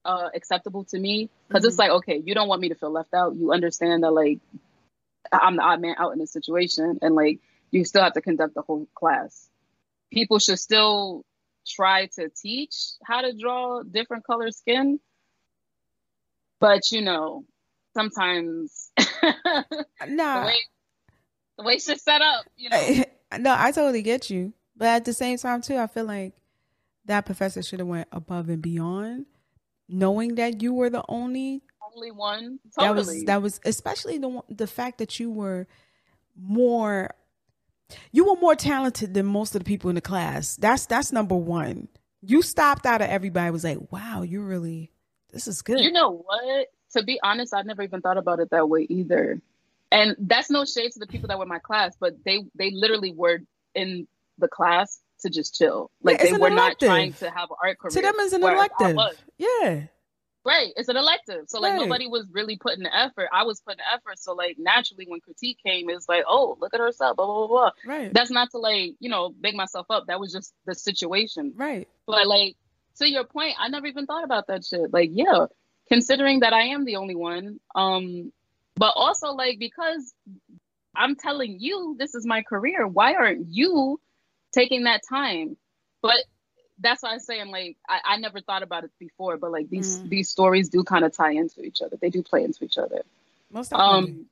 uh, 0.04 0.28
acceptable 0.34 0.84
to 0.84 0.98
me 0.98 1.28
because 1.48 1.62
mm-hmm. 1.62 1.68
it's 1.68 1.78
like, 1.78 1.90
okay, 1.90 2.22
you 2.24 2.34
don't 2.34 2.48
want 2.48 2.60
me 2.60 2.68
to 2.70 2.74
feel 2.74 2.90
left 2.90 3.14
out. 3.14 3.34
You 3.34 3.52
understand 3.52 4.02
that 4.02 4.10
like 4.10 4.38
I'm 5.32 5.56
the 5.56 5.62
odd 5.62 5.80
man 5.80 5.96
out 5.98 6.12
in 6.12 6.18
this 6.18 6.32
situation, 6.32 6.98
and 7.02 7.14
like 7.14 7.40
you 7.70 7.84
still 7.84 8.02
have 8.02 8.14
to 8.14 8.20
conduct 8.20 8.54
the 8.54 8.62
whole 8.62 8.86
class. 8.94 9.48
People 10.10 10.38
should 10.38 10.58
still 10.58 11.24
try 11.68 12.06
to 12.14 12.30
teach 12.30 12.74
how 13.04 13.20
to 13.20 13.32
draw 13.32 13.82
different 13.82 14.24
color 14.24 14.50
skin, 14.50 14.98
but 16.60 16.90
you 16.90 17.02
know, 17.02 17.44
sometimes 17.94 18.90
no. 18.98 19.64
The 20.46 20.52
the 21.58 21.64
way 21.64 21.78
she's 21.78 22.02
set 22.02 22.22
up, 22.22 22.46
you 22.56 22.70
know. 22.70 23.04
no, 23.38 23.54
I 23.56 23.72
totally 23.72 24.02
get 24.02 24.30
you, 24.30 24.52
but 24.76 24.88
at 24.88 25.04
the 25.04 25.12
same 25.12 25.38
time 25.38 25.60
too, 25.60 25.76
I 25.76 25.86
feel 25.86 26.04
like 26.04 26.34
that 27.04 27.26
professor 27.26 27.62
should 27.62 27.80
have 27.80 27.88
went 27.88 28.08
above 28.12 28.48
and 28.48 28.62
beyond, 28.62 29.26
knowing 29.88 30.36
that 30.36 30.62
you 30.62 30.72
were 30.72 30.90
the 30.90 31.04
only 31.08 31.62
only 31.94 32.10
one. 32.10 32.60
Totally. 32.78 32.94
That 32.94 32.96
was 32.96 33.24
that 33.24 33.42
was 33.42 33.60
especially 33.64 34.18
the 34.18 34.42
the 34.48 34.66
fact 34.66 34.98
that 34.98 35.18
you 35.18 35.30
were 35.30 35.66
more 36.36 37.14
you 38.12 38.26
were 38.26 38.40
more 38.40 38.54
talented 38.54 39.14
than 39.14 39.26
most 39.26 39.54
of 39.54 39.60
the 39.60 39.64
people 39.64 39.90
in 39.90 39.94
the 39.94 40.00
class. 40.00 40.56
That's 40.56 40.86
that's 40.86 41.12
number 41.12 41.36
one. 41.36 41.88
You 42.20 42.42
stopped 42.42 42.84
out 42.84 43.00
of 43.00 43.08
everybody 43.08 43.50
was 43.50 43.64
like, 43.64 43.92
wow, 43.92 44.22
you 44.22 44.42
really 44.42 44.90
this 45.32 45.46
is 45.46 45.62
good. 45.62 45.80
You 45.80 45.92
know 45.92 46.10
what? 46.10 46.68
To 46.92 47.02
be 47.02 47.20
honest, 47.22 47.54
I 47.54 47.62
never 47.62 47.82
even 47.82 48.00
thought 48.00 48.16
about 48.16 48.40
it 48.40 48.50
that 48.50 48.68
way 48.68 48.86
either 48.88 49.40
and 49.90 50.16
that's 50.18 50.50
no 50.50 50.64
shade 50.64 50.92
to 50.92 50.98
the 50.98 51.06
people 51.06 51.28
that 51.28 51.38
were 51.38 51.44
in 51.44 51.48
my 51.48 51.58
class 51.58 51.96
but 51.98 52.14
they 52.24 52.44
they 52.54 52.70
literally 52.70 53.12
were 53.12 53.40
in 53.74 54.06
the 54.38 54.48
class 54.48 55.00
to 55.20 55.30
just 55.30 55.56
chill 55.56 55.90
like 56.02 56.18
yeah, 56.22 56.32
they 56.32 56.38
were 56.38 56.50
not 56.50 56.78
trying 56.78 57.12
to 57.12 57.30
have 57.30 57.50
an 57.50 57.56
art 57.62 57.78
career 57.78 57.90
to 57.90 58.00
them 58.00 58.14
as 58.20 58.32
an 58.32 58.42
elective 58.42 58.96
yeah 59.36 59.84
right 60.44 60.72
it's 60.76 60.88
an 60.88 60.96
elective. 60.96 61.48
So 61.48 61.60
like 61.60 61.72
right. 61.72 61.80
nobody 61.80 62.06
was 62.06 62.26
really 62.32 62.56
putting 62.56 62.82
the 62.82 62.94
effort. 62.94 63.28
I 63.32 63.44
was 63.44 63.60
putting 63.60 63.78
the 63.78 63.94
effort. 63.94 64.18
So 64.18 64.34
like 64.34 64.56
naturally 64.58 65.06
when 65.08 65.20
critique 65.20 65.58
came 65.64 65.90
it's 65.90 66.08
like 66.08 66.24
oh 66.26 66.56
look 66.60 66.74
at 66.74 66.80
herself 66.80 67.16
blah 67.16 67.26
blah 67.26 67.46
blah 67.46 67.46
blah. 67.46 67.70
Right. 67.86 68.12
That's 68.12 68.30
not 68.30 68.50
to 68.52 68.58
like 68.58 68.94
you 69.00 69.10
know 69.10 69.30
big 69.30 69.54
myself 69.54 69.86
up. 69.90 70.06
That 70.06 70.20
was 70.20 70.32
just 70.32 70.52
the 70.66 70.74
situation. 70.74 71.52
Right. 71.56 71.88
But 72.06 72.26
like 72.26 72.56
to 72.98 73.08
your 73.08 73.22
point 73.22 73.54
i 73.60 73.68
never 73.68 73.86
even 73.86 74.06
thought 74.06 74.24
about 74.24 74.48
that 74.48 74.64
shit. 74.64 74.92
Like 74.92 75.10
yeah 75.12 75.46
considering 75.88 76.40
that 76.40 76.52
i 76.52 76.64
am 76.64 76.84
the 76.84 76.96
only 76.96 77.16
one 77.16 77.58
um 77.74 78.30
but 78.76 78.92
also 78.94 79.28
like 79.28 79.58
because 79.58 80.12
I'm 80.98 81.14
telling 81.14 81.58
you 81.60 81.96
this 81.98 82.14
is 82.14 82.26
my 82.26 82.42
career, 82.42 82.86
why 82.86 83.14
aren't 83.14 83.46
you 83.48 84.00
taking 84.52 84.84
that 84.84 85.02
time? 85.08 85.56
But 86.02 86.16
that's 86.80 87.02
why 87.02 87.10
I'm 87.10 87.20
saying 87.20 87.50
like 87.50 87.76
I, 87.88 88.00
I 88.04 88.16
never 88.18 88.40
thought 88.40 88.62
about 88.62 88.84
it 88.84 88.90
before, 88.98 89.36
but 89.36 89.50
like 89.50 89.68
these 89.68 89.98
mm. 89.98 90.08
these 90.08 90.28
stories 90.28 90.68
do 90.68 90.84
kind 90.84 91.04
of 91.04 91.16
tie 91.16 91.32
into 91.32 91.62
each 91.62 91.82
other. 91.82 91.96
They 92.00 92.10
do 92.10 92.22
play 92.22 92.44
into 92.44 92.64
each 92.64 92.78
other. 92.78 93.02
Most 93.50 93.70
definitely. 93.70 94.10
Um, 94.10 94.26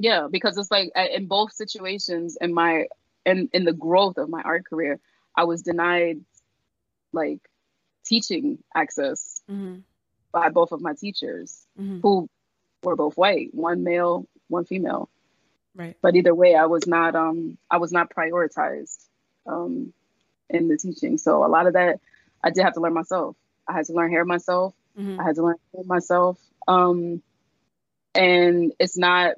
yeah, 0.00 0.28
because 0.30 0.56
it's 0.56 0.70
like 0.70 0.90
in 0.96 1.26
both 1.26 1.52
situations 1.52 2.38
in 2.40 2.54
my 2.54 2.86
in 3.26 3.50
in 3.52 3.64
the 3.64 3.72
growth 3.72 4.18
of 4.18 4.28
my 4.28 4.42
art 4.42 4.64
career, 4.64 4.98
I 5.34 5.44
was 5.44 5.62
denied 5.62 6.20
like 7.12 7.40
teaching 8.04 8.58
access 8.74 9.42
mm-hmm. 9.50 9.80
by 10.32 10.48
both 10.48 10.72
of 10.72 10.80
my 10.80 10.94
teachers 10.94 11.66
mm-hmm. 11.78 12.00
who 12.00 12.28
were 12.82 12.96
both 12.96 13.16
white, 13.16 13.52
one 13.52 13.84
male, 13.84 14.26
one 14.48 14.64
female. 14.64 15.08
Right. 15.74 15.96
But 16.00 16.16
either 16.16 16.34
way, 16.34 16.54
I 16.54 16.66
was 16.66 16.86
not 16.86 17.14
um 17.14 17.58
I 17.70 17.78
was 17.78 17.92
not 17.92 18.10
prioritized 18.10 19.04
um 19.46 19.92
in 20.50 20.68
the 20.68 20.76
teaching. 20.76 21.18
So 21.18 21.44
a 21.44 21.48
lot 21.48 21.66
of 21.66 21.74
that 21.74 22.00
I 22.42 22.50
did 22.50 22.64
have 22.64 22.74
to 22.74 22.80
learn 22.80 22.94
myself. 22.94 23.36
I 23.66 23.74
had 23.74 23.86
to 23.86 23.92
learn 23.92 24.10
hair 24.10 24.24
myself. 24.24 24.74
Mm-hmm. 24.98 25.20
I 25.20 25.24
had 25.24 25.36
to 25.36 25.42
learn 25.42 25.56
myself. 25.86 26.38
Um 26.66 27.22
and 28.14 28.72
it's 28.78 28.96
not 28.96 29.34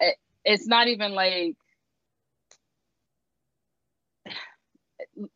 it, 0.00 0.16
it's 0.44 0.66
not 0.66 0.88
even 0.88 1.12
like 1.12 1.56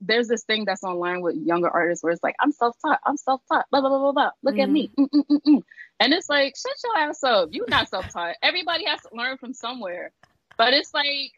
there's 0.01 0.29
this 0.29 0.45
thing 0.45 0.65
that's 0.65 0.83
online 0.83 1.21
with 1.21 1.37
younger 1.37 1.69
artists 1.69 2.03
where 2.03 2.13
it's 2.13 2.23
like, 2.23 2.37
I'm 2.41 2.53
self-taught, 2.53 3.01
I'm 3.05 3.17
self-taught, 3.17 3.67
blah 3.71 3.81
blah 3.81 3.91
blah 3.91 3.99
blah 3.99 4.13
blah. 4.13 4.31
Look 4.43 4.55
mm-hmm. 4.55 4.63
at 4.63 4.71
me, 4.71 4.91
mm, 4.99 5.09
mm, 5.11 5.43
mm, 5.47 5.63
and 6.01 6.13
it's 6.13 6.29
like, 6.29 6.55
shut 6.57 6.73
your 6.85 7.09
ass 7.09 7.23
up. 7.23 7.51
You're 7.53 7.69
not 7.69 7.89
self-taught. 7.89 8.37
Everybody 8.43 8.87
has 8.87 9.01
to 9.03 9.11
learn 9.13 9.37
from 9.39 9.53
somewhere, 9.53 10.13
but 10.57 10.75
it's 10.75 10.95
like. 10.95 11.33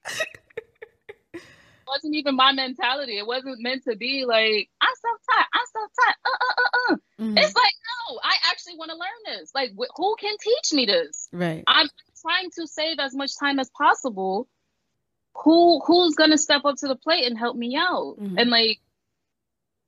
Wasn't 1.87 2.15
even 2.15 2.37
my 2.37 2.53
mentality. 2.53 3.19
It 3.19 3.27
wasn't 3.27 3.61
meant 3.61 3.85
to 3.85 3.97
be 3.97 4.25
like 4.27 4.69
I'm 4.81 4.95
self-taught. 5.01 5.47
I'm 5.53 5.67
self-taught. 5.73 6.17
Uh, 6.25 6.31
uh, 6.31 6.63
uh, 6.63 6.93
uh. 6.93 6.97
Mm-hmm. 7.23 7.39
It's 7.39 7.55
like 7.55 7.75
no, 8.11 8.21
I 8.23 8.37
actually 8.51 8.77
want 8.77 8.91
to 8.91 8.97
learn 8.97 9.39
this. 9.39 9.53
Like, 9.55 9.71
wh- 9.79 9.95
who 9.97 10.17
can 10.17 10.37
teach 10.41 10.73
me 10.73 10.87
this? 10.87 11.29
Right. 11.33 11.65
I'm 11.67 11.89
trying 12.21 12.51
to 12.59 12.67
save 12.67 12.99
as 12.99 13.15
much 13.15 13.39
time 13.39 13.59
as 13.59 13.71
possible 13.71 14.49
who 15.45 15.81
who's 15.81 16.15
gonna 16.15 16.39
step 16.39 16.65
up 16.65 16.77
to 16.77 16.89
the 16.89 16.97
plate 16.97 17.27
and 17.27 17.39
help 17.39 17.57
me 17.57 17.77
out 17.77 18.17
mm-hmm. 18.19 18.39
and 18.39 18.51
like 18.51 18.79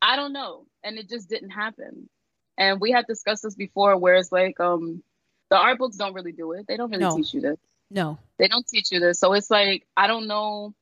i 0.03 0.17
don't 0.17 0.33
know 0.33 0.67
and 0.85 0.99
it 0.99 1.09
just 1.09 1.29
didn't 1.29 1.51
happen 1.51 2.09
and 2.57 2.81
we 2.81 2.91
had 2.91 3.07
discussed 3.07 3.43
this 3.43 3.55
before 3.55 3.97
where 3.97 4.15
it's 4.15 4.33
like 4.33 4.61
um 4.61 5.03
the 5.51 5.57
art 5.57 5.79
books 5.79 5.97
don't 5.97 6.15
really 6.15 6.33
do 6.33 6.53
it 6.53 6.67
they 6.67 6.77
don't 6.77 6.91
really 6.91 7.03
no. 7.03 7.17
teach 7.17 7.33
you 7.33 7.41
this 7.41 7.59
no 7.91 8.19
they 8.39 8.49
don't 8.49 8.67
teach 8.67 8.93
you 8.93 9.01
this 9.01 9.19
so 9.19 9.33
it's 9.33 9.51
like 9.51 9.87
i 9.97 10.07
don't 10.07 10.27
know 10.27 10.75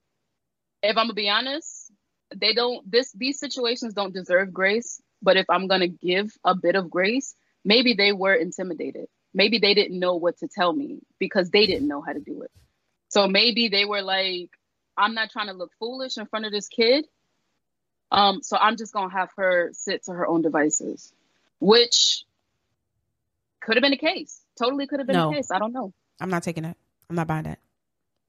if 0.88 0.96
i'm 0.96 1.04
gonna 1.04 1.14
be 1.14 1.28
honest 1.28 1.90
they 2.34 2.52
don't 2.52 2.90
this 2.90 3.12
these 3.12 3.38
situations 3.38 3.94
don't 3.94 4.14
deserve 4.14 4.52
grace 4.52 5.00
but 5.22 5.36
if 5.36 5.46
i'm 5.48 5.68
gonna 5.68 5.88
give 5.88 6.32
a 6.44 6.54
bit 6.54 6.74
of 6.74 6.90
grace 6.90 7.34
maybe 7.64 7.94
they 7.94 8.12
were 8.12 8.34
intimidated 8.34 9.06
maybe 9.34 9.58
they 9.58 9.74
didn't 9.74 9.98
know 9.98 10.16
what 10.16 10.36
to 10.38 10.48
tell 10.48 10.72
me 10.72 10.98
because 11.18 11.50
they 11.50 11.66
didn't 11.66 11.88
know 11.88 12.00
how 12.00 12.12
to 12.12 12.20
do 12.20 12.42
it 12.42 12.50
so 13.08 13.28
maybe 13.28 13.68
they 13.68 13.84
were 13.84 14.02
like, 14.02 14.50
I'm 14.96 15.14
not 15.14 15.30
trying 15.30 15.46
to 15.48 15.52
look 15.52 15.70
foolish 15.78 16.16
in 16.16 16.26
front 16.26 16.46
of 16.46 16.52
this 16.52 16.68
kid. 16.68 17.06
Um, 18.10 18.42
so 18.42 18.56
I'm 18.56 18.76
just 18.76 18.92
gonna 18.92 19.12
have 19.12 19.30
her 19.36 19.70
sit 19.72 20.04
to 20.04 20.12
her 20.12 20.26
own 20.26 20.42
devices, 20.42 21.12
which 21.58 22.24
could 23.60 23.76
have 23.76 23.82
been 23.82 23.92
the 23.92 23.96
case. 23.96 24.40
Totally 24.58 24.86
could 24.86 25.00
have 25.00 25.06
been 25.06 25.16
no. 25.16 25.30
the 25.30 25.36
case. 25.36 25.50
I 25.50 25.58
don't 25.58 25.72
know. 25.72 25.92
I'm 26.20 26.30
not 26.30 26.42
taking 26.42 26.64
it. 26.64 26.76
I'm 27.10 27.16
not 27.16 27.26
buying 27.26 27.44
that. 27.44 27.58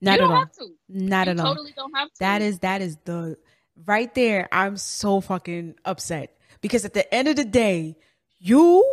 Not 0.01 0.19
at 0.19 0.25
all. 0.25 0.45
Not 0.87 1.27
you 1.27 1.31
at 1.31 1.39
all. 1.39 1.45
Totally 1.55 1.73
don't 1.75 1.95
have 1.95 2.09
to. 2.09 2.19
That 2.19 2.41
is 2.41 2.59
that 2.59 2.81
is 2.81 2.97
the 3.05 3.37
right 3.85 4.13
there. 4.15 4.47
I'm 4.51 4.77
so 4.77 5.21
fucking 5.21 5.75
upset 5.85 6.37
because 6.61 6.85
at 6.85 6.93
the 6.93 7.11
end 7.13 7.27
of 7.27 7.35
the 7.35 7.45
day, 7.45 7.97
you 8.39 8.83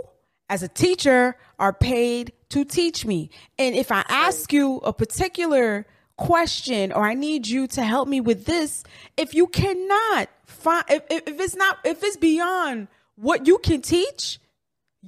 as 0.48 0.62
a 0.62 0.68
teacher 0.68 1.36
are 1.59 1.72
paid 1.72 2.32
to 2.50 2.64
teach 2.64 3.05
me. 3.05 3.30
And 3.59 3.74
if 3.74 3.90
I 3.90 4.05
ask 4.09 4.52
you 4.52 4.76
a 4.78 4.92
particular 4.92 5.86
question 6.16 6.92
or 6.92 7.02
I 7.05 7.14
need 7.14 7.46
you 7.46 7.66
to 7.68 7.82
help 7.82 8.09
me 8.09 8.20
with 8.20 8.44
this, 8.44 8.84
if 9.16 9.34
you 9.34 9.46
cannot 9.46 10.28
find, 10.46 10.84
if, 10.88 11.02
if 11.11 11.40
it's 11.40 11.57
not, 11.57 11.78
if 11.84 12.02
it's 12.02 12.16
beyond 12.16 12.88
what 13.16 13.46
you 13.46 13.59
can 13.59 13.82
teach, 13.82 14.38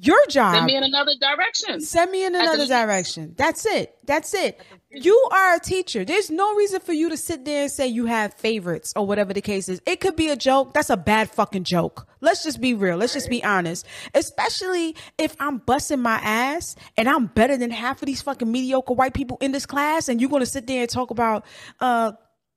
your 0.00 0.18
job. 0.28 0.54
Send 0.54 0.66
me 0.66 0.76
in 0.76 0.84
another 0.84 1.12
direction. 1.20 1.80
Send 1.80 2.10
me 2.10 2.24
in 2.24 2.34
another 2.34 2.66
direction. 2.66 3.34
That's 3.36 3.64
it. 3.66 3.96
That's 4.04 4.34
it. 4.34 4.60
You 4.90 5.28
are 5.32 5.56
a 5.56 5.60
teacher. 5.60 6.04
There's 6.04 6.30
no 6.30 6.54
reason 6.54 6.80
for 6.80 6.92
you 6.92 7.08
to 7.10 7.16
sit 7.16 7.44
there 7.44 7.62
and 7.62 7.70
say 7.70 7.86
you 7.86 8.06
have 8.06 8.34
favorites 8.34 8.92
or 8.96 9.06
whatever 9.06 9.32
the 9.34 9.42
case 9.42 9.68
is. 9.68 9.80
It 9.86 10.00
could 10.00 10.16
be 10.16 10.28
a 10.28 10.36
joke. 10.36 10.74
That's 10.74 10.90
a 10.90 10.96
bad 10.96 11.30
fucking 11.30 11.64
joke. 11.64 12.06
Let's 12.20 12.42
just 12.42 12.60
be 12.60 12.74
real. 12.74 12.96
Let's 12.96 13.12
just 13.12 13.28
be 13.28 13.44
honest. 13.44 13.86
Especially 14.14 14.96
if 15.18 15.36
I'm 15.38 15.58
busting 15.58 16.00
my 16.00 16.16
ass 16.22 16.76
and 16.96 17.08
I'm 17.08 17.26
better 17.26 17.56
than 17.56 17.70
half 17.70 18.00
of 18.00 18.06
these 18.06 18.22
fucking 18.22 18.50
mediocre 18.50 18.94
white 18.94 19.14
people 19.14 19.38
in 19.40 19.52
this 19.52 19.66
class 19.66 20.08
and 20.08 20.20
you're 20.20 20.30
going 20.30 20.40
to 20.40 20.46
sit 20.46 20.66
there 20.66 20.82
and 20.82 20.90
talk 20.90 21.10
about 21.10 21.44
uh 21.80 22.12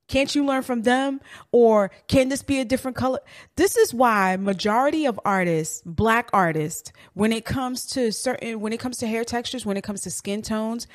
can't 0.10 0.34
you 0.36 0.44
learn 0.46 0.64
from 0.64 0.82
them? 0.82 1.22
Or 1.52 1.92
can 2.08 2.28
this 2.28 2.44
be 2.44 2.60
a 2.60 2.66
different 2.66 2.98
color? 2.98 3.20
This 3.56 3.78
is 3.78 3.94
why 3.94 4.36
majority 4.36 5.06
of 5.06 5.20
artists, 5.24 5.82
black 5.86 6.30
artists, 6.34 6.92
when 7.14 7.32
it 7.32 7.46
comes 7.46 7.86
to 7.92 8.12
certain, 8.12 8.60
when 8.60 8.74
it 8.74 8.80
comes 8.80 8.98
to 8.98 9.08
hair 9.08 9.24
textures, 9.24 9.66
when 9.66 9.78
it 9.78 9.84
comes 9.84 10.02
to 10.02 10.12
skin 10.12 10.42
tones, 10.42 10.88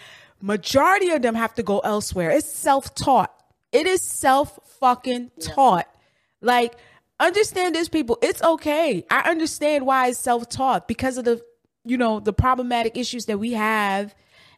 majority 0.43 1.11
of 1.11 1.23
them 1.23 1.35
have 1.37 1.55
to 1.55 1.63
go 1.63 1.79
elsewhere. 1.79 2.31
It's 2.31 2.53
self-taught. 2.53 3.33
It 3.73 3.87
is 3.87 4.03
self 4.03 4.59
fucking 4.81 5.31
taught. 5.41 5.89
Yeah. 5.89 6.47
Like, 6.47 6.75
understand 7.21 7.75
this, 7.75 7.89
people. 7.89 8.19
It's 8.21 8.43
okay. 8.43 9.07
I 9.11 9.31
understand 9.31 9.87
why 9.87 10.09
it's 10.09 10.19
self-taught 10.19 10.89
because 10.89 11.19
of 11.19 11.25
the, 11.25 11.41
you 11.85 11.97
know, 11.97 12.19
the 12.21 12.33
problematic 12.33 12.97
issues 12.97 13.27
that 13.27 13.39
we 13.39 13.53
have 13.53 14.15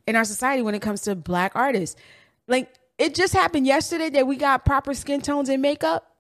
in 0.07 0.17
our 0.17 0.25
society 0.25 0.63
when 0.63 0.75
it 0.75 0.83
comes 0.83 1.03
to 1.03 1.15
black 1.15 1.53
artists. 1.55 1.97
Like, 2.49 2.73
it 2.99 3.15
just 3.15 3.33
happened 3.33 3.67
yesterday 3.67 4.11
that 4.11 4.27
we 4.27 4.37
got 4.37 4.65
proper 4.65 4.95
skin 4.95 5.21
tones 5.21 5.49
and 5.49 5.61
makeup. 5.61 6.17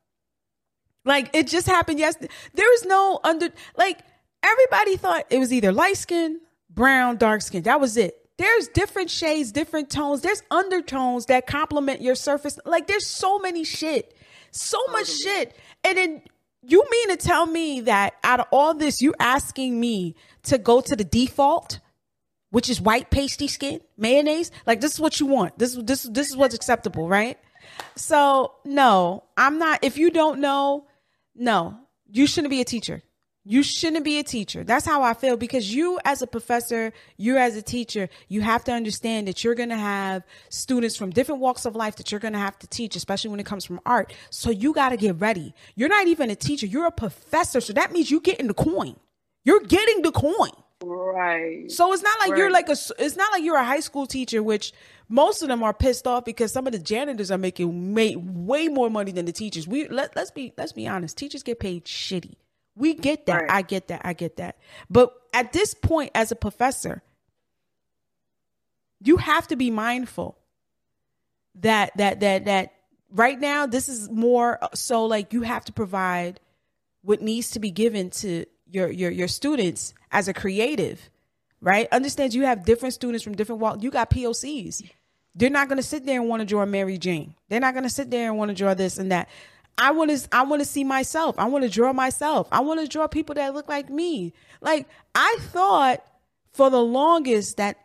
Like 1.04 1.30
it 1.34 1.46
just 1.46 1.66
happened 1.66 1.98
yesterday. 1.98 2.32
There 2.54 2.72
is 2.74 2.84
no 2.84 3.20
under 3.22 3.48
like 3.76 4.00
everybody 4.42 4.96
thought 4.96 5.24
it 5.30 5.38
was 5.38 5.52
either 5.52 5.72
light 5.72 5.96
skin, 5.96 6.40
brown, 6.68 7.16
dark 7.16 7.42
skin. 7.42 7.62
That 7.62 7.80
was 7.80 7.96
it. 7.96 8.16
There's 8.38 8.68
different 8.68 9.10
shades, 9.10 9.52
different 9.52 9.88
tones. 9.88 10.20
There's 10.20 10.42
undertones 10.50 11.26
that 11.26 11.46
complement 11.46 12.02
your 12.02 12.16
surface. 12.16 12.58
Like 12.66 12.86
there's 12.86 13.06
so 13.06 13.38
many 13.38 13.64
shit. 13.64 14.14
So 14.50 14.78
much 14.90 15.08
shit. 15.08 15.56
And 15.84 15.96
then 15.96 16.22
you 16.62 16.84
mean 16.90 17.08
to 17.10 17.16
tell 17.16 17.46
me 17.46 17.82
that 17.82 18.14
out 18.24 18.40
of 18.40 18.46
all 18.50 18.74
this, 18.74 19.00
you're 19.00 19.14
asking 19.20 19.78
me 19.78 20.16
to 20.44 20.58
go 20.58 20.80
to 20.80 20.96
the 20.96 21.04
default 21.04 21.78
which 22.56 22.70
is 22.70 22.80
white 22.80 23.10
pasty 23.10 23.48
skin, 23.48 23.82
mayonnaise. 23.98 24.50
Like 24.66 24.80
this 24.80 24.94
is 24.94 24.98
what 24.98 25.20
you 25.20 25.26
want. 25.26 25.58
This 25.58 25.74
this 25.74 26.04
this 26.04 26.30
is 26.30 26.38
what's 26.38 26.54
acceptable, 26.54 27.06
right? 27.06 27.38
So 27.96 28.54
no, 28.64 29.24
I'm 29.36 29.58
not. 29.58 29.80
If 29.84 29.98
you 29.98 30.10
don't 30.10 30.40
know, 30.40 30.86
no, 31.34 31.78
you 32.10 32.26
shouldn't 32.26 32.50
be 32.50 32.62
a 32.62 32.64
teacher. 32.64 33.02
You 33.44 33.62
shouldn't 33.62 34.06
be 34.06 34.18
a 34.18 34.22
teacher. 34.22 34.64
That's 34.64 34.86
how 34.86 35.02
I 35.02 35.12
feel 35.12 35.36
because 35.36 35.74
you, 35.74 36.00
as 36.06 36.22
a 36.22 36.26
professor, 36.26 36.94
you 37.18 37.36
as 37.36 37.56
a 37.56 37.62
teacher, 37.62 38.08
you 38.28 38.40
have 38.40 38.64
to 38.64 38.72
understand 38.72 39.28
that 39.28 39.44
you're 39.44 39.54
going 39.54 39.68
to 39.68 39.76
have 39.76 40.22
students 40.48 40.96
from 40.96 41.10
different 41.10 41.42
walks 41.42 41.66
of 41.66 41.76
life 41.76 41.96
that 41.96 42.10
you're 42.10 42.20
going 42.20 42.32
to 42.32 42.38
have 42.38 42.58
to 42.60 42.66
teach, 42.68 42.96
especially 42.96 43.32
when 43.32 43.38
it 43.38 43.44
comes 43.44 43.66
from 43.66 43.80
art. 43.84 44.14
So 44.30 44.48
you 44.48 44.72
got 44.72 44.88
to 44.88 44.96
get 44.96 45.20
ready. 45.20 45.54
You're 45.74 45.90
not 45.90 46.06
even 46.06 46.30
a 46.30 46.34
teacher. 46.34 46.64
You're 46.64 46.86
a 46.86 46.90
professor. 46.90 47.60
So 47.60 47.74
that 47.74 47.92
means 47.92 48.10
you're 48.10 48.20
getting 48.20 48.46
the 48.46 48.54
coin. 48.54 48.96
You're 49.44 49.60
getting 49.60 50.00
the 50.00 50.10
coin. 50.10 50.52
Right. 50.82 51.70
So 51.70 51.92
it's 51.92 52.02
not 52.02 52.18
like 52.20 52.30
right. 52.30 52.38
you're 52.38 52.50
like 52.50 52.68
a 52.68 52.76
it's 52.98 53.16
not 53.16 53.32
like 53.32 53.42
you're 53.42 53.56
a 53.56 53.64
high 53.64 53.80
school 53.80 54.06
teacher 54.06 54.42
which 54.42 54.72
most 55.08 55.42
of 55.42 55.48
them 55.48 55.62
are 55.62 55.72
pissed 55.72 56.06
off 56.06 56.24
because 56.24 56.52
some 56.52 56.66
of 56.66 56.72
the 56.72 56.78
janitors 56.78 57.30
are 57.30 57.38
making 57.38 57.94
way, 57.94 58.16
way 58.16 58.68
more 58.68 58.90
money 58.90 59.12
than 59.12 59.24
the 59.24 59.32
teachers. 59.32 59.66
We 59.66 59.88
let, 59.88 60.14
let's 60.16 60.30
be 60.30 60.52
let's 60.58 60.72
be 60.72 60.86
honest. 60.86 61.16
Teachers 61.16 61.42
get 61.42 61.60
paid 61.60 61.84
shitty. 61.84 62.34
We 62.74 62.92
get 62.92 63.26
that. 63.26 63.42
Right. 63.42 63.50
I 63.50 63.62
get 63.62 63.88
that. 63.88 64.02
I 64.04 64.12
get 64.12 64.36
that. 64.36 64.58
But 64.90 65.14
at 65.32 65.52
this 65.52 65.72
point 65.72 66.10
as 66.14 66.30
a 66.30 66.36
professor, 66.36 67.02
you 69.02 69.16
have 69.16 69.48
to 69.48 69.56
be 69.56 69.70
mindful 69.70 70.36
that 71.60 71.92
that 71.96 72.20
that 72.20 72.44
that 72.44 72.74
right 73.10 73.40
now 73.40 73.66
this 73.66 73.88
is 73.88 74.10
more 74.10 74.62
uh, 74.62 74.68
so 74.74 75.06
like 75.06 75.32
you 75.32 75.42
have 75.42 75.64
to 75.64 75.72
provide 75.72 76.40
what 77.02 77.22
needs 77.22 77.52
to 77.52 77.60
be 77.60 77.70
given 77.70 78.10
to 78.10 78.44
your 78.70 78.90
your 78.90 79.10
your 79.10 79.28
students 79.28 79.94
as 80.16 80.28
a 80.28 80.32
creative, 80.32 81.10
right? 81.60 81.88
Understand 81.92 82.32
you 82.32 82.46
have 82.46 82.64
different 82.64 82.94
students 82.94 83.22
from 83.22 83.34
different 83.34 83.60
walks. 83.60 83.82
You 83.82 83.90
got 83.90 84.08
POCs. 84.08 84.82
They're 85.34 85.50
not 85.50 85.68
going 85.68 85.76
to 85.76 85.82
sit 85.82 86.06
there 86.06 86.18
and 86.18 86.26
want 86.26 86.40
to 86.40 86.46
draw 86.46 86.64
Mary 86.64 86.96
Jane. 86.96 87.34
They're 87.50 87.60
not 87.60 87.74
going 87.74 87.84
to 87.84 87.90
sit 87.90 88.10
there 88.10 88.30
and 88.30 88.38
want 88.38 88.48
to 88.48 88.54
draw 88.54 88.72
this 88.72 88.96
and 88.96 89.12
that. 89.12 89.28
I 89.76 89.90
want 89.90 90.10
to 90.10 90.28
I 90.32 90.44
want 90.44 90.62
to 90.62 90.66
see 90.66 90.84
myself. 90.84 91.34
I 91.38 91.44
want 91.44 91.64
to 91.64 91.70
draw 91.70 91.92
myself. 91.92 92.48
I 92.50 92.60
want 92.60 92.80
to 92.80 92.88
draw 92.88 93.06
people 93.08 93.34
that 93.34 93.52
look 93.52 93.68
like 93.68 93.90
me. 93.90 94.32
Like 94.62 94.88
I 95.14 95.36
thought 95.40 96.02
for 96.54 96.70
the 96.70 96.82
longest 96.82 97.58
that 97.58 97.76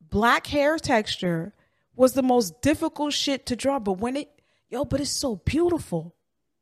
black 0.00 0.48
hair 0.48 0.78
texture 0.78 1.54
was 1.94 2.14
the 2.14 2.24
most 2.24 2.60
difficult 2.60 3.12
shit 3.12 3.46
to 3.46 3.54
draw, 3.54 3.78
but 3.78 3.94
when 3.94 4.16
it 4.16 4.28
yo, 4.68 4.84
but 4.84 5.00
it's 5.00 5.10
so 5.16 5.36
beautiful. 5.36 6.16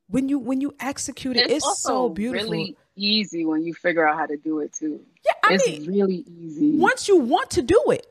when 0.08 0.28
you 0.28 0.38
when 0.38 0.60
you 0.60 0.74
execute 0.78 1.38
it, 1.38 1.50
it's, 1.50 1.66
it's 1.66 1.82
so 1.82 2.10
beautiful. 2.10 2.50
Really 2.50 2.76
easy 3.00 3.44
when 3.44 3.64
you 3.64 3.74
figure 3.74 4.06
out 4.06 4.16
how 4.16 4.26
to 4.26 4.36
do 4.36 4.60
it 4.60 4.72
too. 4.72 5.00
Yeah, 5.24 5.32
I 5.44 5.54
it's 5.54 5.66
mean, 5.66 5.86
really 5.86 6.24
easy 6.28 6.76
once 6.76 7.08
you 7.08 7.16
want 7.16 7.50
to 7.52 7.62
do 7.62 7.82
it, 7.90 8.06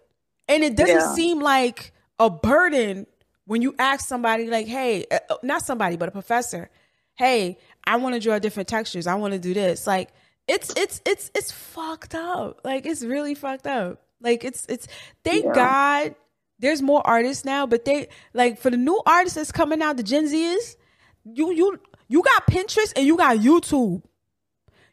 and 0.48 0.64
it 0.64 0.76
doesn't 0.76 0.96
yeah. 0.96 1.14
seem 1.14 1.40
like 1.40 1.94
a 2.18 2.30
burden 2.30 3.08
when 3.46 3.62
you 3.62 3.76
ask 3.80 4.08
somebody 4.08 4.48
like, 4.48 4.68
"Hey, 4.68 5.06
uh, 5.12 5.20
uh, 5.30 5.38
not 5.44 5.64
somebody, 5.64 5.98
but 5.98 6.10
a 6.10 6.12
professor, 6.12 6.70
hey, 7.16 7.58
I 7.86 7.98
want 7.98 8.16
to 8.16 8.22
draw 8.22 8.40
different 8.40 8.68
textures. 8.68 9.08
I 9.08 9.16
want 9.16 9.34
to 9.34 9.40
do 9.40 9.54
this." 9.54 9.86
Like 9.86 10.10
it's 10.48 10.74
it's 10.76 11.02
it's 11.06 11.32
it's 11.36 11.52
fucked 11.52 12.16
up. 12.16 12.62
Like 12.64 12.86
it's 12.86 13.04
really 13.04 13.36
fucked 13.36 13.68
up. 13.68 14.02
Like 14.22 14.44
it's 14.44 14.66
it's 14.68 14.88
thank 15.24 15.46
yeah. 15.46 15.54
God 15.54 16.16
there's 16.60 16.82
more 16.82 17.06
artists 17.06 17.46
now, 17.46 17.66
but 17.66 17.86
they 17.86 18.10
like 18.34 18.60
for 18.60 18.70
the 18.70 18.78
new 18.78 19.02
artists 19.06 19.36
that's 19.36 19.52
coming 19.52 19.82
out, 19.82 19.98
the 19.98 20.04
Gen 20.04 20.26
Zers, 20.26 20.76
you 21.24 21.52
you 21.54 21.80
you 22.08 22.22
got 22.22 22.48
Pinterest 22.48 22.94
and 22.96 23.06
you 23.06 23.18
got 23.18 23.38
YouTube. 23.38 24.04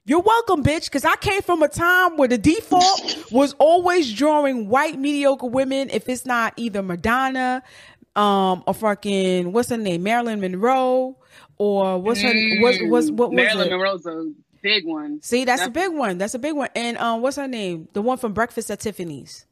You're 0.09 0.21
welcome, 0.21 0.63
bitch, 0.63 0.85
because 0.85 1.05
I 1.05 1.17
came 1.17 1.43
from 1.43 1.65
a 1.65 1.69
time 1.69 2.17
where 2.17 2.29
the 2.29 2.39
default 2.39 3.33
was 3.33 3.55
always 3.59 4.15
drawing 4.15 4.69
white 4.69 4.97
mediocre 4.97 5.49
women. 5.49 5.91
If 5.91 6.09
it's 6.09 6.25
not 6.25 6.55
either 6.57 6.81
Madonna, 6.81 7.65
um, 8.15 8.63
or 8.69 8.73
fucking 8.73 9.51
what's 9.51 9.71
her 9.71 9.77
name, 9.77 10.05
Marilyn 10.05 10.41
Monroe, 10.41 11.19
or 11.59 11.99
what's 12.01 12.21
her 12.23 12.29
mm, 12.29 12.63
what's 12.63 12.79
what's 12.83 13.11
what 13.11 13.31
was 13.31 13.37
Marilyn 13.37 13.67
it? 13.67 13.71
Monroe's 13.71 14.07
a 14.07 14.33
big 14.63 14.87
one. 14.87 15.21
See, 15.23 15.45
that's, 15.45 15.63
that's 15.63 15.69
a 15.69 15.73
big 15.73 15.93
one. 15.93 16.19
That's 16.19 16.35
a 16.35 16.39
big 16.39 16.55
one. 16.55 16.69
And 16.77 16.97
um, 16.99 17.21
what's 17.21 17.37
her 17.37 17.49
name? 17.49 17.89
The 17.93 18.01
one 18.01 18.19
from 18.19 18.33
Breakfast 18.33 18.71
at 18.71 18.79
Tiffany's. 18.79 19.45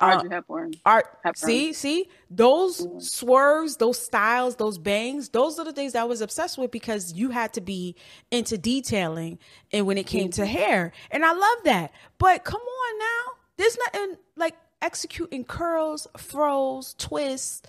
Audrey 0.00 0.28
uh, 0.28 0.34
Hepburn. 0.34 0.74
Art. 0.84 1.06
Hepburn. 1.22 1.34
See, 1.36 1.72
see 1.72 2.08
those 2.30 2.86
mm. 2.86 3.02
swerves, 3.02 3.76
those 3.76 4.00
styles, 4.00 4.56
those 4.56 4.78
bangs. 4.78 5.28
Those 5.30 5.58
are 5.58 5.64
the 5.64 5.72
things 5.72 5.94
I 5.94 6.04
was 6.04 6.20
obsessed 6.20 6.58
with 6.58 6.70
because 6.70 7.12
you 7.12 7.30
had 7.30 7.52
to 7.54 7.60
be 7.60 7.96
into 8.30 8.58
detailing, 8.58 9.38
and 9.72 9.86
when 9.86 9.98
it 9.98 10.06
came 10.06 10.28
mm-hmm. 10.28 10.42
to 10.42 10.46
hair, 10.46 10.92
and 11.10 11.24
I 11.24 11.32
love 11.32 11.58
that. 11.64 11.92
But 12.18 12.44
come 12.44 12.60
on 12.60 12.98
now, 12.98 13.32
there's 13.56 13.76
nothing 13.78 14.16
like 14.36 14.56
executing 14.82 15.44
curls, 15.44 16.06
fros, 16.16 16.94
twists, 16.96 17.62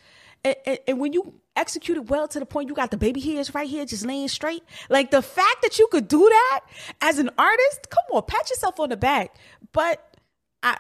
and, 0.44 0.56
and, 0.66 0.80
and 0.88 1.00
when 1.00 1.14
you 1.14 1.34
execute 1.56 1.98
it 1.98 2.10
well 2.10 2.28
to 2.30 2.40
the 2.40 2.46
point 2.46 2.70
you 2.70 2.74
got 2.76 2.92
the 2.92 2.98
baby 2.98 3.20
hairs 3.20 3.54
right 3.54 3.70
here 3.70 3.86
just 3.86 4.06
laying 4.06 4.28
straight, 4.28 4.64
like 4.90 5.12
the 5.12 5.22
fact 5.22 5.62
that 5.62 5.78
you 5.78 5.88
could 5.92 6.08
do 6.08 6.28
that 6.30 6.62
as 7.02 7.20
an 7.20 7.30
artist, 7.38 7.90
come 7.90 8.04
on, 8.14 8.24
pat 8.26 8.50
yourself 8.50 8.80
on 8.80 8.90
the 8.90 8.98
back. 8.98 9.36
But 9.72 10.18
I 10.64 10.78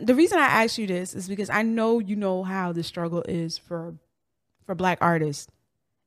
the 0.00 0.14
reason 0.14 0.38
I 0.38 0.46
ask 0.46 0.78
you 0.78 0.86
this 0.86 1.14
is 1.14 1.28
because 1.28 1.50
I 1.50 1.62
know 1.62 1.98
you 1.98 2.16
know 2.16 2.42
how 2.42 2.72
the 2.72 2.82
struggle 2.82 3.22
is 3.22 3.58
for 3.58 3.94
for 4.66 4.74
black 4.74 4.98
artists. 5.00 5.48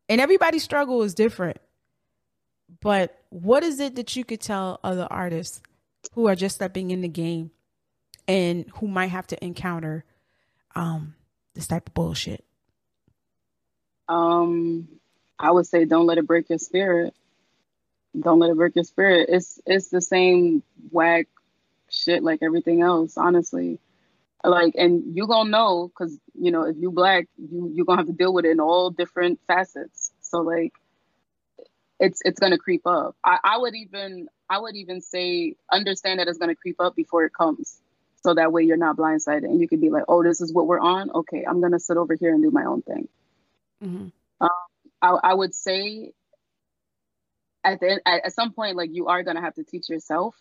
And 0.10 0.22
everybody's 0.22 0.64
struggle 0.64 1.04
is 1.04 1.14
different. 1.14 1.58
But 2.82 3.18
what 3.30 3.64
is 3.64 3.80
it 3.80 3.96
that 3.96 4.16
you 4.16 4.26
could 4.26 4.42
tell 4.42 4.80
other 4.84 5.08
artists 5.10 5.62
who 6.14 6.28
are 6.28 6.36
just 6.36 6.56
stepping 6.56 6.92
in 6.92 7.02
the 7.02 7.08
game 7.08 7.52
and 8.28 8.66
who 8.76 8.88
might 8.88 9.08
have 9.08 9.28
to 9.28 9.44
encounter 9.44 10.04
um 10.76 11.16
this 11.54 11.68
type 11.68 11.88
of 11.88 11.94
bullshit? 11.94 12.44
Um 14.10 14.88
I 15.40 15.52
would 15.52 15.68
say 15.68 15.86
don't 15.86 16.08
let 16.08 16.18
it 16.18 16.28
break 16.28 16.50
your 16.50 16.60
spirit. 16.60 17.14
Don't 18.20 18.40
let 18.40 18.50
it 18.50 18.58
break 18.58 18.76
your 18.76 18.84
spirit. 18.84 19.30
It's 19.30 19.60
it's 19.66 19.90
the 19.90 20.02
same 20.02 20.64
whack 20.92 21.28
shit 21.90 22.24
like 22.24 22.40
everything 22.42 22.82
else, 22.82 23.18
honestly. 23.18 23.80
Like, 24.44 24.76
and 24.76 25.16
you 25.16 25.28
gonna 25.28 25.50
know 25.50 25.88
because 25.88 26.18
you 26.40 26.52
know 26.52 26.64
if 26.64 26.78
you 26.78 26.92
black, 26.92 27.28
you 27.38 27.72
you 27.74 27.86
gonna 27.86 28.02
have 28.02 28.08
to 28.08 28.14
deal 28.14 28.34
with 28.34 28.46
it 28.46 28.52
in 28.52 28.60
all 28.60 28.92
different 28.92 29.40
facets. 29.48 30.12
So 30.22 30.40
like, 30.42 30.74
it's 32.00 32.22
it's 32.24 32.40
gonna 32.40 32.58
creep 32.58 32.86
up. 32.86 33.16
I, 33.24 33.40
I 33.44 33.58
would 33.58 33.76
even 33.76 34.28
I 34.50 34.60
would 34.60 34.76
even 34.76 35.02
say 35.02 35.56
understand 35.72 36.20
that 36.20 36.28
it's 36.28 36.38
gonna 36.38 36.56
creep 36.56 36.80
up 36.80 36.96
before 36.96 37.26
it 37.26 37.34
comes, 37.34 37.82
so 38.24 38.36
that 38.36 38.52
way 38.52 38.64
you're 38.64 38.78
not 38.78 38.96
blindsided 38.96 39.46
and 39.46 39.60
you 39.60 39.68
could 39.68 39.82
be 39.82 39.90
like, 39.90 40.04
oh, 40.08 40.24
this 40.24 40.40
is 40.40 40.54
what 40.54 40.68
we're 40.68 40.80
on. 40.80 41.10
Okay, 41.12 41.44
I'm 41.44 41.60
gonna 41.60 41.80
sit 41.80 41.98
over 41.98 42.16
here 42.16 42.34
and 42.34 42.44
do 42.44 42.52
my 42.52 42.66
own 42.66 42.84
thing. 42.84 43.08
Mm-hmm. 43.84 44.08
Um, 44.40 44.50
I, 45.02 45.18
I 45.24 45.34
would 45.34 45.56
say 45.56 46.14
at 47.64 47.80
the 47.80 48.00
at, 48.06 48.26
at 48.26 48.34
some 48.34 48.54
point, 48.54 48.78
like 48.78 48.92
you 48.94 49.08
are 49.08 49.24
gonna 49.24 49.42
have 49.42 49.56
to 49.56 49.64
teach 49.64 49.90
yourself 49.90 50.36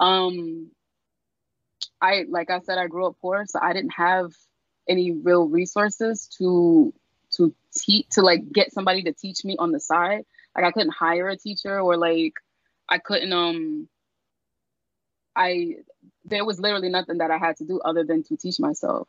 um, 0.00 0.70
I 2.00 2.24
like 2.28 2.50
I 2.50 2.60
said, 2.60 2.78
I 2.78 2.86
grew 2.86 3.06
up 3.06 3.16
poor, 3.20 3.44
so 3.46 3.58
I 3.60 3.72
didn't 3.72 3.94
have 3.94 4.32
any 4.88 5.12
real 5.12 5.48
resources 5.48 6.28
to 6.38 6.92
to 7.32 7.54
teach 7.74 8.08
to 8.10 8.22
like 8.22 8.50
get 8.52 8.72
somebody 8.72 9.02
to 9.04 9.12
teach 9.12 9.44
me 9.44 9.56
on 9.58 9.72
the 9.72 9.80
side. 9.80 10.24
Like 10.54 10.64
I 10.64 10.72
couldn't 10.72 10.94
hire 10.94 11.28
a 11.28 11.36
teacher 11.36 11.80
or 11.80 11.96
like 11.96 12.34
I 12.88 12.98
couldn't 12.98 13.32
um 13.32 13.88
I 15.34 15.76
there 16.24 16.44
was 16.44 16.60
literally 16.60 16.88
nothing 16.88 17.18
that 17.18 17.30
I 17.30 17.38
had 17.38 17.56
to 17.58 17.64
do 17.64 17.80
other 17.80 18.04
than 18.04 18.22
to 18.24 18.36
teach 18.36 18.58
myself. 18.58 19.08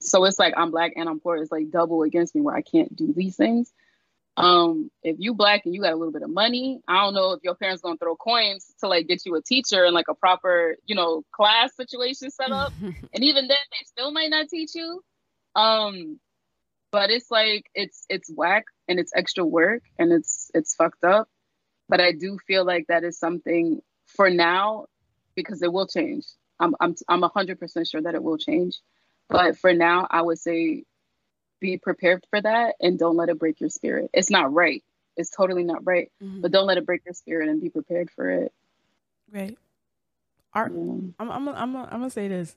So 0.00 0.24
it's 0.24 0.38
like 0.38 0.54
I'm 0.56 0.70
black 0.70 0.92
and 0.96 1.08
I'm 1.08 1.20
poor. 1.20 1.36
It's 1.36 1.52
like 1.52 1.70
double 1.70 2.02
against 2.02 2.34
me 2.34 2.40
where 2.40 2.54
I 2.54 2.62
can't 2.62 2.94
do 2.94 3.12
these 3.12 3.36
things. 3.36 3.72
Um, 4.36 4.90
if 5.02 5.16
you 5.18 5.32
black 5.32 5.62
and 5.64 5.74
you 5.74 5.80
got 5.80 5.94
a 5.94 5.96
little 5.96 6.12
bit 6.12 6.22
of 6.22 6.30
money, 6.30 6.80
I 6.86 7.02
don't 7.02 7.14
know 7.14 7.32
if 7.32 7.42
your 7.42 7.54
parents 7.54 7.82
gonna 7.82 7.96
throw 7.96 8.16
coins 8.16 8.70
to 8.80 8.88
like 8.88 9.08
get 9.08 9.24
you 9.24 9.34
a 9.36 9.42
teacher 9.42 9.84
and 9.84 9.94
like 9.94 10.08
a 10.08 10.14
proper, 10.14 10.76
you 10.84 10.94
know, 10.94 11.22
class 11.32 11.74
situation 11.74 12.30
set 12.30 12.52
up. 12.52 12.72
and 12.80 13.24
even 13.24 13.48
then 13.48 13.56
they 13.70 13.84
still 13.86 14.12
might 14.12 14.30
not 14.30 14.48
teach 14.48 14.74
you. 14.74 15.02
Um, 15.54 16.20
but 16.92 17.10
it's 17.10 17.30
like 17.30 17.66
it's 17.74 18.04
it's 18.08 18.30
whack 18.34 18.64
and 18.88 18.98
it's 18.98 19.12
extra 19.14 19.44
work 19.44 19.82
and 19.98 20.12
it's 20.12 20.50
it's 20.54 20.74
fucked 20.74 21.04
up. 21.04 21.28
But 21.88 22.00
I 22.00 22.12
do 22.12 22.38
feel 22.46 22.64
like 22.64 22.86
that 22.88 23.04
is 23.04 23.18
something 23.18 23.80
for 24.06 24.28
now 24.28 24.86
because 25.34 25.62
it 25.62 25.72
will 25.72 25.86
change. 25.86 26.26
I'm 26.60 26.74
I'm 26.80 26.94
I'm 27.08 27.22
hundred 27.22 27.58
percent 27.58 27.88
sure 27.88 28.02
that 28.02 28.14
it 28.14 28.22
will 28.22 28.38
change. 28.38 28.80
But 29.28 29.58
for 29.58 29.72
now, 29.72 30.06
I 30.10 30.22
would 30.22 30.38
say 30.38 30.84
be 31.60 31.78
prepared 31.78 32.24
for 32.30 32.40
that 32.40 32.76
and 32.80 32.98
don't 32.98 33.16
let 33.16 33.28
it 33.28 33.38
break 33.38 33.60
your 33.60 33.70
spirit. 33.70 34.10
It's 34.12 34.30
not 34.30 34.52
right. 34.52 34.82
It's 35.16 35.30
totally 35.30 35.64
not 35.64 35.86
right. 35.86 36.10
Mm-hmm. 36.22 36.42
But 36.42 36.52
don't 36.52 36.66
let 36.66 36.78
it 36.78 36.86
break 36.86 37.04
your 37.04 37.14
spirit 37.14 37.48
and 37.48 37.60
be 37.60 37.70
prepared 37.70 38.10
for 38.10 38.28
it. 38.30 38.52
Right. 39.32 39.56
Art. 40.52 40.72
Yeah. 40.74 40.80
I'm. 41.18 41.30
I'm. 41.30 41.48
I'm. 41.48 41.76
I'm 41.76 41.90
gonna 41.90 42.10
say 42.10 42.28
this. 42.28 42.56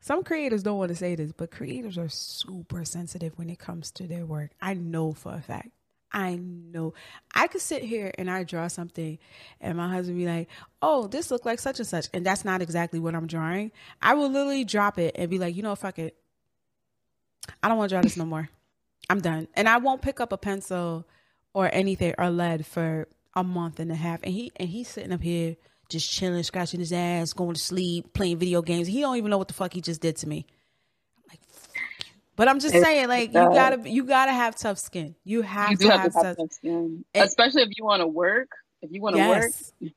Some 0.00 0.22
creators 0.22 0.62
don't 0.62 0.78
want 0.78 0.90
to 0.90 0.96
say 0.96 1.14
this, 1.14 1.32
but 1.32 1.50
creators 1.50 1.96
are 1.96 2.10
super 2.10 2.84
sensitive 2.84 3.32
when 3.38 3.48
it 3.48 3.58
comes 3.58 3.90
to 3.92 4.06
their 4.06 4.26
work. 4.26 4.50
I 4.60 4.74
know 4.74 5.14
for 5.14 5.34
a 5.34 5.40
fact. 5.40 5.70
I 6.12 6.36
know. 6.36 6.94
I 7.34 7.48
could 7.48 7.60
sit 7.60 7.82
here 7.82 8.12
and 8.16 8.30
I 8.30 8.44
draw 8.44 8.68
something, 8.68 9.18
and 9.60 9.76
my 9.76 9.88
husband 9.88 10.18
be 10.18 10.26
like, 10.26 10.48
"Oh, 10.80 11.08
this 11.08 11.30
look 11.30 11.44
like 11.44 11.58
such 11.58 11.80
and 11.80 11.88
such," 11.88 12.08
and 12.14 12.24
that's 12.24 12.44
not 12.44 12.62
exactly 12.62 13.00
what 13.00 13.14
I'm 13.14 13.26
drawing. 13.26 13.72
I 14.00 14.14
will 14.14 14.30
literally 14.30 14.64
drop 14.64 14.98
it 14.98 15.16
and 15.18 15.28
be 15.28 15.38
like, 15.38 15.56
"You 15.56 15.62
know, 15.62 15.74
fuck 15.74 15.98
it. 15.98 16.16
I 17.62 17.68
don't 17.68 17.78
want 17.78 17.90
to 17.90 17.94
draw 17.94 18.02
this 18.02 18.16
no 18.16 18.24
more. 18.24 18.48
I'm 19.10 19.20
done. 19.20 19.48
And 19.54 19.68
I 19.68 19.78
won't 19.78 20.02
pick 20.02 20.20
up 20.20 20.32
a 20.32 20.38
pencil 20.38 21.06
or 21.52 21.70
anything 21.72 22.14
or 22.18 22.30
lead 22.30 22.66
for 22.66 23.08
a 23.34 23.44
month 23.44 23.80
and 23.80 23.90
a 23.90 23.94
half. 23.94 24.22
And 24.22 24.32
he 24.32 24.52
and 24.56 24.68
he's 24.68 24.88
sitting 24.88 25.12
up 25.12 25.22
here 25.22 25.56
just 25.88 26.10
chilling, 26.10 26.42
scratching 26.42 26.80
his 26.80 26.92
ass, 26.92 27.32
going 27.32 27.54
to 27.54 27.60
sleep, 27.60 28.12
playing 28.14 28.38
video 28.38 28.62
games. 28.62 28.86
He 28.86 29.00
don't 29.00 29.16
even 29.16 29.30
know 29.30 29.38
what 29.38 29.48
the 29.48 29.54
fuck 29.54 29.72
he 29.72 29.80
just 29.80 30.00
did 30.00 30.16
to 30.16 30.28
me. 30.28 30.46
I'm 31.18 31.24
like, 31.30 31.40
fuck 31.50 31.74
you. 32.06 32.12
but 32.36 32.48
I'm 32.48 32.60
just 32.60 32.74
it's, 32.74 32.84
saying, 32.84 33.08
like, 33.08 33.28
you 33.28 33.34
gotta 33.34 33.88
you 33.88 34.04
gotta 34.04 34.32
have 34.32 34.56
tough 34.56 34.78
skin. 34.78 35.14
You 35.24 35.42
have, 35.42 35.72
you 35.72 35.76
to, 35.78 35.90
have, 35.90 36.00
have 36.00 36.12
to 36.12 36.24
have 36.24 36.36
tough, 36.36 36.52
skin, 36.52 37.04
and, 37.14 37.24
especially 37.24 37.62
if 37.62 37.70
you 37.76 37.84
want 37.84 38.00
to 38.00 38.06
work. 38.06 38.48
If 38.82 38.92
you 38.92 39.00
want 39.00 39.16
to 39.16 39.22
yes. 39.22 39.72
work, 39.80 39.92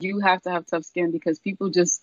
you 0.00 0.20
have 0.20 0.42
to 0.42 0.50
have 0.50 0.66
tough 0.66 0.84
skin 0.84 1.12
because 1.12 1.38
people 1.38 1.70
just 1.70 2.02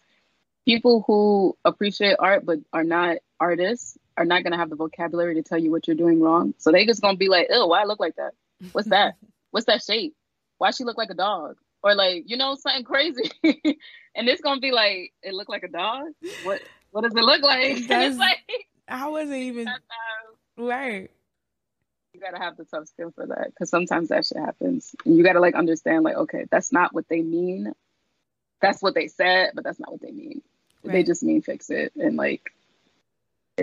people 0.65 1.03
who 1.07 1.57
appreciate 1.65 2.15
art 2.19 2.45
but 2.45 2.59
are 2.71 2.83
not 2.83 3.17
artists 3.39 3.97
are 4.19 4.25
not 4.25 4.43
going 4.43 4.51
to 4.51 4.57
have 4.57 4.69
the 4.69 4.75
vocabulary 4.75 5.35
to 5.35 5.41
tell 5.41 5.57
you 5.57 5.71
what 5.71 5.87
you're 5.87 5.95
doing 5.95 6.19
wrong. 6.19 6.53
So 6.57 6.71
they 6.71 6.85
just 6.85 7.01
going 7.01 7.15
to 7.15 7.19
be 7.19 7.29
like, 7.29 7.47
"Oh, 7.49 7.67
why 7.67 7.81
I 7.81 7.85
look 7.85 8.01
like 8.01 8.17
that? 8.17 8.33
What's 8.73 8.89
that? 8.89 9.15
What's 9.51 9.65
that 9.65 9.81
shape? 9.81 10.13
Why 10.57 10.71
she 10.71 10.83
look 10.83 10.97
like 10.97 11.09
a 11.09 11.15
dog?" 11.15 11.55
Or 11.81 11.95
like, 11.95 12.25
you 12.27 12.35
know, 12.35 12.55
something 12.55 12.83
crazy. 12.83 13.31
and 13.43 14.27
it's 14.27 14.41
going 14.41 14.57
to 14.57 14.61
be 14.61 14.71
like, 14.71 15.13
"It 15.23 15.33
look 15.33 15.47
like 15.47 15.63
a 15.63 15.69
dog? 15.69 16.07
What 16.43 16.61
what 16.91 17.03
does 17.03 17.15
it 17.15 17.23
look 17.23 17.41
like?" 17.41 17.77
it's 17.89 18.17
like 18.17 18.39
I 18.89 19.07
wasn't 19.07 19.37
even 19.37 19.67
right. 20.57 21.09
You 22.13 22.19
gotta 22.19 22.43
have 22.43 22.57
the 22.57 22.65
tough 22.65 22.87
skin 22.87 23.11
for 23.11 23.27
that 23.27 23.51
because 23.51 23.69
sometimes 23.69 24.09
that 24.09 24.25
shit 24.25 24.39
happens, 24.39 24.93
and 25.05 25.15
you 25.15 25.23
gotta 25.23 25.39
like 25.39 25.55
understand, 25.55 26.03
like, 26.03 26.17
okay, 26.17 26.45
that's 26.51 26.73
not 26.73 26.93
what 26.93 27.07
they 27.07 27.21
mean. 27.21 27.71
That's 28.61 28.81
what 28.81 28.93
they 28.93 29.07
said, 29.07 29.51
but 29.55 29.63
that's 29.63 29.79
not 29.79 29.91
what 29.91 30.01
they 30.01 30.11
mean. 30.11 30.41
Right. 30.83 30.93
They 30.93 31.03
just 31.03 31.23
mean 31.23 31.41
fix 31.41 31.69
it, 31.69 31.93
and 31.95 32.17
like 32.17 32.51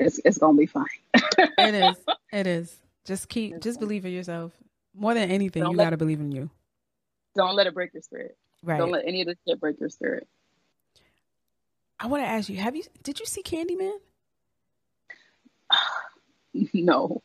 it's 0.02 0.20
it's 0.24 0.38
gonna 0.38 0.56
be 0.56 0.66
fine. 0.66 0.86
it 1.14 1.74
is. 1.74 1.96
It 2.32 2.46
is. 2.46 2.76
Just 3.04 3.28
keep. 3.28 3.60
Just 3.60 3.78
believe 3.78 4.04
in 4.04 4.12
yourself. 4.12 4.52
More 4.94 5.14
than 5.14 5.30
anything, 5.30 5.62
don't 5.62 5.72
you 5.72 5.78
let, 5.78 5.84
gotta 5.84 5.96
believe 5.96 6.20
in 6.20 6.32
you. 6.32 6.50
Don't 7.34 7.54
let 7.54 7.66
it 7.66 7.72
break 7.72 7.94
your 7.94 8.02
spirit. 8.02 8.36
Right. 8.62 8.78
Don't 8.78 8.90
let 8.90 9.06
any 9.06 9.20
of 9.22 9.28
this 9.28 9.36
shit 9.46 9.60
break 9.60 9.78
your 9.78 9.88
spirit. 9.88 10.26
I 12.00 12.08
want 12.08 12.22
to 12.24 12.26
ask 12.26 12.48
you: 12.48 12.56
Have 12.56 12.74
you? 12.76 12.82
Did 13.02 13.20
you 13.20 13.26
see 13.26 13.42
Candyman? 13.42 13.96
no. 16.74 17.22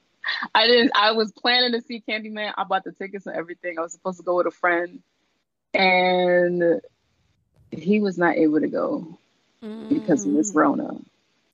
I 0.53 0.67
didn't. 0.67 0.91
I 0.95 1.13
was 1.13 1.31
planning 1.31 1.71
to 1.73 1.81
see 1.81 2.03
Candyman. 2.07 2.53
I 2.57 2.63
bought 2.63 2.83
the 2.83 2.91
tickets 2.91 3.25
and 3.25 3.35
everything. 3.35 3.79
I 3.79 3.81
was 3.81 3.91
supposed 3.91 4.19
to 4.19 4.23
go 4.23 4.37
with 4.37 4.47
a 4.47 4.51
friend, 4.51 5.01
and 5.73 6.81
he 7.71 7.99
was 7.99 8.17
not 8.17 8.37
able 8.37 8.59
to 8.59 8.67
go 8.67 9.17
mm. 9.63 9.89
because 9.89 10.25
of 10.25 10.31
mm. 10.31 10.55
Rona. 10.55 10.97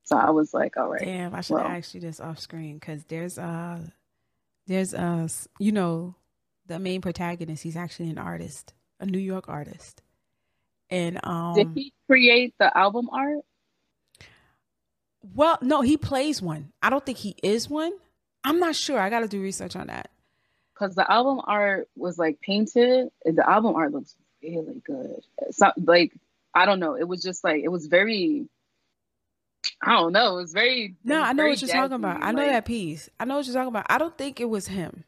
So 0.07 0.15
I 0.15 0.29
was 0.29 0.53
like, 0.53 0.77
all 0.77 0.87
right. 0.87 1.01
Damn, 1.03 1.35
I 1.35 1.41
should 1.41 1.55
well. 1.55 1.65
ask 1.65 1.93
you 1.93 1.99
this 1.99 2.21
off 2.21 2.39
screen 2.39 2.75
because 2.75 3.03
there's 3.05 3.37
uh 3.37 3.81
there's 4.65 4.93
uh 4.93 5.27
you 5.59 5.73
know 5.73 6.15
the 6.65 6.79
main 6.79 7.01
protagonist. 7.01 7.61
He's 7.61 7.75
actually 7.75 8.09
an 8.09 8.17
artist, 8.17 8.73
a 9.01 9.05
New 9.05 9.19
York 9.19 9.49
artist, 9.49 10.01
and 10.89 11.19
um. 11.23 11.55
Did 11.55 11.69
he 11.75 11.93
create 12.07 12.53
the 12.57 12.75
album 12.75 13.09
art? 13.11 13.39
Well, 15.35 15.57
no, 15.61 15.81
he 15.81 15.97
plays 15.97 16.41
one. 16.41 16.71
I 16.81 16.89
don't 16.89 17.05
think 17.05 17.17
he 17.17 17.35
is 17.43 17.69
one. 17.69 17.91
I'm 18.45 18.59
not 18.59 18.77
sure. 18.77 18.97
I 18.97 19.09
got 19.09 19.19
to 19.19 19.27
do 19.27 19.41
research 19.41 19.75
on 19.75 19.87
that. 19.87 20.09
Because 20.73 20.95
the 20.95 21.11
album 21.11 21.41
art 21.45 21.89
was 21.97 22.17
like 22.17 22.39
painted. 22.39 23.09
and 23.25 23.37
The 23.37 23.49
album 23.49 23.75
art 23.75 23.91
looks 23.91 24.15
really 24.41 24.81
good. 24.85 25.21
So, 25.51 25.71
like, 25.83 26.13
I 26.53 26.65
don't 26.65 26.79
know. 26.79 26.95
It 26.95 27.07
was 27.07 27.21
just 27.21 27.43
like, 27.43 27.61
it 27.61 27.67
was 27.67 27.87
very, 27.87 28.47
I 29.81 29.93
don't 29.93 30.13
know. 30.13 30.37
It 30.37 30.41
was 30.41 30.53
very. 30.53 30.95
No, 31.03 31.21
I 31.21 31.33
know 31.33 31.47
what 31.47 31.61
you're 31.61 31.69
jazzy. 31.69 31.73
talking 31.73 31.95
about. 31.95 32.23
I 32.23 32.31
know 32.31 32.41
like, 32.41 32.51
that 32.51 32.65
piece. 32.65 33.09
I 33.19 33.25
know 33.25 33.37
what 33.37 33.45
you're 33.45 33.53
talking 33.53 33.69
about. 33.69 33.85
I 33.89 33.97
don't 33.97 34.17
think 34.17 34.39
it 34.39 34.49
was 34.49 34.67
him. 34.67 35.03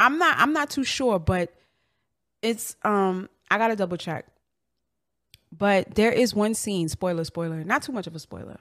I'm 0.00 0.18
not, 0.18 0.38
I'm 0.38 0.52
not 0.52 0.70
too 0.70 0.84
sure, 0.84 1.18
but 1.18 1.52
it's, 2.42 2.76
um, 2.82 3.28
I 3.50 3.58
got 3.58 3.68
to 3.68 3.76
double 3.76 3.96
check. 3.96 4.26
But 5.56 5.94
there 5.94 6.10
is 6.10 6.34
one 6.34 6.54
scene, 6.54 6.88
spoiler, 6.88 7.24
spoiler, 7.24 7.62
not 7.62 7.82
too 7.82 7.92
much 7.92 8.06
of 8.06 8.16
a 8.16 8.18
spoiler 8.18 8.58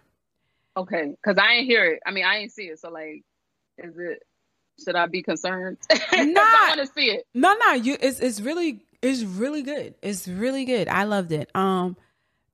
Okay, 0.77 1.15
because 1.21 1.37
I 1.37 1.53
ain't 1.53 1.67
hear 1.67 1.85
it. 1.85 1.99
I 2.05 2.11
mean, 2.11 2.25
I 2.25 2.37
ain't 2.37 2.51
see 2.51 2.65
it. 2.65 2.79
So 2.79 2.89
like, 2.89 3.23
is 3.77 3.97
it? 3.97 4.23
Should 4.83 4.95
I 4.95 5.05
be 5.07 5.21
concerned? 5.21 5.77
Nah, 6.13 6.41
I 6.41 6.75
want 6.75 6.87
to 6.87 6.93
see 6.93 7.11
it. 7.11 7.25
No, 7.33 7.53
no, 7.53 7.73
you. 7.73 7.97
It's 7.99 8.19
it's 8.19 8.39
really 8.39 8.85
it's 9.01 9.23
really 9.23 9.63
good. 9.63 9.95
It's 10.01 10.27
really 10.27 10.65
good. 10.65 10.87
I 10.87 11.03
loved 11.03 11.31
it. 11.31 11.49
Um, 11.55 11.97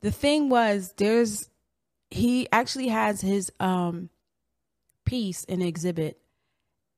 the 0.02 0.12
thing 0.12 0.50
was, 0.50 0.94
there's 0.98 1.50
he 2.10 2.48
actually 2.52 2.88
has 2.88 3.22
his 3.22 3.52
um 3.60 4.10
piece 5.06 5.44
in 5.46 5.62
exhibit, 5.62 6.20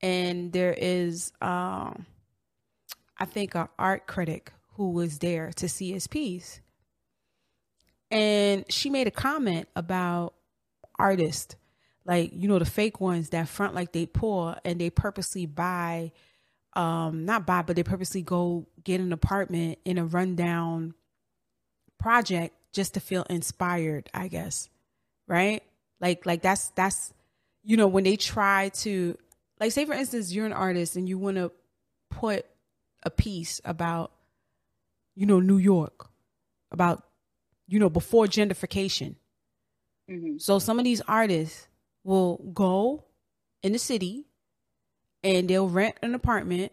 and 0.01 0.51
there 0.51 0.73
is 0.77 1.31
um, 1.41 2.05
I 3.17 3.25
think 3.25 3.55
an 3.55 3.69
art 3.77 4.07
critic 4.07 4.51
who 4.75 4.91
was 4.91 5.19
there 5.19 5.51
to 5.57 5.69
see 5.69 5.91
his 5.91 6.07
piece, 6.07 6.61
and 8.11 8.65
she 8.69 8.89
made 8.89 9.07
a 9.07 9.11
comment 9.11 9.67
about 9.75 10.33
artists, 10.97 11.55
like 12.05 12.31
you 12.33 12.47
know 12.47 12.59
the 12.59 12.65
fake 12.65 12.99
ones 12.99 13.29
that 13.29 13.47
front 13.47 13.75
like 13.75 13.91
they 13.93 14.05
poor 14.05 14.57
and 14.65 14.79
they 14.81 14.89
purposely 14.89 15.45
buy, 15.45 16.11
um, 16.73 17.25
not 17.25 17.45
buy, 17.45 17.61
but 17.61 17.75
they 17.75 17.83
purposely 17.83 18.21
go 18.21 18.67
get 18.83 19.01
an 19.01 19.13
apartment 19.13 19.79
in 19.85 19.97
a 19.97 20.05
rundown 20.05 20.93
project 21.99 22.55
just 22.71 22.93
to 22.93 22.99
feel 22.99 23.23
inspired, 23.29 24.09
I 24.13 24.27
guess, 24.27 24.69
right? 25.29 25.63
Like 26.01 26.25
like 26.25 26.41
that's 26.41 26.71
that's 26.71 27.13
you 27.63 27.77
know 27.77 27.87
when 27.87 28.03
they 28.03 28.17
try 28.17 28.69
to 28.79 29.17
like 29.61 29.71
say 29.71 29.85
for 29.85 29.93
instance 29.93 30.33
you're 30.33 30.45
an 30.45 30.53
artist 30.53 30.97
and 30.97 31.07
you 31.07 31.17
want 31.17 31.37
to 31.37 31.51
put 32.09 32.45
a 33.03 33.09
piece 33.09 33.61
about 33.63 34.11
you 35.15 35.25
know 35.25 35.39
New 35.39 35.57
York 35.57 36.09
about 36.71 37.03
you 37.67 37.79
know 37.79 37.89
before 37.89 38.25
gentrification 38.25 39.15
Mm-hmm. 40.09 40.37
So 40.39 40.59
some 40.59 40.79
of 40.79 40.85
these 40.85 41.01
artists 41.01 41.67
will 42.03 42.37
go 42.53 43.05
in 43.61 43.73
the 43.73 43.79
city 43.79 44.25
and 45.23 45.47
they'll 45.47 45.69
rent 45.69 45.95
an 46.01 46.15
apartment 46.15 46.71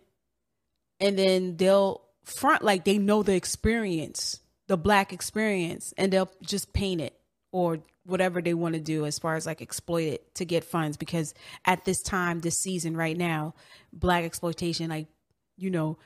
and 1.00 1.18
then 1.18 1.56
they'll 1.56 2.02
front 2.24 2.62
like 2.62 2.84
they 2.84 2.98
know 2.98 3.22
the 3.22 3.34
experience, 3.34 4.40
the 4.68 4.76
black 4.76 5.12
experience, 5.12 5.92
and 5.98 6.12
they'll 6.12 6.30
just 6.42 6.72
paint 6.72 7.00
it 7.00 7.14
or 7.52 7.78
whatever 8.06 8.40
they 8.40 8.54
want 8.54 8.74
to 8.74 8.80
do 8.80 9.04
as 9.04 9.18
far 9.18 9.36
as 9.36 9.46
like 9.46 9.60
exploit 9.60 10.04
it 10.04 10.34
to 10.34 10.44
get 10.44 10.64
funds 10.64 10.96
because 10.96 11.34
at 11.64 11.84
this 11.84 12.02
time 12.02 12.40
this 12.40 12.58
season 12.58 12.96
right 12.96 13.16
now 13.16 13.54
black 13.92 14.24
exploitation 14.24 14.90
like 14.90 15.08
you 15.56 15.70
know 15.70 15.98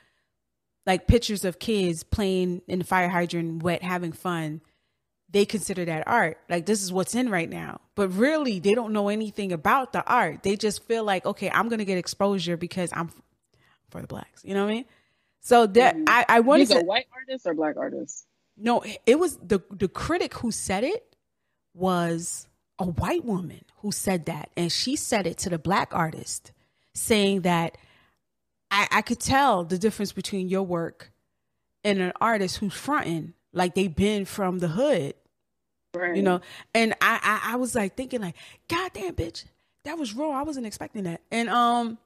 like 0.85 1.07
pictures 1.07 1.45
of 1.45 1.59
kids 1.59 2.03
playing 2.03 2.61
in 2.67 2.79
the 2.79 2.85
fire 2.85 3.09
hydrant 3.09 3.61
wet 3.61 3.83
having 3.83 4.11
fun 4.11 4.61
they 5.31 5.45
consider 5.45 5.85
that 5.85 6.07
art. 6.07 6.37
Like 6.49 6.65
this 6.65 6.83
is 6.83 6.91
what's 6.91 7.15
in 7.15 7.29
right 7.29 7.49
now. 7.49 7.81
But 7.95 8.09
really, 8.09 8.59
they 8.59 8.73
don't 8.73 8.93
know 8.93 9.07
anything 9.09 9.51
about 9.51 9.93
the 9.93 10.05
art. 10.05 10.43
They 10.43 10.55
just 10.55 10.85
feel 10.87 11.03
like, 11.03 11.25
okay, 11.25 11.49
I'm 11.49 11.69
gonna 11.69 11.85
get 11.85 11.97
exposure 11.97 12.57
because 12.57 12.91
I'm 12.93 13.09
for 13.89 14.01
the 14.01 14.07
blacks. 14.07 14.43
You 14.43 14.53
know 14.53 14.65
what 14.65 14.71
I 14.71 14.75
mean? 14.75 14.85
So 15.41 15.67
that 15.67 15.95
mm-hmm. 15.95 16.03
I, 16.07 16.25
I 16.27 16.39
wanted 16.41 16.67
He's 16.67 16.69
to, 16.69 16.79
a 16.79 16.83
white 16.83 17.07
artist 17.15 17.47
or 17.47 17.53
black 17.53 17.77
artist. 17.77 18.25
No, 18.57 18.83
it 19.05 19.17
was 19.19 19.37
the 19.37 19.61
the 19.71 19.87
critic 19.87 20.33
who 20.35 20.51
said 20.51 20.83
it 20.83 21.10
was 21.73 22.47
a 22.79 22.85
white 22.85 23.25
woman 23.25 23.61
who 23.77 23.91
said 23.91 24.25
that, 24.25 24.49
and 24.57 24.71
she 24.71 24.95
said 24.95 25.27
it 25.27 25.37
to 25.39 25.49
the 25.49 25.59
black 25.59 25.93
artist, 25.93 26.51
saying 26.93 27.41
that 27.41 27.77
I, 28.69 28.87
I 28.91 29.01
could 29.01 29.19
tell 29.19 29.63
the 29.63 29.77
difference 29.77 30.11
between 30.11 30.49
your 30.49 30.63
work 30.63 31.11
and 31.83 31.99
an 31.99 32.13
artist 32.21 32.57
who's 32.57 32.73
fronting 32.73 33.33
like 33.53 33.75
they've 33.75 33.93
been 33.95 34.25
from 34.25 34.59
the 34.59 34.69
hood 34.69 35.13
Right. 35.93 36.15
You 36.15 36.21
know, 36.21 36.41
and 36.73 36.93
I, 37.01 37.19
I 37.43 37.53
I 37.53 37.55
was 37.57 37.75
like 37.75 37.97
thinking 37.97 38.21
like, 38.21 38.35
God 38.69 38.91
damn 38.93 39.13
bitch, 39.13 39.43
that 39.83 39.97
was 39.97 40.13
raw. 40.13 40.31
I 40.31 40.43
wasn't 40.43 40.65
expecting 40.65 41.03
that. 41.03 41.21
And 41.31 41.49
um 41.49 41.97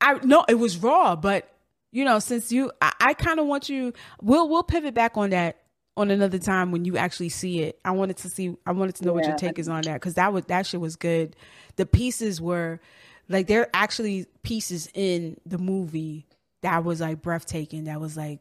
I 0.00 0.18
no, 0.24 0.44
it 0.48 0.54
was 0.54 0.76
raw, 0.78 1.14
but 1.14 1.48
you 1.92 2.04
know, 2.04 2.18
since 2.18 2.50
you 2.50 2.72
I, 2.82 2.92
I 3.00 3.14
kind 3.14 3.38
of 3.38 3.46
want 3.46 3.68
you 3.68 3.92
we'll 4.20 4.48
we'll 4.48 4.64
pivot 4.64 4.94
back 4.94 5.16
on 5.16 5.30
that 5.30 5.58
on 5.96 6.10
another 6.10 6.38
time 6.38 6.72
when 6.72 6.84
you 6.84 6.96
actually 6.96 7.28
see 7.28 7.62
it. 7.62 7.78
I 7.84 7.92
wanted 7.92 8.16
to 8.18 8.28
see 8.28 8.56
I 8.66 8.72
wanted 8.72 8.96
to 8.96 9.04
know 9.04 9.12
yeah. 9.12 9.14
what 9.14 9.26
your 9.28 9.36
take 9.36 9.58
is 9.58 9.68
on 9.68 9.82
that 9.82 10.00
cuz 10.00 10.14
that 10.14 10.32
was 10.32 10.44
that 10.46 10.66
shit 10.66 10.80
was 10.80 10.96
good. 10.96 11.36
The 11.76 11.86
pieces 11.86 12.40
were 12.40 12.80
like 13.28 13.46
there 13.46 13.62
are 13.62 13.70
actually 13.72 14.26
pieces 14.42 14.88
in 14.94 15.38
the 15.46 15.58
movie 15.58 16.26
that 16.62 16.84
was 16.84 17.00
like 17.00 17.22
breathtaking 17.22 17.84
that 17.84 18.00
was 18.00 18.16
like 18.16 18.40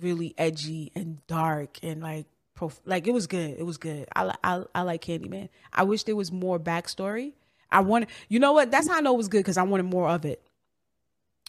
really 0.00 0.34
edgy 0.38 0.92
and 0.94 1.26
dark 1.26 1.78
and 1.82 2.02
like 2.02 2.26
prof- 2.54 2.80
like 2.84 3.06
it 3.06 3.12
was 3.12 3.26
good. 3.26 3.56
It 3.58 3.64
was 3.64 3.78
good. 3.78 4.08
I 4.14 4.34
I 4.44 4.64
I 4.74 4.82
like 4.82 5.02
Candyman. 5.02 5.48
I 5.72 5.84
wish 5.84 6.04
there 6.04 6.16
was 6.16 6.30
more 6.30 6.58
backstory. 6.58 7.32
I 7.70 7.80
wanted, 7.80 8.10
you 8.28 8.38
know 8.38 8.52
what? 8.52 8.70
That's 8.70 8.86
how 8.86 8.98
I 8.98 9.00
know 9.00 9.14
it 9.14 9.16
was 9.16 9.28
good 9.28 9.38
because 9.38 9.56
I 9.56 9.62
wanted 9.62 9.84
more 9.84 10.08
of 10.08 10.24
it. 10.26 10.42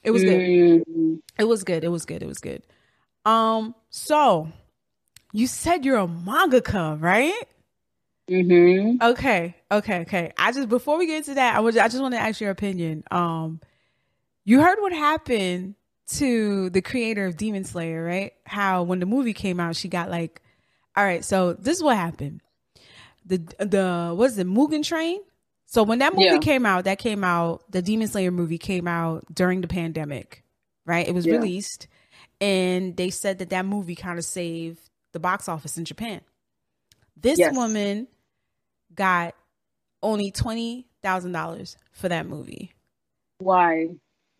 It 0.03 0.11
was 0.11 0.23
good. 0.23 0.39
Mm. 0.39 1.19
It 1.37 1.43
was 1.43 1.63
good. 1.63 1.83
It 1.83 1.89
was 1.89 2.05
good. 2.05 2.23
It 2.23 2.27
was 2.27 2.39
good. 2.39 2.63
Um, 3.25 3.75
so 3.89 4.49
you 5.33 5.47
said 5.47 5.83
you're 5.83 5.97
a 5.97 6.07
mangaka, 6.07 7.01
right? 7.01 7.43
Mm-hmm. 8.29 9.03
Okay, 9.03 9.55
okay, 9.69 9.99
okay. 10.01 10.31
I 10.37 10.53
just 10.53 10.69
before 10.69 10.97
we 10.97 11.07
get 11.07 11.17
into 11.17 11.33
that, 11.33 11.55
I 11.55 11.59
would 11.59 11.77
I 11.77 11.89
just 11.89 12.01
want 12.01 12.13
to 12.13 12.19
ask 12.19 12.39
your 12.39 12.51
opinion. 12.51 13.03
Um, 13.11 13.59
you 14.45 14.61
heard 14.61 14.79
what 14.79 14.93
happened 14.93 15.75
to 16.15 16.69
the 16.69 16.81
creator 16.81 17.25
of 17.25 17.35
Demon 17.35 17.65
Slayer, 17.65 18.03
right? 18.05 18.31
How 18.45 18.83
when 18.83 18.99
the 18.99 19.05
movie 19.05 19.33
came 19.33 19.59
out, 19.59 19.75
she 19.75 19.89
got 19.89 20.09
like 20.09 20.41
all 20.95 21.03
right, 21.03 21.25
so 21.25 21.53
this 21.53 21.77
is 21.77 21.83
what 21.83 21.97
happened. 21.97 22.41
The 23.25 23.39
the 23.59 24.13
was 24.15 24.35
the 24.35 24.43
Mugen 24.43 24.85
Train? 24.85 25.19
So 25.65 25.81
when 25.81 25.99
that 25.99 26.13
movie 26.13 26.25
yeah. 26.25 26.37
came 26.37 26.67
out, 26.67 26.83
that 26.83 26.99
came 26.99 27.23
out, 27.23 27.63
the 27.71 27.81
Demon 27.81 28.07
Slayer 28.07 28.29
movie 28.29 28.59
came 28.59 28.87
out 28.87 29.25
during 29.33 29.61
the 29.61 29.67
pandemic, 29.67 30.43
right? 30.85 31.07
It 31.07 31.15
was 31.15 31.25
yeah. 31.25 31.37
released, 31.37 31.87
and 32.39 32.95
they 32.95 33.09
said 33.09 33.39
that 33.39 33.49
that 33.49 33.65
movie 33.65 33.95
kind 33.95 34.19
of 34.19 34.23
saved 34.23 34.89
the 35.13 35.19
box 35.19 35.47
office 35.47 35.77
in 35.77 35.85
Japan. 35.85 36.21
This 37.15 37.39
yes. 37.39 37.55
woman 37.55 38.07
got 38.93 39.35
only 40.01 40.31
twenty 40.31 40.87
thousand 41.01 41.31
dollars 41.31 41.77
for 41.91 42.09
that 42.09 42.27
movie. 42.27 42.73
Why? 43.39 43.87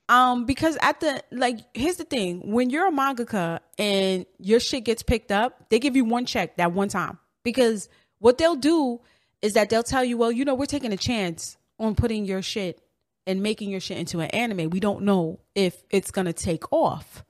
Um, 0.10 0.46
because 0.46 0.78
at 0.82 1.00
the 1.00 1.24
like, 1.32 1.60
here's 1.74 1.96
the 1.96 2.04
thing: 2.04 2.52
when 2.52 2.70
you're 2.70 2.88
a 2.88 2.92
mangaka 2.92 3.60
and 3.78 4.26
your 4.38 4.60
shit 4.60 4.84
gets 4.84 5.04
picked 5.04 5.32
up, 5.32 5.70
they 5.70 5.80
give 5.80 5.96
you 5.96 6.06
one 6.06 6.26
check 6.26 6.58
that 6.58 6.74
one 6.74 6.90
time. 6.90 7.18
Because 7.44 7.90
what 8.20 8.38
they'll 8.38 8.56
do 8.56 9.02
is 9.42 9.54
that 9.54 9.70
they'll 9.70 9.84
tell 9.84 10.04
you, 10.04 10.18
well, 10.18 10.32
you 10.32 10.46
know, 10.46 10.56
we're 10.56 10.66
taking 10.66 10.94
a 10.94 10.98
chance 10.98 11.58
on 11.80 11.96
putting 11.96 12.26
your 12.26 12.42
shit 12.42 12.82
and 13.26 13.42
making 13.42 13.70
your 13.70 13.80
shit 13.80 13.98
into 13.98 14.20
an 14.20 14.30
anime. 14.32 14.70
We 14.70 14.80
don't 14.80 15.04
know 15.04 15.40
if 15.56 15.82
it's 15.90 16.12
gonna 16.12 16.34
take 16.34 16.72
off. 16.72 17.24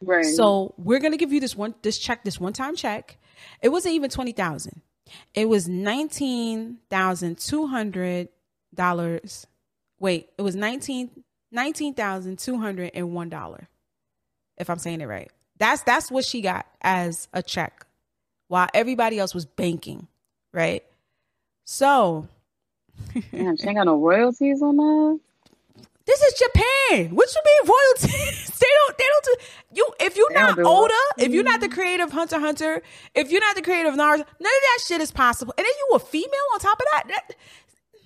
Right. 0.00 0.24
So 0.24 0.74
we're 0.78 1.00
gonna 1.00 1.16
give 1.16 1.32
you 1.32 1.40
this 1.40 1.56
one, 1.56 1.74
this 1.82 1.98
check, 1.98 2.24
this 2.24 2.40
one 2.40 2.52
time 2.52 2.76
check. 2.76 3.18
It 3.62 3.70
wasn't 3.70 3.94
even 3.94 4.10
twenty 4.10 4.32
thousand. 4.32 4.82
It 5.34 5.48
was 5.48 5.68
nineteen 5.68 6.78
thousand 6.90 7.38
two 7.38 7.66
hundred 7.66 8.28
dollars. 8.74 9.46
Wait, 9.98 10.28
it 10.38 10.42
was 10.42 10.56
nineteen 10.56 11.10
$19,201 11.54 13.66
if 14.58 14.70
I'm 14.70 14.78
saying 14.78 15.00
it 15.00 15.06
right. 15.06 15.30
That's 15.58 15.82
that's 15.82 16.10
what 16.10 16.24
she 16.24 16.40
got 16.40 16.66
as 16.82 17.28
a 17.32 17.42
check 17.42 17.86
while 18.48 18.68
everybody 18.74 19.18
else 19.18 19.34
was 19.34 19.46
banking, 19.46 20.06
right? 20.52 20.84
So 21.64 22.28
Damn, 23.32 23.56
she 23.56 23.66
ain't 23.66 23.76
got 23.76 23.86
no 23.86 23.96
royalties 23.96 24.62
on 24.62 24.76
that. 24.76 25.20
This 26.08 26.22
is 26.22 26.38
Japan. 26.38 27.14
What 27.14 27.28
you 27.34 27.42
mean 27.44 27.70
royalty? 27.70 28.08
they 28.60 28.66
don't. 28.66 28.98
They 28.98 29.04
don't 29.04 29.24
do 29.24 29.34
you. 29.74 29.88
If 30.00 30.16
you're 30.16 30.32
not 30.32 30.58
Oda, 30.58 30.94
if 31.18 31.32
you're 31.32 31.44
not 31.44 31.60
the 31.60 31.68
creative 31.68 32.10
Hunter 32.10 32.40
Hunter, 32.40 32.82
if 33.14 33.30
you're 33.30 33.42
not 33.42 33.56
the 33.56 33.60
creative 33.62 33.92
of 33.92 33.98
Naruto, 33.98 34.16
none 34.16 34.22
of 34.22 34.26
that 34.40 34.78
shit 34.86 35.02
is 35.02 35.10
possible. 35.10 35.52
And 35.58 35.66
then 35.66 35.72
you 35.78 35.96
a 35.96 35.98
female 35.98 36.48
on 36.54 36.60
top 36.60 36.80
of 36.80 36.86
that. 36.92 37.04
that 37.08 37.36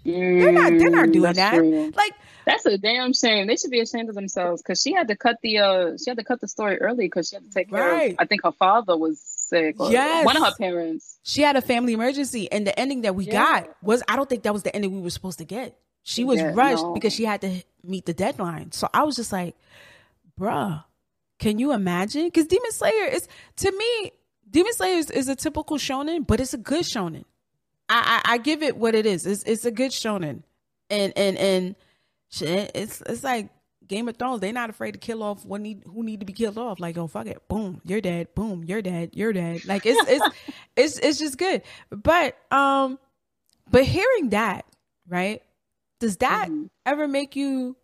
they're 0.04 0.50
not. 0.50 0.70
They're 0.72 0.90
not 0.90 1.10
mm, 1.10 1.12
doing 1.12 1.32
that. 1.34 1.54
True. 1.54 1.92
Like 1.94 2.12
that's 2.44 2.66
a 2.66 2.76
damn 2.76 3.12
shame. 3.12 3.46
They 3.46 3.54
should 3.54 3.70
be 3.70 3.78
ashamed 3.78 4.08
of 4.08 4.16
themselves 4.16 4.62
because 4.62 4.82
she 4.82 4.92
had 4.92 5.06
to 5.06 5.14
cut 5.14 5.36
the. 5.40 5.58
uh 5.58 5.96
She 5.96 6.10
had 6.10 6.18
to 6.18 6.24
cut 6.24 6.40
the 6.40 6.48
story 6.48 6.78
early 6.78 7.04
because 7.04 7.28
she 7.28 7.36
had 7.36 7.44
to 7.44 7.50
take 7.50 7.70
care. 7.70 7.88
Right. 7.88 8.12
Of, 8.14 8.16
I 8.18 8.24
think 8.24 8.42
her 8.42 8.50
father 8.50 8.96
was 8.96 9.20
sick. 9.20 9.76
yes. 9.78 10.26
One 10.26 10.36
of 10.36 10.42
her 10.42 10.54
parents. 10.58 11.20
She 11.22 11.42
had 11.42 11.54
a 11.54 11.62
family 11.62 11.92
emergency, 11.92 12.50
and 12.50 12.66
the 12.66 12.76
ending 12.76 13.02
that 13.02 13.14
we 13.14 13.26
yeah. 13.26 13.32
got 13.32 13.76
was. 13.80 14.02
I 14.08 14.16
don't 14.16 14.28
think 14.28 14.42
that 14.42 14.52
was 14.52 14.64
the 14.64 14.74
ending 14.74 14.92
we 14.92 15.00
were 15.00 15.10
supposed 15.10 15.38
to 15.38 15.44
get. 15.44 15.78
She 16.02 16.24
was 16.24 16.38
yeah, 16.38 16.52
rushed 16.54 16.82
no. 16.82 16.94
because 16.94 17.12
she 17.12 17.24
had 17.24 17.40
to 17.42 17.62
meet 17.84 18.06
the 18.06 18.14
deadline. 18.14 18.72
So 18.72 18.88
I 18.92 19.04
was 19.04 19.16
just 19.16 19.32
like, 19.32 19.56
bruh, 20.38 20.84
can 21.38 21.58
you 21.58 21.72
imagine? 21.72 22.24
Because 22.24 22.46
Demon 22.46 22.72
Slayer 22.72 23.06
is 23.06 23.28
to 23.56 23.72
me, 23.72 24.12
Demon 24.50 24.72
Slayer 24.72 24.96
is, 24.96 25.10
is, 25.10 25.28
a 25.28 25.36
typical 25.36 25.78
shonen, 25.78 26.26
but 26.26 26.40
it's 26.40 26.54
a 26.54 26.58
good 26.58 26.84
shonen. 26.84 27.24
I, 27.88 28.22
I, 28.24 28.34
I 28.34 28.38
give 28.38 28.62
it 28.62 28.76
what 28.76 28.94
it 28.94 29.06
is. 29.06 29.26
It's 29.26 29.42
it's 29.44 29.64
a 29.64 29.70
good 29.70 29.90
shonen, 29.90 30.42
and 30.90 31.12
and 31.16 31.36
and 31.36 31.76
shit, 32.30 32.70
it's 32.74 33.02
it's 33.06 33.24
like 33.24 33.50
Game 33.86 34.08
of 34.08 34.16
Thrones. 34.16 34.40
They're 34.40 34.52
not 34.52 34.70
afraid 34.70 34.92
to 34.92 34.98
kill 34.98 35.22
off 35.22 35.44
what 35.44 35.60
need 35.60 35.82
who 35.86 36.02
need 36.02 36.20
to 36.20 36.26
be 36.26 36.32
killed 36.32 36.58
off. 36.58 36.80
Like 36.80 36.96
oh 36.98 37.06
fuck 37.06 37.26
it, 37.26 37.46
boom, 37.48 37.80
you're 37.84 38.00
dead. 38.00 38.34
Boom, 38.34 38.64
you're 38.64 38.82
dead. 38.82 39.10
You're 39.12 39.32
dead. 39.32 39.64
Like 39.64 39.86
it's 39.86 40.08
it's 40.08 40.36
it's 40.76 40.98
it's 40.98 41.18
just 41.18 41.38
good. 41.38 41.62
But 41.90 42.36
um, 42.52 42.98
but 43.70 43.84
hearing 43.84 44.30
that 44.30 44.64
right 45.08 45.42
does 46.02 46.16
that 46.16 46.48
mm-hmm. 46.48 46.64
ever 46.84 47.06
make 47.06 47.36
you 47.36 47.76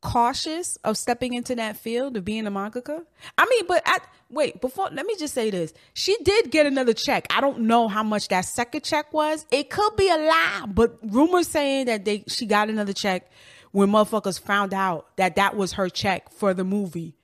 cautious 0.00 0.76
of 0.84 0.96
stepping 0.96 1.34
into 1.34 1.56
that 1.56 1.76
field 1.76 2.16
of 2.16 2.24
being 2.24 2.46
a 2.46 2.52
mangaka? 2.52 3.04
I 3.36 3.46
mean, 3.50 3.66
but 3.66 3.82
at, 3.84 4.06
wait, 4.30 4.60
before 4.60 4.90
let 4.92 5.04
me 5.04 5.16
just 5.16 5.34
say 5.34 5.50
this. 5.50 5.74
She 5.92 6.16
did 6.22 6.52
get 6.52 6.66
another 6.66 6.92
check. 6.92 7.26
I 7.30 7.40
don't 7.40 7.62
know 7.62 7.88
how 7.88 8.04
much 8.04 8.28
that 8.28 8.44
second 8.44 8.84
check 8.84 9.12
was. 9.12 9.44
It 9.50 9.70
could 9.70 9.96
be 9.96 10.08
a 10.08 10.16
lie, 10.16 10.66
but 10.68 10.96
rumors 11.02 11.48
saying 11.48 11.86
that 11.86 12.04
they 12.04 12.22
she 12.28 12.46
got 12.46 12.70
another 12.70 12.92
check 12.92 13.28
when 13.72 13.88
motherfuckers 13.88 14.38
found 14.38 14.72
out 14.72 15.16
that 15.16 15.34
that 15.34 15.56
was 15.56 15.72
her 15.72 15.88
check 15.88 16.30
for 16.30 16.54
the 16.54 16.62
movie. 16.62 17.16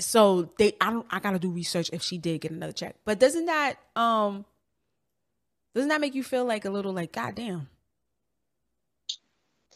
So 0.00 0.50
they 0.56 0.72
I 0.80 0.88
don't 0.88 1.06
I 1.10 1.20
got 1.20 1.32
to 1.32 1.38
do 1.38 1.50
research 1.50 1.90
if 1.92 2.02
she 2.02 2.16
did 2.16 2.40
get 2.40 2.52
another 2.52 2.72
check. 2.72 2.96
But 3.04 3.18
doesn't 3.18 3.44
that 3.44 3.74
um 3.94 4.46
doesn't 5.74 5.90
that 5.90 6.00
make 6.00 6.14
you 6.14 6.24
feel 6.24 6.46
like 6.46 6.64
a 6.64 6.70
little 6.70 6.94
like 6.94 7.12
goddamn? 7.12 7.68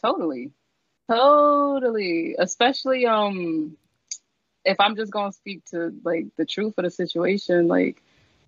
Totally. 0.03 0.51
Totally. 1.09 2.35
Especially 2.37 3.05
um 3.05 3.77
if 4.63 4.79
I'm 4.79 4.95
just 4.95 5.11
gonna 5.11 5.33
speak 5.33 5.65
to 5.71 5.93
like 6.03 6.27
the 6.37 6.45
truth 6.45 6.75
of 6.77 6.83
the 6.83 6.91
situation, 6.91 7.67
like 7.67 8.01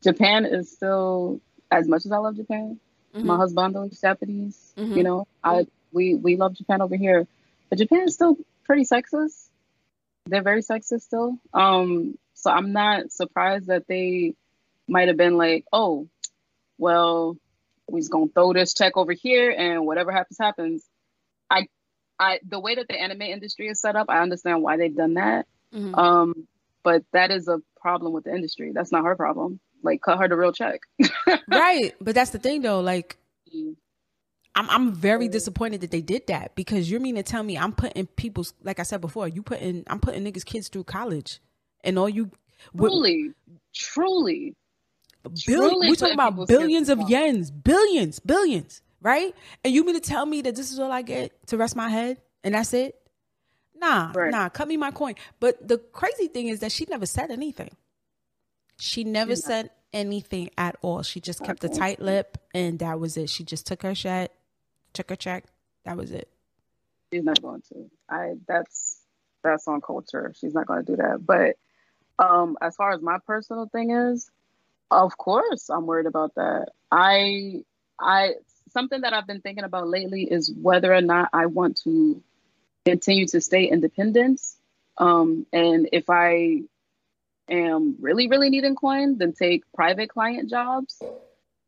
Japan 0.03 0.45
is 0.45 0.71
still 0.71 1.41
as 1.71 1.87
much 1.87 2.05
as 2.05 2.11
I 2.11 2.17
love 2.17 2.35
Japan, 2.35 2.79
mm-hmm. 3.15 3.25
my 3.25 3.35
husband 3.35 3.75
is 3.91 3.99
Japanese, 3.99 4.73
mm-hmm. 4.77 4.97
you 4.97 5.03
know, 5.03 5.27
I 5.43 5.67
we 5.91 6.15
we 6.15 6.35
love 6.35 6.55
Japan 6.55 6.81
over 6.81 6.95
here. 6.95 7.27
But 7.69 7.79
Japan 7.79 8.03
is 8.07 8.13
still 8.13 8.37
pretty 8.65 8.83
sexist. 8.83 9.49
They're 10.25 10.43
very 10.43 10.61
sexist 10.61 11.01
still. 11.01 11.37
Um 11.53 12.17
so 12.33 12.51
I'm 12.51 12.71
not 12.71 13.11
surprised 13.11 13.67
that 13.67 13.87
they 13.87 14.35
might 14.87 15.07
have 15.07 15.17
been 15.17 15.37
like, 15.37 15.65
oh, 15.71 16.07
well, 16.77 17.37
we're 17.89 17.99
just 17.99 18.11
gonna 18.11 18.27
throw 18.27 18.53
this 18.53 18.73
check 18.73 18.95
over 18.95 19.13
here 19.13 19.49
and 19.51 19.85
whatever 19.85 20.11
happens 20.11 20.37
happens 20.39 20.85
I, 21.53 21.67
I 22.19 22.39
the 22.47 22.59
way 22.59 22.75
that 22.75 22.87
the 22.87 22.99
anime 22.99 23.21
industry 23.21 23.67
is 23.67 23.79
set 23.81 23.95
up, 23.95 24.07
I 24.09 24.21
understand 24.21 24.61
why 24.61 24.77
they've 24.77 24.95
done 24.95 25.15
that. 25.15 25.47
Mm-hmm. 25.73 25.95
Um, 25.95 26.47
but 26.83 27.03
that 27.13 27.31
is 27.31 27.47
a 27.47 27.61
problem 27.79 28.13
with 28.13 28.25
the 28.25 28.33
industry. 28.33 28.71
That's 28.73 28.91
not 28.91 29.05
her 29.05 29.15
problem. 29.15 29.59
Like, 29.81 30.01
cut 30.01 30.19
her 30.19 30.27
the 30.27 30.35
real 30.35 30.53
check. 30.53 30.81
right, 31.47 31.93
but 31.99 32.15
that's 32.15 32.31
the 32.31 32.39
thing 32.39 32.61
though. 32.61 32.79
Like, 32.79 33.17
mm. 33.53 33.75
I'm 34.55 34.69
I'm 34.69 34.93
very 34.93 35.27
disappointed 35.27 35.81
that 35.81 35.91
they 35.91 36.01
did 36.01 36.27
that 36.27 36.55
because 36.55 36.89
you're 36.89 36.99
mean 36.99 37.15
to 37.15 37.23
tell 37.23 37.43
me 37.43 37.57
I'm 37.57 37.73
putting 37.73 38.05
people's 38.05 38.53
like 38.63 38.79
I 38.79 38.83
said 38.83 39.01
before, 39.01 39.27
you 39.27 39.41
putting 39.41 39.83
I'm 39.87 39.99
putting 39.99 40.23
niggas 40.23 40.45
kids 40.45 40.67
through 40.67 40.85
college, 40.85 41.39
and 41.83 41.97
all 41.97 42.07
you 42.07 42.31
truly, 42.77 43.31
truly, 43.73 44.55
truly 45.43 45.89
we're 45.89 45.95
talking 45.95 46.13
about 46.13 46.47
billions 46.47 46.89
of 46.89 46.99
yens, 46.99 47.51
billions, 47.63 48.19
billions 48.19 48.81
right? 49.03 49.35
And 49.63 49.73
you 49.73 49.85
mean 49.85 49.95
to 49.95 50.01
tell 50.01 50.25
me 50.25 50.41
that 50.41 50.55
this 50.55 50.71
is 50.71 50.79
all 50.79 50.91
I 50.91 51.03
get 51.03 51.31
to 51.47 51.57
rest 51.57 51.75
my 51.75 51.89
head 51.89 52.17
and 52.43 52.55
that's 52.55 52.73
it? 52.73 52.99
Nah, 53.75 54.11
right. 54.15 54.31
nah, 54.31 54.49
cut 54.49 54.67
me 54.67 54.77
my 54.77 54.91
coin. 54.91 55.15
But 55.39 55.67
the 55.67 55.77
crazy 55.77 56.27
thing 56.27 56.47
is 56.47 56.61
that 56.61 56.71
she 56.71 56.85
never 56.89 57.05
said 57.05 57.29
anything. 57.29 57.69
She 58.79 59.03
never 59.03 59.35
said 59.35 59.69
anything 59.91 60.49
at 60.57 60.77
all. 60.81 61.03
She 61.03 61.19
just 61.19 61.43
kept 61.43 61.63
a 61.63 61.69
tight 61.69 61.99
lip 62.01 62.37
and 62.53 62.79
that 62.79 62.99
was 62.99 63.17
it. 63.17 63.29
She 63.29 63.43
just 63.43 63.67
took 63.67 63.83
her 63.83 63.93
shot, 63.93 64.31
took 64.93 65.09
her 65.09 65.15
check. 65.15 65.45
That 65.85 65.97
was 65.97 66.11
it. 66.11 66.29
She's 67.11 67.23
not 67.23 67.41
going 67.41 67.61
to. 67.73 67.89
I 68.09 68.35
that's 68.47 69.01
that's 69.43 69.67
on 69.67 69.81
culture. 69.81 70.33
She's 70.39 70.53
not 70.53 70.65
going 70.65 70.83
to 70.83 70.91
do 70.91 70.95
that. 70.95 71.25
But 71.25 71.57
um 72.23 72.57
as 72.61 72.75
far 72.75 72.93
as 72.93 73.01
my 73.01 73.17
personal 73.27 73.67
thing 73.67 73.91
is, 73.91 74.31
of 74.89 75.17
course 75.17 75.69
I'm 75.69 75.85
worried 75.85 76.07
about 76.07 76.35
that. 76.35 76.69
I 76.89 77.63
I 77.99 78.35
something 78.73 79.01
that 79.01 79.13
I've 79.13 79.27
been 79.27 79.41
thinking 79.41 79.63
about 79.63 79.87
lately 79.87 80.23
is 80.23 80.51
whether 80.51 80.93
or 80.93 81.01
not 81.01 81.29
I 81.33 81.45
want 81.45 81.77
to 81.83 82.21
continue 82.85 83.27
to 83.27 83.41
stay 83.41 83.65
independent. 83.65 84.41
Um, 84.97 85.45
and 85.53 85.89
if 85.91 86.09
I 86.09 86.63
am 87.49 87.95
really, 87.99 88.27
really 88.27 88.49
needing 88.49 88.75
coin, 88.75 89.17
then 89.17 89.33
take 89.33 89.63
private 89.73 90.09
client 90.09 90.49
jobs. 90.49 91.01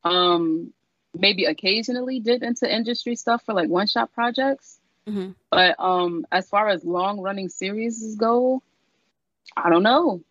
Um, 0.03 0.73
maybe 1.17 1.45
occasionally 1.45 2.19
dip 2.19 2.43
into 2.43 2.71
industry 2.73 3.15
stuff 3.15 3.43
for 3.45 3.53
like 3.53 3.69
one 3.69 3.87
shot 3.87 4.13
projects. 4.13 4.79
Mm-hmm. 5.07 5.31
But 5.49 5.79
um, 5.79 6.25
as 6.31 6.49
far 6.49 6.67
as 6.67 6.83
long 6.83 7.21
running 7.21 7.49
series 7.49 8.15
go, 8.15 8.61
I 9.55 9.69
don't 9.69 9.83
know. 9.83 10.21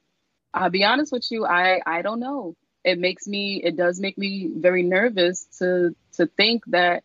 I'll 0.52 0.70
be 0.70 0.84
honest 0.84 1.12
with 1.12 1.30
you, 1.30 1.46
I 1.46 1.80
I 1.84 2.02
don't 2.02 2.20
know 2.20 2.54
it 2.84 2.98
makes 2.98 3.26
me 3.26 3.62
it 3.64 3.76
does 3.76 3.98
make 3.98 4.18
me 4.18 4.50
very 4.54 4.82
nervous 4.82 5.46
to 5.58 5.96
to 6.12 6.26
think 6.26 6.64
that 6.66 7.02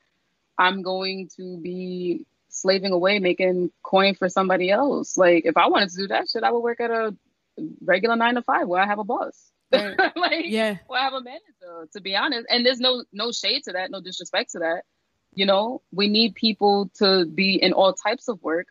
I'm 0.58 0.82
going 0.82 1.30
to 1.38 1.58
be 1.58 2.26
slaving 2.50 2.92
away 2.92 3.20
making 3.20 3.72
coin 3.82 4.16
for 4.16 4.28
somebody 4.28 4.70
else. 4.70 5.18
Like 5.18 5.46
if 5.46 5.56
I 5.56 5.68
wanted 5.68 5.90
to 5.92 5.98
do 5.98 6.08
that 6.08 6.28
shit, 6.30 6.44
I 6.44 6.52
would 6.52 6.60
work 6.60 6.82
at 6.82 6.92
a 6.92 7.16
regular 7.84 8.16
nine 8.16 8.36
to 8.36 8.42
five 8.42 8.68
where 8.68 8.82
I 8.82 8.86
have 8.86 9.00
a 9.00 9.04
boss. 9.04 9.52
Right. 9.72 9.96
like 10.16 10.46
yeah, 10.46 10.78
where 10.88 11.00
I 11.00 11.04
have 11.04 11.14
a 11.14 11.22
manager, 11.22 11.88
to 11.94 12.02
be 12.02 12.16
honest. 12.16 12.48
And 12.50 12.66
there's 12.66 12.80
no 12.80 13.04
no 13.14 13.32
shade 13.32 13.64
to 13.66 13.74
that, 13.74 13.92
no 13.92 14.02
disrespect 14.02 14.52
to 14.52 14.60
that. 14.60 14.82
You 15.36 15.46
know, 15.46 15.84
we 15.92 16.08
need 16.08 16.34
people 16.34 16.90
to 16.98 17.26
be 17.26 17.62
in 17.62 17.74
all 17.74 17.94
types 17.94 18.28
of 18.28 18.42
work. 18.42 18.66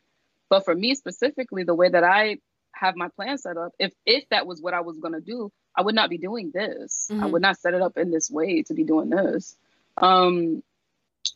But 0.51 0.65
for 0.65 0.75
me 0.75 0.97
specifically, 0.97 1.63
the 1.63 1.75
way 1.75 1.89
that 1.89 2.03
I 2.03 2.39
have 2.79 2.97
my 2.97 3.09
plan 3.09 3.39
set 3.39 3.57
up, 3.57 3.73
if 3.79 3.93
if 4.07 4.29
that 4.31 4.47
was 4.47 4.61
what 4.61 4.75
I 4.75 4.81
was 4.81 4.99
gonna 4.99 5.21
do, 5.21 5.51
I 5.77 5.83
would 5.83 5.95
not 5.95 6.11
be 6.11 6.19
doing 6.19 6.51
this. 6.53 7.09
Mm-hmm. 7.11 7.23
I 7.23 7.27
would 7.27 7.43
not 7.43 7.59
set 7.59 7.75
it 7.75 7.83
up 7.83 7.97
in 7.97 8.11
this 8.11 8.31
way 8.31 8.63
to 8.65 8.75
be 8.75 8.85
doing 8.85 9.11
this. 9.11 9.57
Um, 9.97 10.63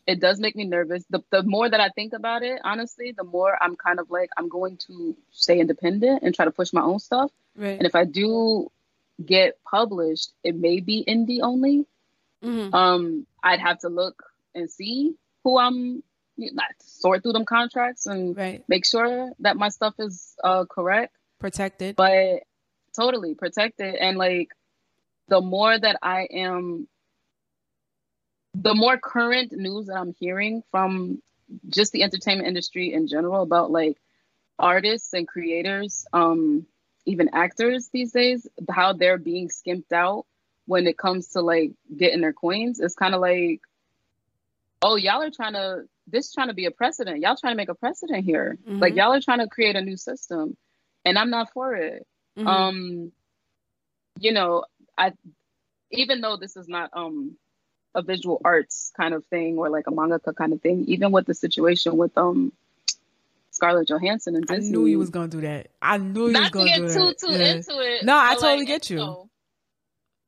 it 0.07 0.19
does 0.19 0.39
make 0.39 0.55
me 0.55 0.65
nervous. 0.65 1.03
The, 1.09 1.23
the 1.29 1.43
more 1.43 1.69
that 1.69 1.79
I 1.79 1.89
think 1.89 2.13
about 2.13 2.43
it, 2.43 2.59
honestly, 2.63 3.13
the 3.15 3.23
more 3.23 3.57
I'm 3.61 3.75
kind 3.75 3.99
of 3.99 4.09
like, 4.09 4.29
I'm 4.37 4.49
going 4.49 4.77
to 4.87 5.15
stay 5.31 5.59
independent 5.59 6.23
and 6.23 6.33
try 6.33 6.45
to 6.45 6.51
push 6.51 6.73
my 6.73 6.81
own 6.81 6.99
stuff. 6.99 7.31
Right. 7.55 7.77
And 7.77 7.85
if 7.85 7.95
I 7.95 8.05
do 8.05 8.71
get 9.23 9.57
published, 9.63 10.31
it 10.43 10.55
may 10.55 10.79
be 10.79 11.03
indie 11.07 11.39
only. 11.41 11.85
Mm-hmm. 12.43 12.73
Um, 12.73 13.27
I'd 13.41 13.59
have 13.59 13.79
to 13.79 13.89
look 13.89 14.23
and 14.55 14.69
see 14.69 15.15
who 15.43 15.57
I'm, 15.57 16.03
sort 16.81 17.21
through 17.21 17.33
them 17.33 17.45
contracts 17.45 18.07
and 18.07 18.35
right. 18.35 18.63
make 18.67 18.85
sure 18.85 19.31
that 19.39 19.55
my 19.55 19.69
stuff 19.69 19.93
is 19.99 20.33
uh, 20.43 20.65
correct, 20.65 21.15
protected. 21.43 21.95
But 21.95 22.43
totally 22.95 23.35
protected. 23.35 23.95
And 23.95 24.17
like 24.17 24.49
the 25.27 25.41
more 25.41 25.77
that 25.77 25.97
i 26.01 26.27
am 26.31 26.87
the 28.53 28.75
more 28.75 28.97
current 28.97 29.51
news 29.51 29.87
that 29.87 29.97
i'm 29.97 30.13
hearing 30.19 30.63
from 30.71 31.21
just 31.69 31.91
the 31.91 32.03
entertainment 32.03 32.47
industry 32.47 32.93
in 32.93 33.07
general 33.07 33.41
about 33.41 33.71
like 33.71 33.97
artists 34.59 35.13
and 35.13 35.27
creators 35.27 36.05
um 36.13 36.65
even 37.05 37.29
actors 37.33 37.89
these 37.91 38.11
days 38.11 38.47
how 38.69 38.93
they're 38.93 39.17
being 39.17 39.49
skimped 39.49 39.91
out 39.91 40.25
when 40.65 40.87
it 40.87 40.97
comes 40.97 41.27
to 41.29 41.41
like 41.41 41.73
getting 41.97 42.21
their 42.21 42.31
coins. 42.31 42.79
It's 42.79 42.95
kind 42.95 43.13
of 43.13 43.19
like 43.19 43.59
oh 44.81 44.95
y'all 44.95 45.21
are 45.21 45.29
trying 45.29 45.53
to 45.53 45.83
this 46.07 46.31
trying 46.33 46.47
to 46.47 46.53
be 46.53 46.65
a 46.65 46.71
precedent. 46.71 47.19
Y'all 47.19 47.35
trying 47.35 47.53
to 47.53 47.57
make 47.57 47.69
a 47.69 47.75
precedent 47.75 48.23
here. 48.23 48.57
Mm-hmm. 48.61 48.79
like 48.79 48.95
y'all 48.95 49.13
are 49.13 49.21
trying 49.21 49.39
to 49.39 49.47
create 49.47 49.75
a 49.75 49.81
new 49.81 49.97
system 49.97 50.55
and 51.05 51.17
i'm 51.17 51.29
not 51.29 51.51
for 51.53 51.75
it 51.75 52.05
Mm-hmm. 52.37 52.47
Um, 52.47 53.11
you 54.19 54.31
know, 54.31 54.65
I 54.97 55.13
even 55.91 56.21
though 56.21 56.37
this 56.37 56.55
is 56.55 56.67
not 56.67 56.89
um 56.93 57.37
a 57.95 58.01
visual 58.01 58.41
arts 58.43 58.91
kind 58.97 59.13
of 59.13 59.23
thing 59.25 59.57
or 59.57 59.69
like 59.69 59.85
a 59.87 59.91
mangaka 59.91 60.35
kind 60.35 60.53
of 60.53 60.61
thing, 60.61 60.85
even 60.87 61.11
with 61.11 61.25
the 61.25 61.33
situation 61.33 61.97
with 61.97 62.17
um 62.17 62.51
Scarlett 63.51 63.87
Johansson 63.87 64.35
and 64.35 64.47
Disney. 64.47 64.67
I 64.67 64.71
knew 64.71 64.87
you 64.87 64.97
was 64.97 65.09
gonna 65.09 65.27
do 65.27 65.41
that. 65.41 65.67
I 65.81 65.97
knew 65.97 66.27
you 66.27 66.39
was 66.39 66.49
gonna 66.49 66.75
do 66.75 66.87
too, 66.87 66.87
that. 66.87 67.19
Too 67.19 67.31
yeah. 67.31 67.53
into 67.53 67.79
it. 67.79 68.03
No, 68.03 68.17
I 68.17 68.33
totally 68.33 68.59
like, 68.59 68.67
get 68.67 68.89
you. 68.89 68.97
So, 68.97 69.29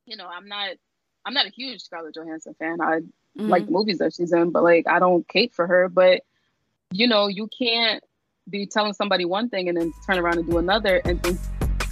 you 0.06 0.16
know, 0.16 0.26
I'm 0.26 0.48
not. 0.48 0.76
I'm 1.24 1.34
not 1.34 1.46
a 1.46 1.50
huge 1.50 1.82
Scarlett 1.82 2.14
Johansson 2.14 2.54
fan. 2.56 2.80
I 2.80 3.00
mm-hmm. 3.00 3.48
like 3.48 3.68
movies 3.68 3.98
that 3.98 4.14
she's 4.14 4.32
in, 4.32 4.50
but 4.50 4.62
like 4.62 4.86
I 4.86 5.00
don't 5.00 5.26
cape 5.26 5.54
for 5.54 5.66
her. 5.66 5.88
But 5.88 6.22
you 6.92 7.08
know, 7.08 7.26
you 7.26 7.48
can't 7.48 8.02
be 8.48 8.66
telling 8.66 8.92
somebody 8.92 9.24
one 9.24 9.48
thing 9.48 9.68
and 9.68 9.76
then 9.76 9.92
turn 10.06 10.18
around 10.18 10.38
and 10.38 10.48
do 10.48 10.58
another 10.58 11.00
and 11.04 11.22
think 11.22 11.38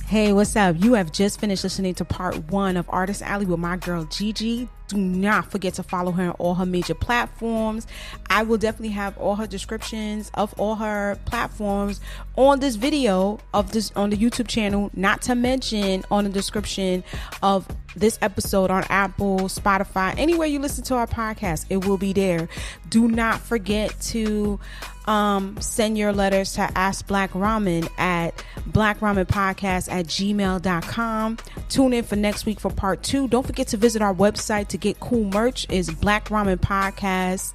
Hey, 0.06 0.35
what's 0.35 0.55
up? 0.55 0.76
You 0.78 0.93
have 0.94 1.10
just 1.10 1.40
finished 1.40 1.64
listening 1.64 1.94
to 1.94 2.05
part 2.05 2.36
one 2.51 2.76
of 2.76 2.86
Artist 2.90 3.22
Alley 3.22 3.47
with 3.47 3.59
my 3.59 3.78
girl 3.78 4.05
Gigi. 4.05 4.68
Do 4.86 4.98
not 4.98 5.51
forget 5.51 5.74
to 5.74 5.82
follow 5.82 6.12
her 6.12 6.24
on 6.24 6.31
all 6.32 6.55
her 6.55 6.66
major 6.66 6.94
platforms. 6.94 7.86
I 8.28 8.43
will 8.43 8.59
definitely 8.59 8.90
have 8.90 9.16
all 9.16 9.35
her 9.36 9.47
descriptions 9.47 10.31
of 10.35 10.52
all 10.60 10.76
her 10.76 11.18
platforms 11.24 12.01
on 12.36 12.60
this 12.60 12.76
video 12.76 13.40
of 13.55 13.72
this 13.72 13.90
on 13.97 14.10
the 14.10 14.16
YouTube 14.16 14.47
channel, 14.47 14.90
not 14.94 15.22
to 15.22 15.35
mention 15.35 16.05
on 16.10 16.24
the 16.24 16.31
description 16.31 17.02
of 17.43 17.66
this 17.97 18.18
episode 18.22 18.70
on 18.70 18.85
Apple, 18.90 19.40
Spotify, 19.40 20.14
anywhere 20.18 20.47
you 20.47 20.59
listen 20.59 20.85
to 20.85 20.94
our 20.94 21.06
podcast, 21.06 21.66
it 21.70 21.86
will 21.86 21.98
be 21.98 22.12
there. 22.12 22.48
Do 22.89 23.09
not 23.09 23.40
forget 23.40 23.98
to 24.02 24.60
um, 25.06 25.60
send 25.60 25.98
your 25.98 26.12
letters 26.12 26.52
to 26.55 26.62
Ask 26.76 27.06
Black 27.06 27.32
Ramen 27.32 27.89
at 27.98 28.43
blackramenpodcast 28.70 29.90
at 29.90 30.06
gmail.com. 30.06 31.39
Tune 31.68 31.93
in 31.93 32.05
for 32.05 32.16
next 32.16 32.47
week 32.47 32.60
for 32.60 32.70
part 32.70 33.02
two. 33.02 33.28
Don't 33.28 33.47
forget 33.47 33.68
to 33.68 33.76
visit 33.76 34.02
our 34.02 34.14
website 34.14 34.68
to 34.68 34.78
get 34.78 35.01
cool 35.01 35.24
merch 35.24 35.66
is 35.70 35.90
blackramenpodcast 35.90 37.55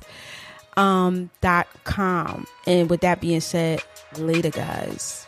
um, 0.77 1.29
dot 1.41 1.67
com. 1.83 2.45
And 2.65 2.89
with 2.89 3.01
that 3.01 3.21
being 3.21 3.41
said, 3.41 3.83
later 4.17 4.49
guys. 4.51 5.25